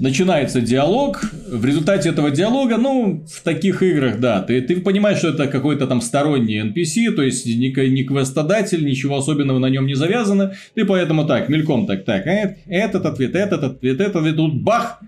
[0.00, 5.28] начинается диалог, в результате этого диалога, ну, в таких играх, да, ты, ты понимаешь, что
[5.28, 9.94] это какой-то там сторонний NPC, то есть не, не квестодатель, ничего особенного на нем не
[9.94, 14.62] завязано, ты поэтому так, мельком так, так, э, этот ответ, этот ответ, этот ответ, тут
[14.62, 15.00] бах,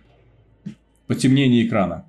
[1.06, 2.06] потемнение экрана.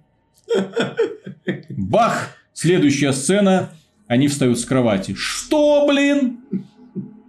[1.70, 3.70] Бах, следующая сцена,
[4.08, 5.16] они встают с кровати.
[5.18, 6.40] Что, блин?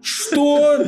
[0.03, 0.85] Что?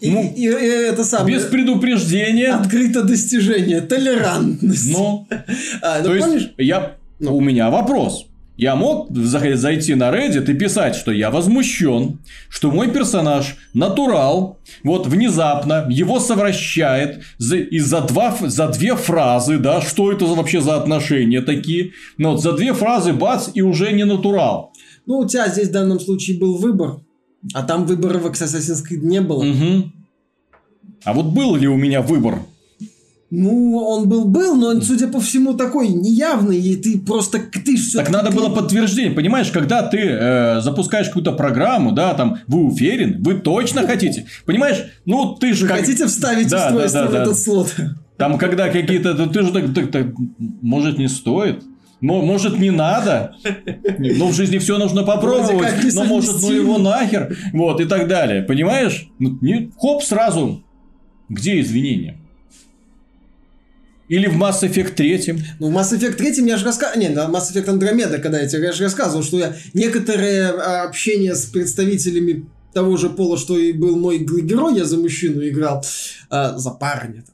[0.00, 1.36] И, ну, и, и, это самое.
[1.36, 2.52] Без предупреждения.
[2.54, 3.80] Открыто достижение.
[3.80, 4.92] Толерантность.
[4.92, 5.26] Ну.
[5.82, 6.42] а, ну то помнишь?
[6.42, 6.96] есть, я...
[7.20, 7.36] Ну.
[7.36, 8.26] У меня вопрос.
[8.58, 15.06] Я мог зайти на Reddit и писать, что я возмущен, что мой персонаж натурал, вот
[15.06, 20.74] внезапно его совращает за, и за, два, за две фразы, да, что это вообще за
[20.74, 24.72] отношения такие, но вот за две фразы бац и уже не натурал.
[25.06, 26.96] Ну, у тебя здесь в данном случае был выбор.
[27.54, 29.44] А там выбора в Assassin's Creed не было.
[29.44, 29.92] Угу.
[31.04, 32.40] А вот был ли у меня выбор?
[33.30, 37.76] Ну, он был был, но он, судя по всему, такой неявный, и ты просто ты
[37.76, 37.98] все.
[37.98, 43.22] Так надо было подтверждение, понимаешь, когда ты э, запускаешь какую-то программу, да, там, вы уверен,
[43.22, 44.82] вы точно хотите, понимаешь?
[45.04, 45.80] Ну, ты же как...
[45.80, 47.74] хотите вставить да, устройство да, да, в этот слот.
[48.16, 50.06] Там, когда какие-то, ты же так, так, так,
[50.62, 51.62] может не стоит.
[52.00, 53.34] Но, может, не надо.
[53.98, 55.94] Но в жизни все нужно попробовать.
[55.94, 57.36] Но может, ну его нахер.
[57.52, 58.42] Вот, и так далее.
[58.42, 59.08] Понимаешь?
[59.18, 60.64] Ну, не, хоп, сразу.
[61.28, 62.17] Где извинения?
[64.08, 65.34] Или в Mass Effect 3.
[65.60, 67.00] Ну, в Mass Effect 3 я же рассказывал...
[67.00, 71.34] Не, на Mass Effect Andromeda, когда я тебе же рассказывал, что я некоторые а, общения
[71.34, 75.84] с представителями того же пола, что и был мой герой, я за мужчину играл,
[76.30, 77.24] а, за парня.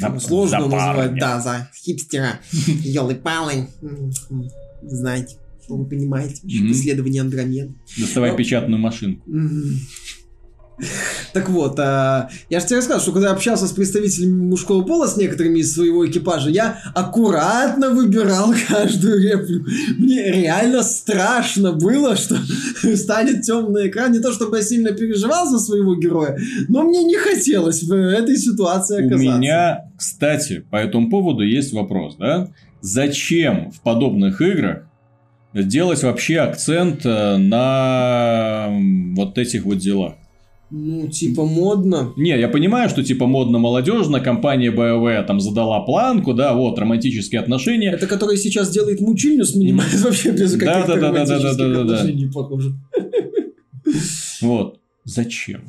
[0.00, 2.40] Там за, Сложно за называть, да, за хипстера.
[2.52, 3.68] Елы-палы.
[4.82, 6.40] Знаете, что вы понимаете.
[6.44, 7.74] Исследование Андромеды.
[7.98, 8.36] Доставай Но...
[8.36, 9.22] печатную машинку.
[11.32, 15.06] Так вот, а, я же тебе рассказал, что когда я общался с представителями мужского пола,
[15.06, 19.66] с некоторыми из своего экипажа, я аккуратно выбирал каждую реплику.
[19.98, 22.36] Мне реально страшно было, что
[22.96, 24.12] станет темный экран.
[24.12, 28.36] Не то, чтобы я сильно переживал за своего героя, но мне не хотелось в этой
[28.36, 29.30] ситуации оказаться.
[29.34, 32.48] У меня, кстати, по этому поводу есть вопрос, да?
[32.80, 34.82] Зачем в подобных играх
[35.54, 38.68] делать вообще акцент э, на
[39.16, 40.14] вот этих вот делах?
[40.70, 42.12] Ну, типа модно.
[42.16, 47.40] Не, я понимаю, что типа модно молодежно, компания BioWare там задала планку, да, вот, романтические
[47.40, 47.92] отношения.
[47.92, 51.84] Это который сейчас делает мучильню, снимает вообще без каких-то да, да, да, да, да, да,
[51.84, 52.32] да, да.
[52.32, 52.74] похоже.
[54.40, 54.80] Вот.
[55.04, 55.62] Зачем?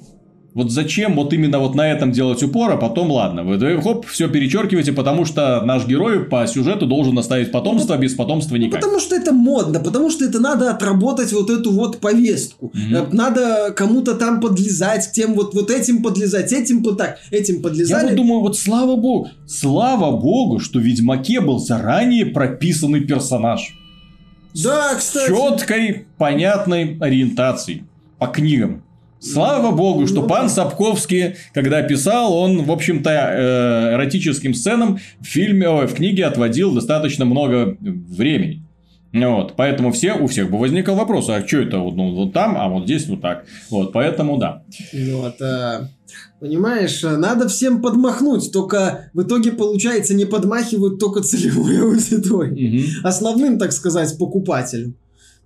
[0.56, 4.30] Вот зачем вот именно вот на этом делать упор, а потом ладно, вы хоп, все
[4.30, 8.76] перечеркиваете, потому что наш герой по сюжету должен оставить потомство, ну, без потомства никак.
[8.76, 12.72] Ну, потому что это модно, потому что это надо отработать вот эту вот повестку.
[12.74, 13.10] Mm-hmm.
[13.12, 18.04] Надо кому-то там подлезать, тем вот, вот этим подлезать, этим вот так, этим подлезать.
[18.04, 23.78] Я вот думаю, вот слава богу, слава богу, что в Ведьмаке был заранее прописанный персонаж.
[24.54, 25.30] Да, кстати.
[25.30, 27.84] С четкой, понятной ориентацией
[28.20, 28.85] по книгам
[29.26, 30.50] Слава богу, что Ну пан.
[30.50, 37.26] Сапковский, когда писал, он, в общем-то, э, эротическим сценам в фильме, в книге отводил достаточно
[37.26, 38.64] много времени.
[39.12, 42.58] Вот, поэтому все, у всех бы возникал вопрос, а что это вот, ну, вот там,
[42.58, 43.46] а вот здесь вот так.
[43.70, 44.64] Вот, поэтому да.
[44.94, 45.88] Вот, а,
[46.42, 52.68] понимаешь, а, надо всем подмахнуть, только в итоге, получается, не подмахивают только целевой аудитории.
[52.68, 53.08] Мгм.
[53.08, 54.96] Основным, так сказать, покупателем.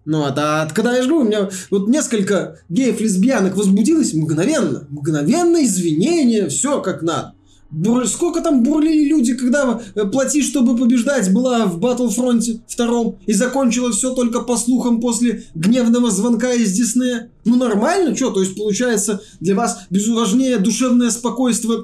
[0.06, 4.88] Ну, вот, а когда я же говорю, у меня вот несколько геев, лесбиянок возбудилось мгновенно.
[4.90, 7.34] Мгновенно извинения, все как надо.
[7.72, 13.34] Бур- Сколько там бурлили люди, когда э, «Плати, чтобы побеждать» была в Баттлфронте втором и
[13.34, 17.30] закончила все только по слухам после гневного звонка из Диснея.
[17.46, 18.32] Ну нормально, что?
[18.32, 21.84] То есть получается для вас важнее душевное спокойствие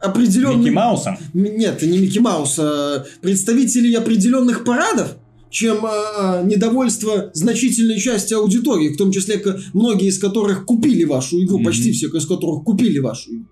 [0.00, 0.58] определенных...
[0.58, 1.16] Микки Маусом.
[1.34, 5.16] М- Нет, не Микки Маус, а представителей определенных парадов,
[5.50, 11.42] чем а, недовольство значительной части аудитории, в том числе ко- многие из которых купили вашу
[11.44, 11.66] игру, Мгм.
[11.66, 13.44] почти все из которых купили вашу игру.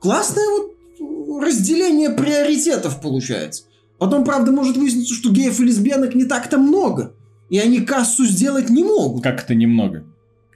[0.00, 3.64] Классное вот разделение приоритетов получается.
[3.98, 7.14] Потом, правда, может выясниться, что геев и лесбиянок не так-то много,
[7.48, 9.22] и они кассу сделать не могут.
[9.22, 10.04] Как это немного.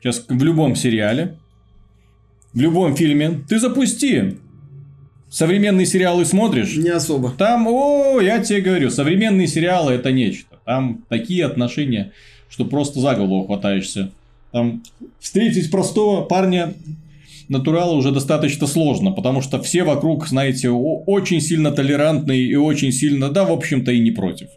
[0.01, 1.39] Сейчас в любом сериале,
[2.53, 4.39] в любом фильме, ты запусти.
[5.31, 7.31] Современные сериалы смотришь, Не особо.
[7.37, 10.48] Там, о, я тебе говорю, современные сериалы это нечто.
[10.69, 12.13] Там такие отношения,
[12.51, 14.11] что просто за голову хватаешься.
[14.53, 14.83] Там
[15.19, 16.75] встретить простого парня
[17.49, 23.31] натурала уже достаточно сложно, потому что все вокруг, знаете, очень сильно толерантные и очень сильно,
[23.31, 24.49] да, в общем-то, и не против.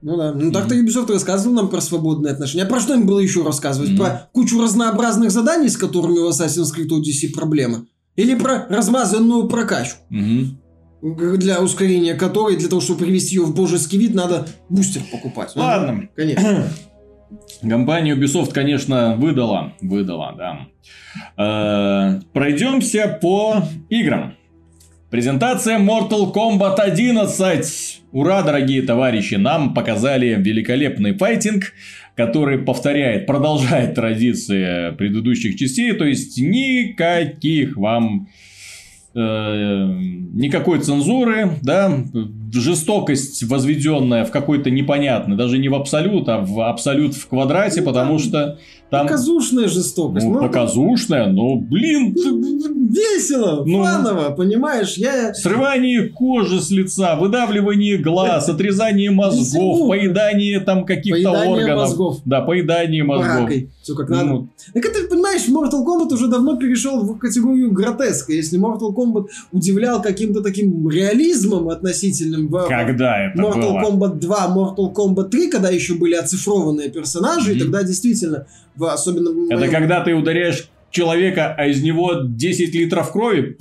[0.00, 0.32] Ну да.
[0.32, 2.64] Ну так-то Ubisoft рассказывал нам про свободные отношения.
[2.64, 3.90] А про что им было еще рассказывать?
[3.90, 3.98] Мгм.
[3.98, 7.86] Про кучу разнообразных заданий, с которыми в Assassin's Creed Odyssey проблемы?
[8.16, 10.58] Или про размазанную прокачку, Мгм.
[11.02, 15.52] Для ускорения которой, для того, чтобы привести ее в божеский вид, надо бустер покупать?
[15.54, 16.08] Ну, Ладно.
[16.14, 16.68] Конечно.
[17.68, 20.68] Компания Ubisoft, конечно, выдала, выдала, да.
[21.36, 24.36] Э, пройдемся по играм.
[25.10, 28.02] Презентация Mortal Kombat 11.
[28.12, 31.72] Ура, дорогие товарищи, нам показали великолепный файтинг,
[32.14, 38.51] который повторяет, продолжает традиции предыдущих частей, то есть никаких вам э,
[39.14, 41.92] никакой цензуры, да,
[42.52, 47.86] жестокость возведенная в какой-то непонятный, даже не в абсолют, а в абсолют в квадрате, Ну,
[47.86, 48.58] потому что
[48.92, 50.26] там Показушная жестокость.
[50.26, 52.14] ну, Ну, показушная, но, блин,
[52.92, 53.82] Весело, Ну.
[53.82, 54.98] фаново, понимаешь?
[54.98, 55.32] Я...
[55.32, 61.78] срывание кожи с лица, выдавливание глаз, отрезание мозгов, поедание там каких-то Поедание органов.
[61.88, 62.16] мозгов.
[62.26, 63.34] Да, поедание мозгов.
[63.34, 63.70] Баракой.
[63.82, 64.24] Все как надо.
[64.26, 68.32] Ну, Так это, понимаешь, Mortal Kombat уже давно перешел в категорию гротеска.
[68.34, 73.90] Если Mortal Kombat удивлял каким-то таким реализмом относительным в когда это Mortal было?
[73.90, 77.60] Kombat 2, Mortal Kombat 3, когда еще были оцифрованные персонажи, и Мгм.
[77.64, 78.46] тогда действительно,
[78.86, 83.56] особенно Это когда ты ударяешь человека, а из него 10 литров крови.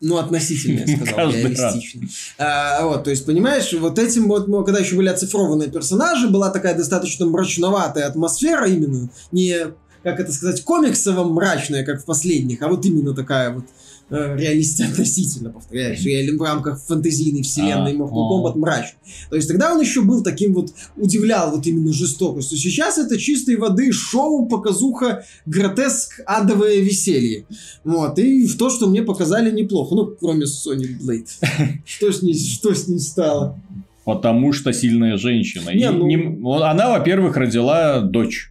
[0.00, 2.08] Ну, относительно, я сказал, реалистично.
[2.36, 6.50] А, вот, то есть, понимаешь, вот этим вот, ну, когда еще были оцифрованные персонажи, была
[6.50, 9.58] такая достаточно мрачноватая атмосфера именно, не,
[10.02, 13.64] как это сказать, комиксово мрачная, как в последних, а вот именно такая вот
[14.12, 18.10] реалистично относительно, повторяешь, реали- в рамках фэнтезийной вселенной Mortal.
[18.10, 18.98] Kombat мрачный.
[19.30, 22.58] То есть тогда он еще был таким вот, удивлял вот именно жестокостью.
[22.58, 27.46] Сейчас это чистой воды шоу, показуха, гротеск, адовое веселье.
[27.84, 29.94] Вот, и в то, что мне показали неплохо.
[29.94, 31.28] Ну, кроме Sony Blade.
[31.84, 33.58] Что с ней, что с ней стало?
[34.04, 35.70] Потому что сильная женщина.
[35.74, 38.50] Не, ну- не- Она, во-первых, родила дочь.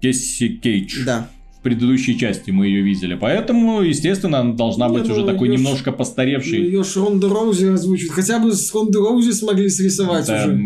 [0.00, 1.04] Кесси Кейдж.
[1.04, 1.28] Да.
[1.64, 3.14] Предыдущей части мы ее видели.
[3.20, 6.60] Поэтому, естественно, она должна быть ну, уже такой ж- немножко постаревшей.
[6.62, 8.12] Ее ж Ронда Роузи озвучивают.
[8.12, 10.56] Хотя бы с Ронда Роузи смогли срисовать Да, уже.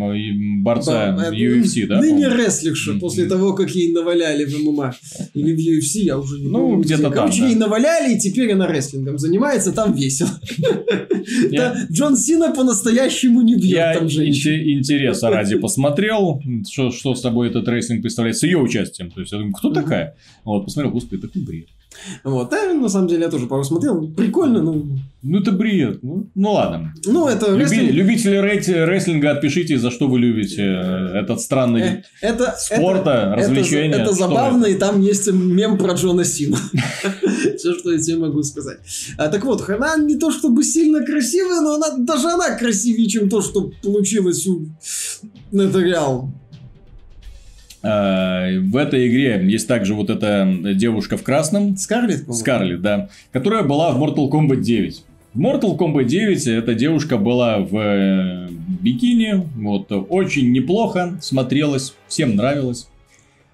[0.61, 2.01] борца Да, UFC, да?
[2.01, 3.01] Ныне рестлерша, Мгм.
[3.01, 4.95] после того, как ей наваляли в ММА.
[5.35, 7.47] Или в UFC, я уже не Ну, где-то там, Короче, да.
[7.47, 10.31] ей наваляли, и теперь она рестлингом занимается, там весело.
[11.53, 14.53] Да, Джон Сина по-настоящему не бьет Я там женщин.
[14.53, 19.11] инте- интереса ради посмотрел, что, с собой этот рестлинг представляет, с ее участием.
[19.11, 20.17] То есть, я думаю, кто такая?
[20.45, 21.67] Вот, посмотрел, господи, такой бред.
[22.23, 24.09] Вот, да, на самом деле я тоже пару смотрел.
[24.13, 24.87] Прикольно, ну,
[25.23, 25.99] Ну, это бред.
[26.03, 26.95] Ну, ну ладно.
[27.07, 31.83] ну это Люби- рестлинг- любители рейти- рестлинга, отпишите, за что вы любите э, этот странный
[31.83, 33.95] Э, это, спорта, это- развлечения.
[33.95, 36.57] Это, это забавно, и там есть мем про Джона Сина.
[37.57, 38.79] Все, что я тебе могу сказать.
[39.17, 43.29] А, так вот, она не то чтобы сильно красивая, но она даже она красивее, чем
[43.29, 44.67] то, что получилось у
[45.51, 46.31] Нетариал.
[47.83, 52.41] Э, В этой игре есть также вот эта девушка в красном, Скарлетт, по-моему?
[52.41, 55.05] Скарлетт, да, которая была в Mortal Kombat 9.
[55.35, 58.49] В Mortal Kombat 9 эта девушка была в э,
[58.81, 62.89] бикини, вот, очень неплохо смотрелась, всем нравилось.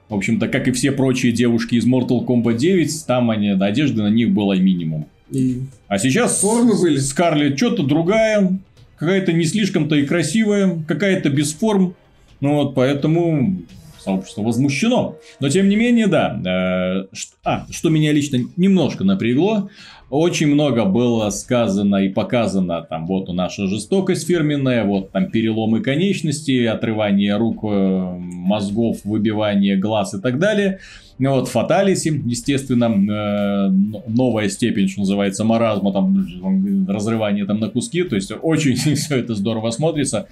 [0.09, 4.11] В общем-то, как и все прочие девушки из Mortal Kombat 9, там они, одежды на
[4.11, 5.07] них было минимум.
[5.31, 6.99] И А сейчас Формы были.
[6.99, 8.59] Скарлетт что-то другая,
[8.97, 11.95] какая-то не слишком-то и красивая, какая-то без форм.
[12.41, 13.57] Ну вот, поэтому
[14.05, 15.19] сообщество возмущено.
[15.41, 16.41] Но тем не менее, да.
[16.45, 19.71] э, а, что меня лично немножко напрягло.
[20.11, 26.67] Очень много было сказано и показано, там, вот наша жестокость фирменная, вот там переломы конечностей,
[26.67, 30.79] отрывание рук, э, мозгов, выбивание глаз и так далее.
[31.19, 33.69] Вот, фаталити, естественно, э,
[34.07, 39.35] новая степень, что называется, маразма, там, разрывание там на куски, то есть очень все это
[39.35, 40.29] здорово смотрится.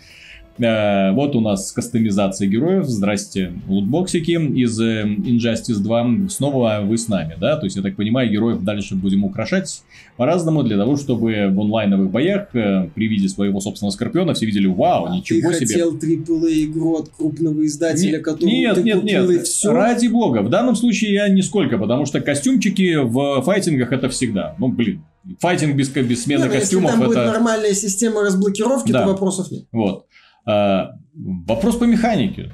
[0.58, 7.08] Э, Вот у нас кастомизация героев, здрасте, лутбоксики из э, Injustice 2, снова вы с
[7.08, 9.82] нами, да, то есть, я так понимаю, героев дальше будем украшать
[10.16, 14.66] по-разному, для того, чтобы в онлайновых боях э, при виде своего собственного Скорпиона все видели,
[14.66, 15.66] вау, ты ничего себе.
[15.66, 19.72] хотел AAA игру от крупного издателя, Не- который нет, ты нет, купил, нет, и все.
[19.72, 20.42] ради бога.
[20.42, 24.54] В данном случае я нисколько, потому что костюмчики в файтингах это всегда.
[24.58, 25.02] Ну, блин,
[25.40, 27.26] файтинг без, без смены если костюмов там будет это...
[27.32, 29.02] нормальная система разблокировки, Да.
[29.04, 29.64] то вопросов нет.
[29.72, 30.04] Вот.
[30.46, 32.52] А, вопрос по механике.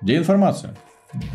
[0.00, 0.76] Где информация?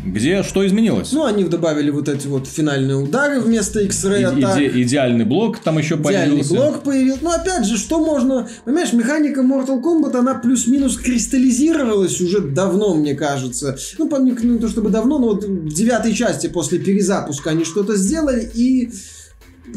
[0.04, 1.12] Где что изменилось?
[1.12, 4.58] Ну, они добавили вот эти вот финальные удары вместо X-Ray атак.
[4.58, 6.54] иде- идеальный блок там еще Идеальный появился.
[6.54, 7.20] блок появился.
[7.22, 8.48] Ну, опять же, что можно...
[8.64, 13.78] Понимаешь, механика Mortal Kombat, она плюс-минус кристаллизировалась уже давно, мне кажется.
[13.98, 17.96] Ну, не, не то чтобы давно, но вот в девятой части после перезапуска они что-то
[17.96, 18.90] сделали и...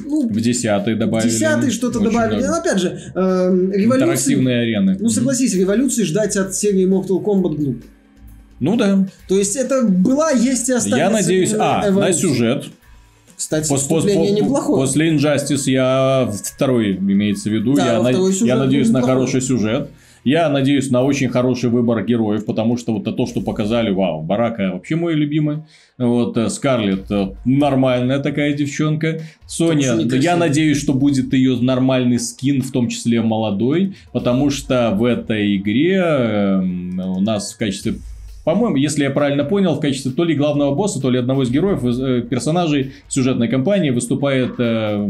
[0.05, 1.29] Ну, В десятый добавили.
[1.29, 2.37] десятый что-то добавили.
[2.37, 2.47] много.
[2.47, 4.03] Ну, опять же, эм, революции...
[4.03, 4.97] Интерактивные арены.
[4.99, 7.85] Ну, согласись, революции ждать от серии Mortal Kombat глупо.
[8.59, 9.07] Ну да.
[9.27, 12.21] То есть это была, есть и останется Я надеюсь, э, а, на эволюция.
[12.29, 12.65] сюжет.
[13.35, 14.81] Кстати, Пос- пос- вступление по- неплохое.
[14.81, 17.73] После Injustice я второй имеется в виду.
[17.73, 19.15] Да, я, на- я надеюсь был на неплохой.
[19.15, 19.89] хороший сюжет.
[20.23, 24.71] Я надеюсь на очень хороший выбор героев, потому что вот то, что показали, вау, Барака
[24.73, 25.63] вообще мой любимый.
[25.97, 29.21] Вот э, Скарлетт э, нормальная такая девчонка.
[29.47, 35.03] Соня, я надеюсь, что будет ее нормальный скин, в том числе молодой, потому что в
[35.05, 37.95] этой игре э, у нас в качестве
[38.43, 41.51] по-моему, если я правильно понял, в качестве то ли главного босса, то ли одного из
[41.51, 45.07] героев, э, персонажей сюжетной кампании выступает э,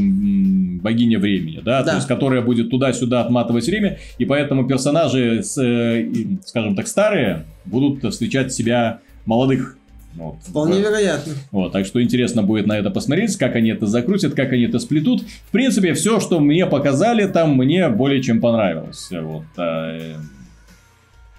[0.81, 1.91] богиня времени, да, Да.
[1.91, 6.07] то есть которая будет туда-сюда отматывать время, и поэтому персонажи, с, э,
[6.45, 9.77] скажем так, старые, будут встречать себя молодых.
[10.15, 10.35] Вот.
[10.45, 11.33] Вполне вероятно.
[11.51, 14.79] Вот, так что интересно будет на это посмотреть, как они это закрутят, как они это
[14.79, 15.21] сплетут.
[15.21, 19.07] В принципе, все, что мне показали там, мне более чем понравилось.
[19.09, 19.43] Вот.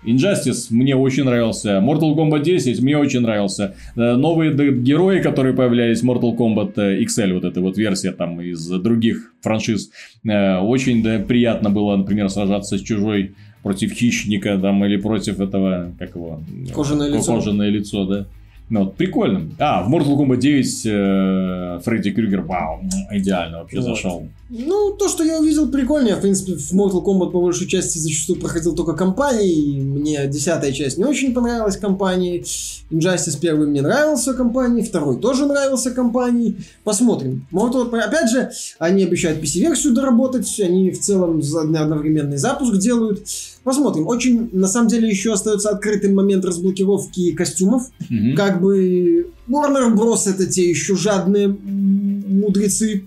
[0.04, 1.78] Э, Injustice мне очень нравился.
[1.78, 3.74] Mortal Kombat 10 мне очень нравился.
[3.96, 8.40] Э, Новые герои, которые появлялись в Mortal Kombat э, XL, вот эта вот версия там
[8.40, 9.90] из других франшиз.
[10.24, 15.92] э, Очень да, приятно было, например, сражаться с чужой против хищника там или против этого,
[15.98, 16.40] как его?
[16.74, 17.34] Кожаное Ко- лицо.
[17.36, 18.26] Кожаное лицо, да.
[18.72, 19.50] Ну, вот, прикольно.
[19.58, 22.80] А, в Mortal Kombat 9 э, Фредди Крюгер, вау,
[23.10, 23.84] идеально вообще Вот.
[23.84, 24.28] зашел.
[24.48, 26.08] Ну, то, что я увидел, прикольно.
[26.08, 29.78] Я, в принципе, в Mortal Kombat по большей части зачастую проходил только кампании.
[29.78, 32.46] Мне десятая часть не очень понравилась компанией.
[32.90, 36.56] Injustice первый мне нравился компанией, второй тоже нравился компанией.
[36.82, 37.46] Посмотрим.
[37.52, 43.26] Mortal, опять же, они обещают PC-версию доработать, они в целом за одновременный запуск делают.
[43.64, 44.06] Посмотрим.
[44.08, 47.90] Очень, на самом деле, еще остается открытым момент разблокировки костюмов.
[48.08, 48.34] Мгм.
[48.34, 50.26] Как бы Warner Bros.
[50.26, 53.04] это те еще жадные мудрецы.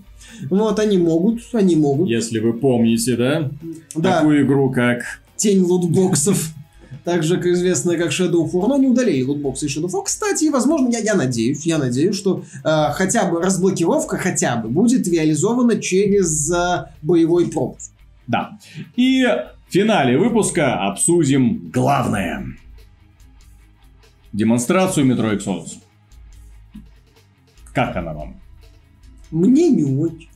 [0.50, 2.08] Вот, они могут, они могут.
[2.08, 3.50] Если вы помните, да,
[3.94, 5.02] да, такую игру, как
[5.36, 6.52] тень лутбоксов.
[7.04, 10.02] Также известная как Shadow of War, но они удалили лутбоксы и Shadow of War.
[10.04, 14.68] Кстати, и, возможно, я, я надеюсь, я надеюсь, что э, хотя бы разблокировка хотя бы
[14.68, 17.92] будет реализована через э, боевой пропуск.
[18.26, 18.58] Да.
[18.96, 19.24] И
[19.68, 22.46] в финале выпуска обсудим главное.
[24.32, 25.78] Демонстрацию Metro Exodus.
[27.72, 28.40] Как она вам?
[29.30, 30.28] Мне не очень.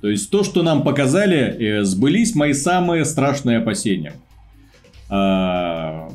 [0.00, 4.14] То есть то, что нам показали, э, сбылись мои самые страшные опасения.
[5.08, 6.08] А,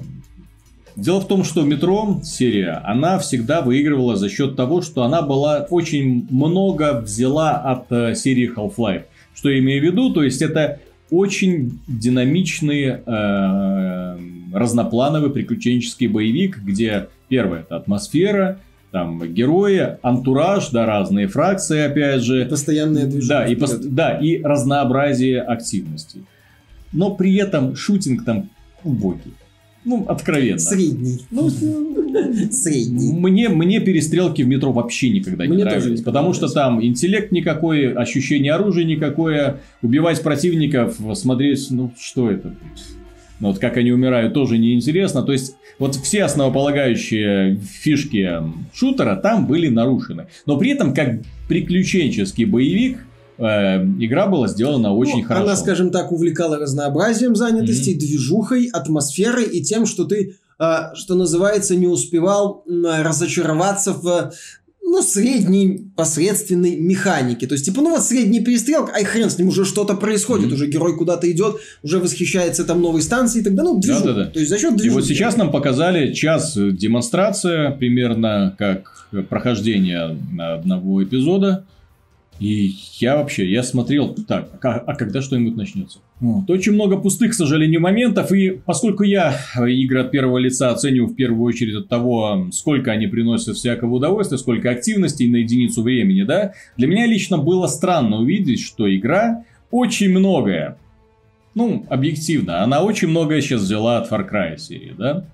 [0.95, 5.65] Дело в том, что метро серия, она всегда выигрывала за счет того, что она была
[5.69, 9.05] очень много взяла от э, серии Half-Life.
[9.33, 10.13] Что я имею в виду?
[10.13, 10.79] То есть это
[11.11, 14.17] очень динамичный э,
[14.53, 18.59] разноплановый приключенческий боевик, где первое это атмосфера,
[18.91, 22.45] там герои, антураж, да, разные фракции, опять же.
[22.45, 23.27] Постоянное движение.
[23.27, 26.23] Да, и, пос- да, и разнообразие активностей.
[26.91, 28.49] Но при этом шутинг там
[28.83, 29.33] убогий.
[29.85, 30.59] Ну, откровенно.
[30.59, 31.21] Средний.
[31.31, 31.49] Ну,
[32.51, 33.13] Средний.
[33.13, 35.99] мне, мне перестрелки в метро вообще никогда не Мне тоже нравились.
[35.99, 42.53] не потому что там интеллект никакой, ощущение оружия никакое, убивать противников, смотреть, ну что это?
[43.41, 45.23] Но вот как они умирают, тоже неинтересно.
[45.23, 48.39] То есть, вот все основополагающие фишки
[48.71, 50.27] шутера там были нарушены.
[50.45, 52.99] Но при этом, как приключенческий боевик,
[53.39, 55.45] э, игра была сделана очень ну, хорошо.
[55.45, 57.99] Она, скажем так, увлекала разнообразием занятостей, mm-hmm.
[57.99, 60.35] движухой, атмосферой и тем, что ты
[60.93, 64.31] что называется, не успевал разочароваться в
[64.83, 67.47] ну, средней, посредственной механики.
[67.47, 70.53] То есть, типа, ну вот средняя перестрелка, ай хрен с ним, уже что-то происходит, mm-hmm.
[70.53, 74.03] уже герой куда-то идет, уже восхищается там новой станцией и тогда, ну, движу.
[74.03, 74.31] Да, да, да.
[74.31, 74.91] То есть, за счет движения.
[74.91, 81.63] И вот сейчас нам показали час демонстрация, примерно как прохождение одного эпизода.
[82.41, 85.99] И я вообще, я смотрел, так, а, а когда что-нибудь начнется?
[86.19, 86.49] Вот.
[86.49, 91.15] Очень много пустых, к сожалению, моментов, и поскольку я игры от первого лица оцениваю в
[91.15, 96.53] первую очередь от того, сколько они приносят всякого удовольствия, сколько активности на единицу времени, да,
[96.77, 100.79] для меня лично было странно увидеть, что игра очень многое,
[101.53, 105.25] ну, объективно, она очень многое сейчас взяла от Far Cry серии, да?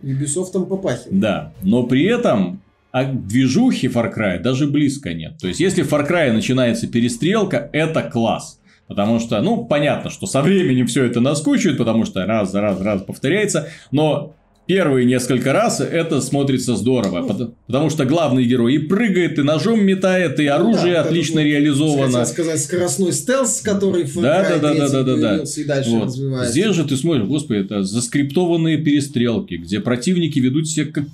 [0.00, 1.18] Ubisoft там попахивает.
[1.18, 2.61] Да, но при этом
[2.92, 5.38] а движухи Far Cry даже близко нет.
[5.40, 8.60] То есть, если в Far Cry начинается перестрелка, это класс.
[8.86, 12.78] Потому что, ну, понятно, что со временем все это наскучивает, потому что раз за раз,
[12.80, 13.68] раз повторяется.
[13.90, 14.34] Но
[14.66, 17.20] первые несколько раз это смотрится здорово.
[17.20, 21.48] Ну, потому что главный герой и прыгает, и ножом метает, и оружие да, отлично это,
[21.48, 22.18] реализовано.
[22.18, 25.44] Хотел сказать, скоростной стелс, который в да, да, да, да, да, да, да.
[25.44, 26.04] и дальше вот.
[26.08, 26.52] развивается.
[26.52, 31.04] Здесь же ты смотришь, господи, это заскриптованные перестрелки, где противники ведут себя как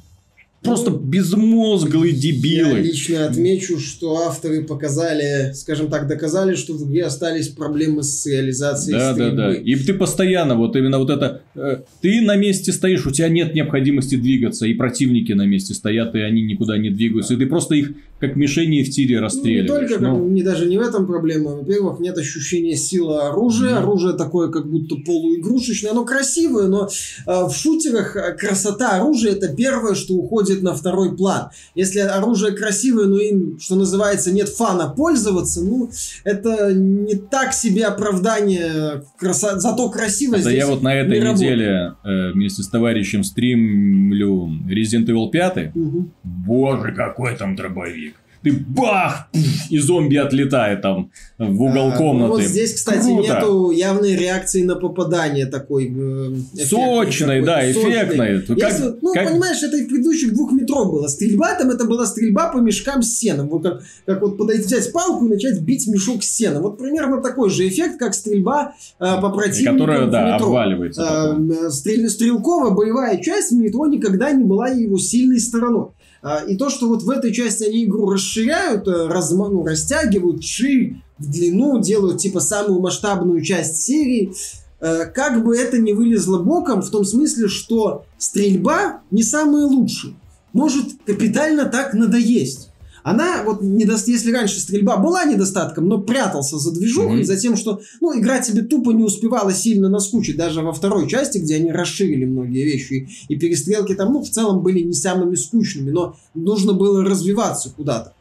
[0.62, 2.78] Просто безмозглые дебилы.
[2.78, 8.26] Я лично отмечу, что авторы показали, скажем так, доказали, что в игре остались проблемы с
[8.26, 9.36] реализацией Да, стрельбы.
[9.36, 9.54] да, да.
[9.54, 13.54] И ты постоянно, вот именно вот это, э, ты на месте стоишь, у тебя нет
[13.54, 17.76] необходимости двигаться, и противники на месте стоят, и они никуда не двигаются, и ты просто
[17.76, 19.68] их как мишени в тире расстреливаешь.
[19.68, 20.28] Ну, не только, ну...
[20.28, 21.56] не, даже не в этом проблема.
[21.56, 23.74] Во-первых, нет ощущения силы оружия.
[23.74, 23.78] Mm-hmm.
[23.78, 25.92] Оружие такое, как будто полуигрушечное.
[25.92, 31.16] Оно красивое, но э, в шутерах э, красота оружия это первое, что уходит на второй
[31.16, 31.50] план.
[31.74, 35.90] Если оружие красивое, но им, что называется, нет фана пользоваться, ну,
[36.24, 39.04] это не так себе оправдание.
[39.18, 39.58] Красо...
[39.58, 45.30] Зато красивость Это я вот на этой неделе э, вместе с товарищем стримлю Resident Evil
[45.30, 45.76] 5.
[45.76, 46.10] Угу.
[46.22, 49.28] Боже, какой там дробовик ты бах,
[49.70, 52.28] и зомби отлетает там в угол а, комнаты.
[52.28, 53.22] Ну вот здесь, кстати, Круто.
[53.22, 58.42] нету явной реакции на попадание такой э, Сочной, да, эффектной.
[58.42, 59.28] Как, Если, ну, как...
[59.28, 61.08] понимаешь, это и в предыдущих двух метро было.
[61.08, 63.48] Стрельба там, это была стрельба по мешкам с сеном.
[63.48, 66.62] Вот как, как вот подойти, взять палку и начать бить мешок с сеном.
[66.62, 70.46] Вот примерно такой же эффект, как стрельба э, по противнику Которая, да, метро.
[70.46, 71.36] обваливается.
[71.38, 75.88] Э, стрель, стрелковая боевая часть в метро никогда не была его сильной стороной.
[76.22, 80.44] А, и то, что вот в этой части они игру расширяют, э, разма, ну, растягивают
[80.44, 84.32] шире, в длину, делают типа самую масштабную часть серии,
[84.80, 90.14] э, как бы это не вылезло боком, в том смысле, что стрельба не самая лучшая.
[90.52, 92.67] Может капитально так надоесть.
[93.02, 93.96] Она, вот, недо...
[94.06, 97.24] если раньше стрельба была недостатком, но прятался за движухой, mm-hmm.
[97.24, 101.38] за тем, что, ну, игра тебе тупо не успевала сильно наскучить, даже во второй части,
[101.38, 105.36] где они расширили многие вещи, и, и перестрелки там, ну, в целом были не самыми
[105.36, 108.14] скучными, но нужно было развиваться куда-то.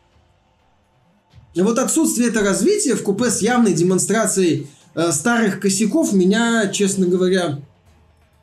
[1.54, 7.08] И вот отсутствие этого развития в купе с явной демонстрацией э, старых косяков меня, честно
[7.08, 7.60] говоря,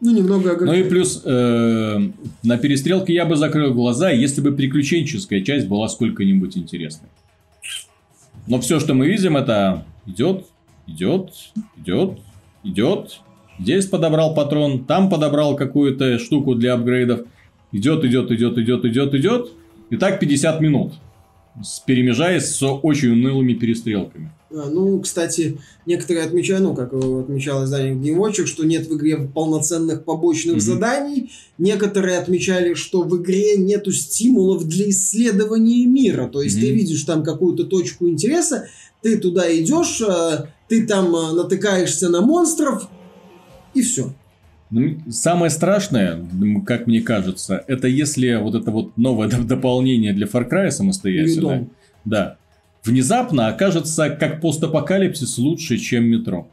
[0.04, 1.98] ну, немного Ну и плюс э,
[2.42, 7.08] на перестрелке я бы закрыл глаза, если бы приключенческая часть была сколько-нибудь интересной.
[8.46, 10.44] Но все, что мы видим, это идет,
[10.86, 11.30] идет,
[11.78, 12.18] идет,
[12.62, 13.20] идет.
[13.58, 17.22] Здесь подобрал патрон, там подобрал какую-то штуку для апгрейдов.
[17.72, 19.48] Идет, идет, идет, идет, идет, идет.
[19.88, 20.92] И так 50 минут.
[21.86, 24.32] Перемежаясь с очень унылыми перестрелками.
[24.50, 30.04] А, ну, кстати, некоторые отмечают, ну, как отмечал издание Watch, что нет в игре полноценных
[30.04, 30.60] побочных mm-hmm.
[30.60, 31.32] заданий.
[31.58, 36.28] Некоторые отмечали, что в игре нету стимулов для исследования мира.
[36.28, 36.60] То есть mm-hmm.
[36.60, 38.68] ты видишь там какую-то точку интереса,
[39.02, 42.88] ты туда идешь, а, ты там а, натыкаешься на монстров,
[43.74, 44.12] и все.
[44.74, 46.18] Ну, самое страшное,
[46.66, 51.68] как мне кажется, это если вот это вот новое дополнение для Far Cry самостоятельное.
[52.04, 52.36] Да
[52.84, 56.46] внезапно окажется как постапокалипсис лучше, чем метро.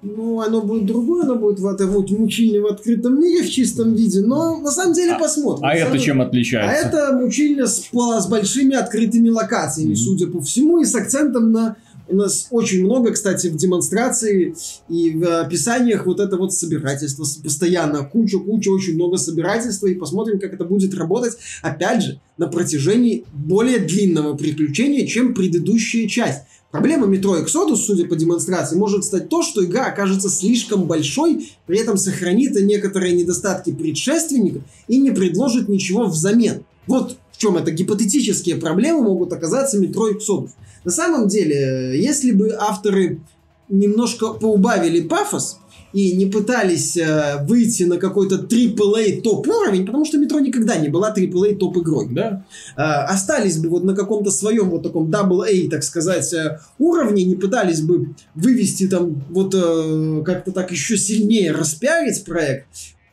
[0.00, 3.94] Ну, оно будет другое, оно будет в этом вот мучильне в открытом мире в чистом
[3.94, 5.64] виде, но на самом деле а, посмотрим.
[5.64, 6.70] А это чем отличается?
[6.70, 9.96] А это мучильня с, с большими открытыми локациями, mm-hmm.
[9.96, 11.76] судя по всему, и с акцентом на
[12.08, 14.54] у нас очень много, кстати, в демонстрации
[14.88, 18.04] и в описаниях вот это вот собирательство постоянно.
[18.04, 19.86] Куча-куча, очень много собирательства.
[19.86, 26.08] И посмотрим, как это будет работать, опять же, на протяжении более длинного приключения, чем предыдущая
[26.08, 26.42] часть.
[26.70, 31.78] Проблема Metro Exodus, судя по демонстрации, может стать то, что игра окажется слишком большой, при
[31.78, 36.64] этом сохранит некоторые недостатки предшественника и не предложит ничего взамен.
[36.86, 40.50] Вот в чем это гипотетические проблемы могут оказаться Metro Exodus.
[40.84, 43.20] На самом деле, если бы авторы
[43.68, 45.60] немножко поубавили пафос,
[45.94, 50.88] и не пытались э, выйти на какой-то AAA топ уровень, потому что метро никогда не
[50.88, 52.08] была AAA топ игрой.
[52.10, 52.44] Да.
[52.76, 57.36] Э, остались бы вот на каком-то своем вот таком AA, так сказать, э, уровне, не
[57.36, 62.66] пытались бы вывести там вот э, как-то так еще сильнее распиарить проект,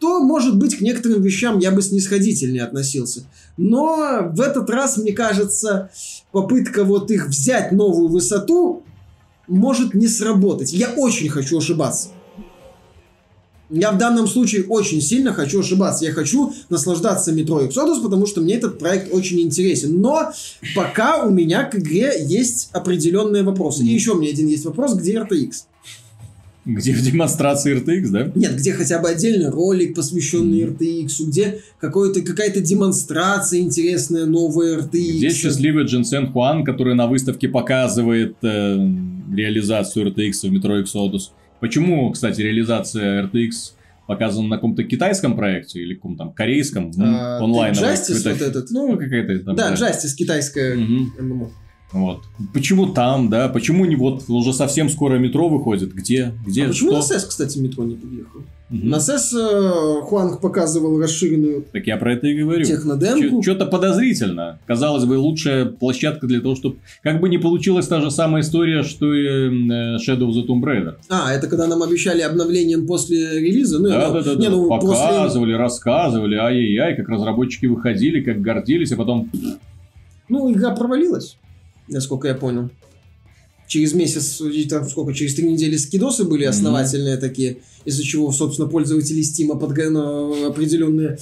[0.06, 3.24] то, может быть, к некоторым вещам я бы снисходительнее относился.
[3.58, 5.90] Но в этот раз, мне кажется,
[6.32, 8.84] попытка вот их взять новую высоту
[9.48, 10.74] может не сработать.
[10.74, 12.10] Я очень хочу ошибаться.
[13.72, 16.06] Я в данном случае очень сильно хочу ошибаться.
[16.06, 20.02] Я хочу наслаждаться метро Exodus, потому что мне этот проект очень интересен.
[20.02, 20.32] Но
[20.76, 23.82] пока у меня к игре есть определенные вопросы.
[23.82, 25.64] И еще у меня один есть вопрос, где RTX?
[26.66, 28.32] Где в демонстрации RTX, да?
[28.34, 35.18] Нет, где хотя бы отдельный ролик, посвященный RTX, где какой-то, какая-то демонстрация интересная, новая RTX.
[35.18, 38.78] Где счастливый Джинсен Хуан, который на выставке показывает э,
[39.34, 41.30] реализацию RTX в метро Exodus.
[41.60, 43.52] Почему, кстати, реализация RTX
[44.08, 47.74] показана на каком-то китайском проекте или каком-то там корейском, А, онлайн?
[47.74, 48.72] Justice вот этот?
[48.72, 49.56] Ну, какая-то там.
[49.56, 51.14] Да, Justice, китайская Мгм.
[51.96, 52.24] Вот.
[52.54, 53.48] Почему там, да?
[53.48, 55.94] Почему не вот уже совсем скоро метро выходит?
[55.94, 56.34] Где?
[56.46, 56.66] Где?
[56.66, 57.00] А почему Что?
[57.00, 58.42] на SES, кстати, метро не подъехал?
[58.70, 58.90] Мгм.
[58.90, 62.66] На SES э, Хуанг показывал расширенную Так я про это и говорю.
[62.66, 63.42] технодемку.
[63.42, 64.60] Что-то подозрительно.
[64.66, 66.78] Казалось бы, лучшая площадка для того, чтобы...
[67.02, 70.64] Как бы не получилась та же самая история, что и э, Shadow of the Tomb
[70.64, 70.96] Raider.
[71.08, 73.80] А, это когда нам обещали обновлением после релиза?
[73.80, 74.50] Ну, Да, ну, да, да, не, да.
[74.50, 74.90] ну, после...
[74.90, 79.30] Показывали, рассказывали, ай-яй-яй, как разработчики выходили, как гордились, а потом...
[80.28, 81.38] Ну, игра провалилась,
[81.88, 82.70] насколько я понял.
[83.68, 89.24] Через месяц, там сколько, через три недели скидосы были основательные такие, из-за чего, собственно, пользователи
[89.24, 91.18] Steam подга- ну, определенные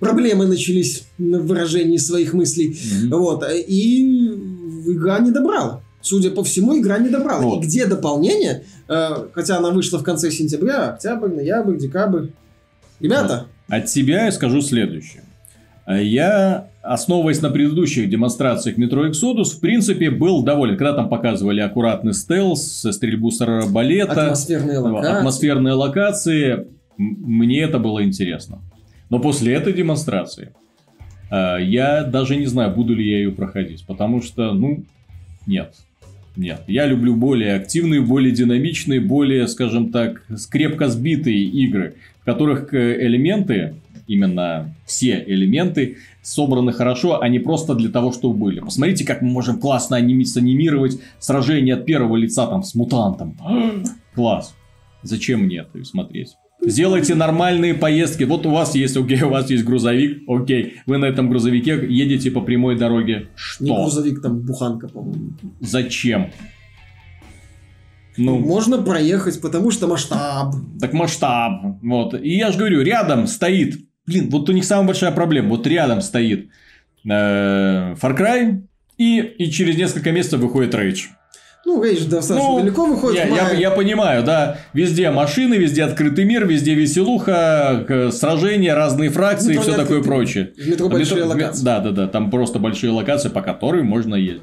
[0.00, 2.76] проблемы начались в выражении своих мыслей.
[3.02, 3.10] Мгм.
[3.18, 5.82] Вот, а- и игра не добрала.
[6.02, 7.42] Судя по всему, игра не добрала.
[7.42, 7.62] Вот.
[7.62, 12.28] И где дополнение, э, хотя она вышла в конце сентября, октябрь, ноябрь, декабрь.
[13.00, 15.22] Ребята, От себя я скажу следующее.
[15.86, 20.76] А Я, основываясь на предыдущих демонстрациях Metro Exodus, в принципе, был доволен.
[20.76, 25.18] Когда там показывали аккуратный стелс, стрельбу с арбалета, атмосферные локации.
[25.18, 26.66] атмосферные локации,
[26.98, 28.58] мне это было интересно.
[29.10, 30.52] Но после этой демонстрации
[31.30, 33.84] э, я даже не знаю, буду ли я ее проходить.
[33.86, 34.82] Потому что, ну,
[35.46, 35.72] нет.
[36.36, 36.62] Нет.
[36.66, 43.06] Я люблю более активные, более динамичные, более, скажем так, крепко сбитые игры, в которых э,
[43.06, 43.76] элементы,
[44.06, 48.60] именно все элементы, собраны хорошо, а не просто для того, чтобы были.
[48.60, 53.36] Посмотрите, как мы можем классно аними- санимировать сражение от первого лица там с мутантом.
[54.14, 54.54] Класс.
[55.02, 56.36] Зачем мне это смотреть?
[56.62, 58.24] Сделайте нормальные поездки.
[58.24, 60.76] Вот у вас есть, окей, у вас есть грузовик, окей.
[60.86, 63.28] Вы на этом грузовике едете по прямой дороге.
[63.60, 63.82] Не Что?
[63.82, 65.32] грузовик, там буханка, по-моему.
[65.60, 66.30] Зачем?
[68.16, 70.54] Ну, Можно проехать, потому что масштаб.
[70.80, 71.76] так масштаб.
[71.82, 72.14] Вот.
[72.14, 73.76] И я же говорю, рядом стоит.
[74.06, 75.48] Блин, вот у них самая большая проблема.
[75.50, 76.48] Вот рядом стоит
[77.04, 77.08] э,
[77.94, 78.60] Far Cry.
[78.98, 81.08] И, и через несколько месяцев выходит Rage.
[81.66, 83.18] Ну, Рейдж достаточно Ну, далеко выходит.
[83.18, 84.58] Я, я- я понимаю, да.
[84.72, 89.98] Везде машины, везде открытый мир, везде веселуха, сражения, разные фракции и Метро все не такое
[89.98, 90.18] открытый.
[90.18, 90.52] прочее.
[90.56, 91.64] В метро большие Метро- локации.
[91.64, 92.06] Да, да, да.
[92.08, 94.42] Там просто большие локации, по которым можно ездить.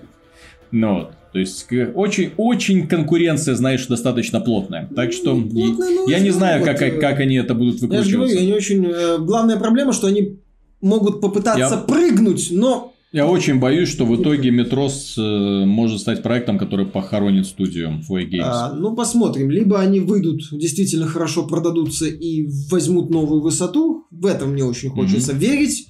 [0.72, 1.14] Ну вот.
[1.34, 4.88] То есть к- очень, очень конкуренция, знаешь, достаточно плотная.
[4.96, 7.88] Так что Ну, плотная, ну, я не знаю, как, э, как они это будут Я
[7.88, 8.36] говорю, выкручиваться.
[8.40, 8.86] я не очень...
[8.86, 10.38] э, Главная проблема, что они
[10.82, 16.22] могут попытаться Я- прыгнуть, но Я очень боюсь, что в итоге Метрос э, может стать
[16.24, 18.42] проектом, который похоронит студию Way Games.
[18.44, 19.50] А, ну, посмотрим.
[19.52, 24.06] Либо они выйдут, действительно хорошо продадутся и возьмут новую высоту.
[24.12, 25.88] В это мне очень хочется верить.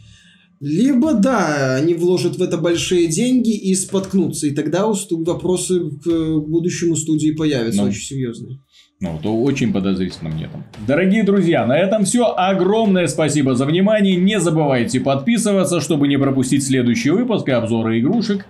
[0.64, 4.48] Либо, да, они вложат в это большие деньги и споткнутся.
[4.48, 7.90] И тогда вопросы к э, будущему студии появятся Ну.
[7.90, 8.62] очень серьезные.
[9.02, 10.64] Ну, то очень подозрительно мне там.
[10.88, 12.34] Дорогие друзья, на этом все.
[12.38, 14.16] Огромное спасибо за внимание.
[14.16, 18.46] Не забывайте подписываться, чтобы не пропустить следующий выпуск и обзоры игрушек.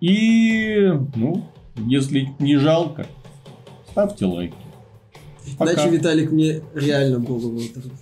[0.00, 1.44] И, ну,
[1.86, 3.06] если не жалко,
[3.90, 4.54] ставьте лайк.
[5.58, 5.74] Пока.
[5.74, 7.98] Дача Виталик мне реально голову оторвал.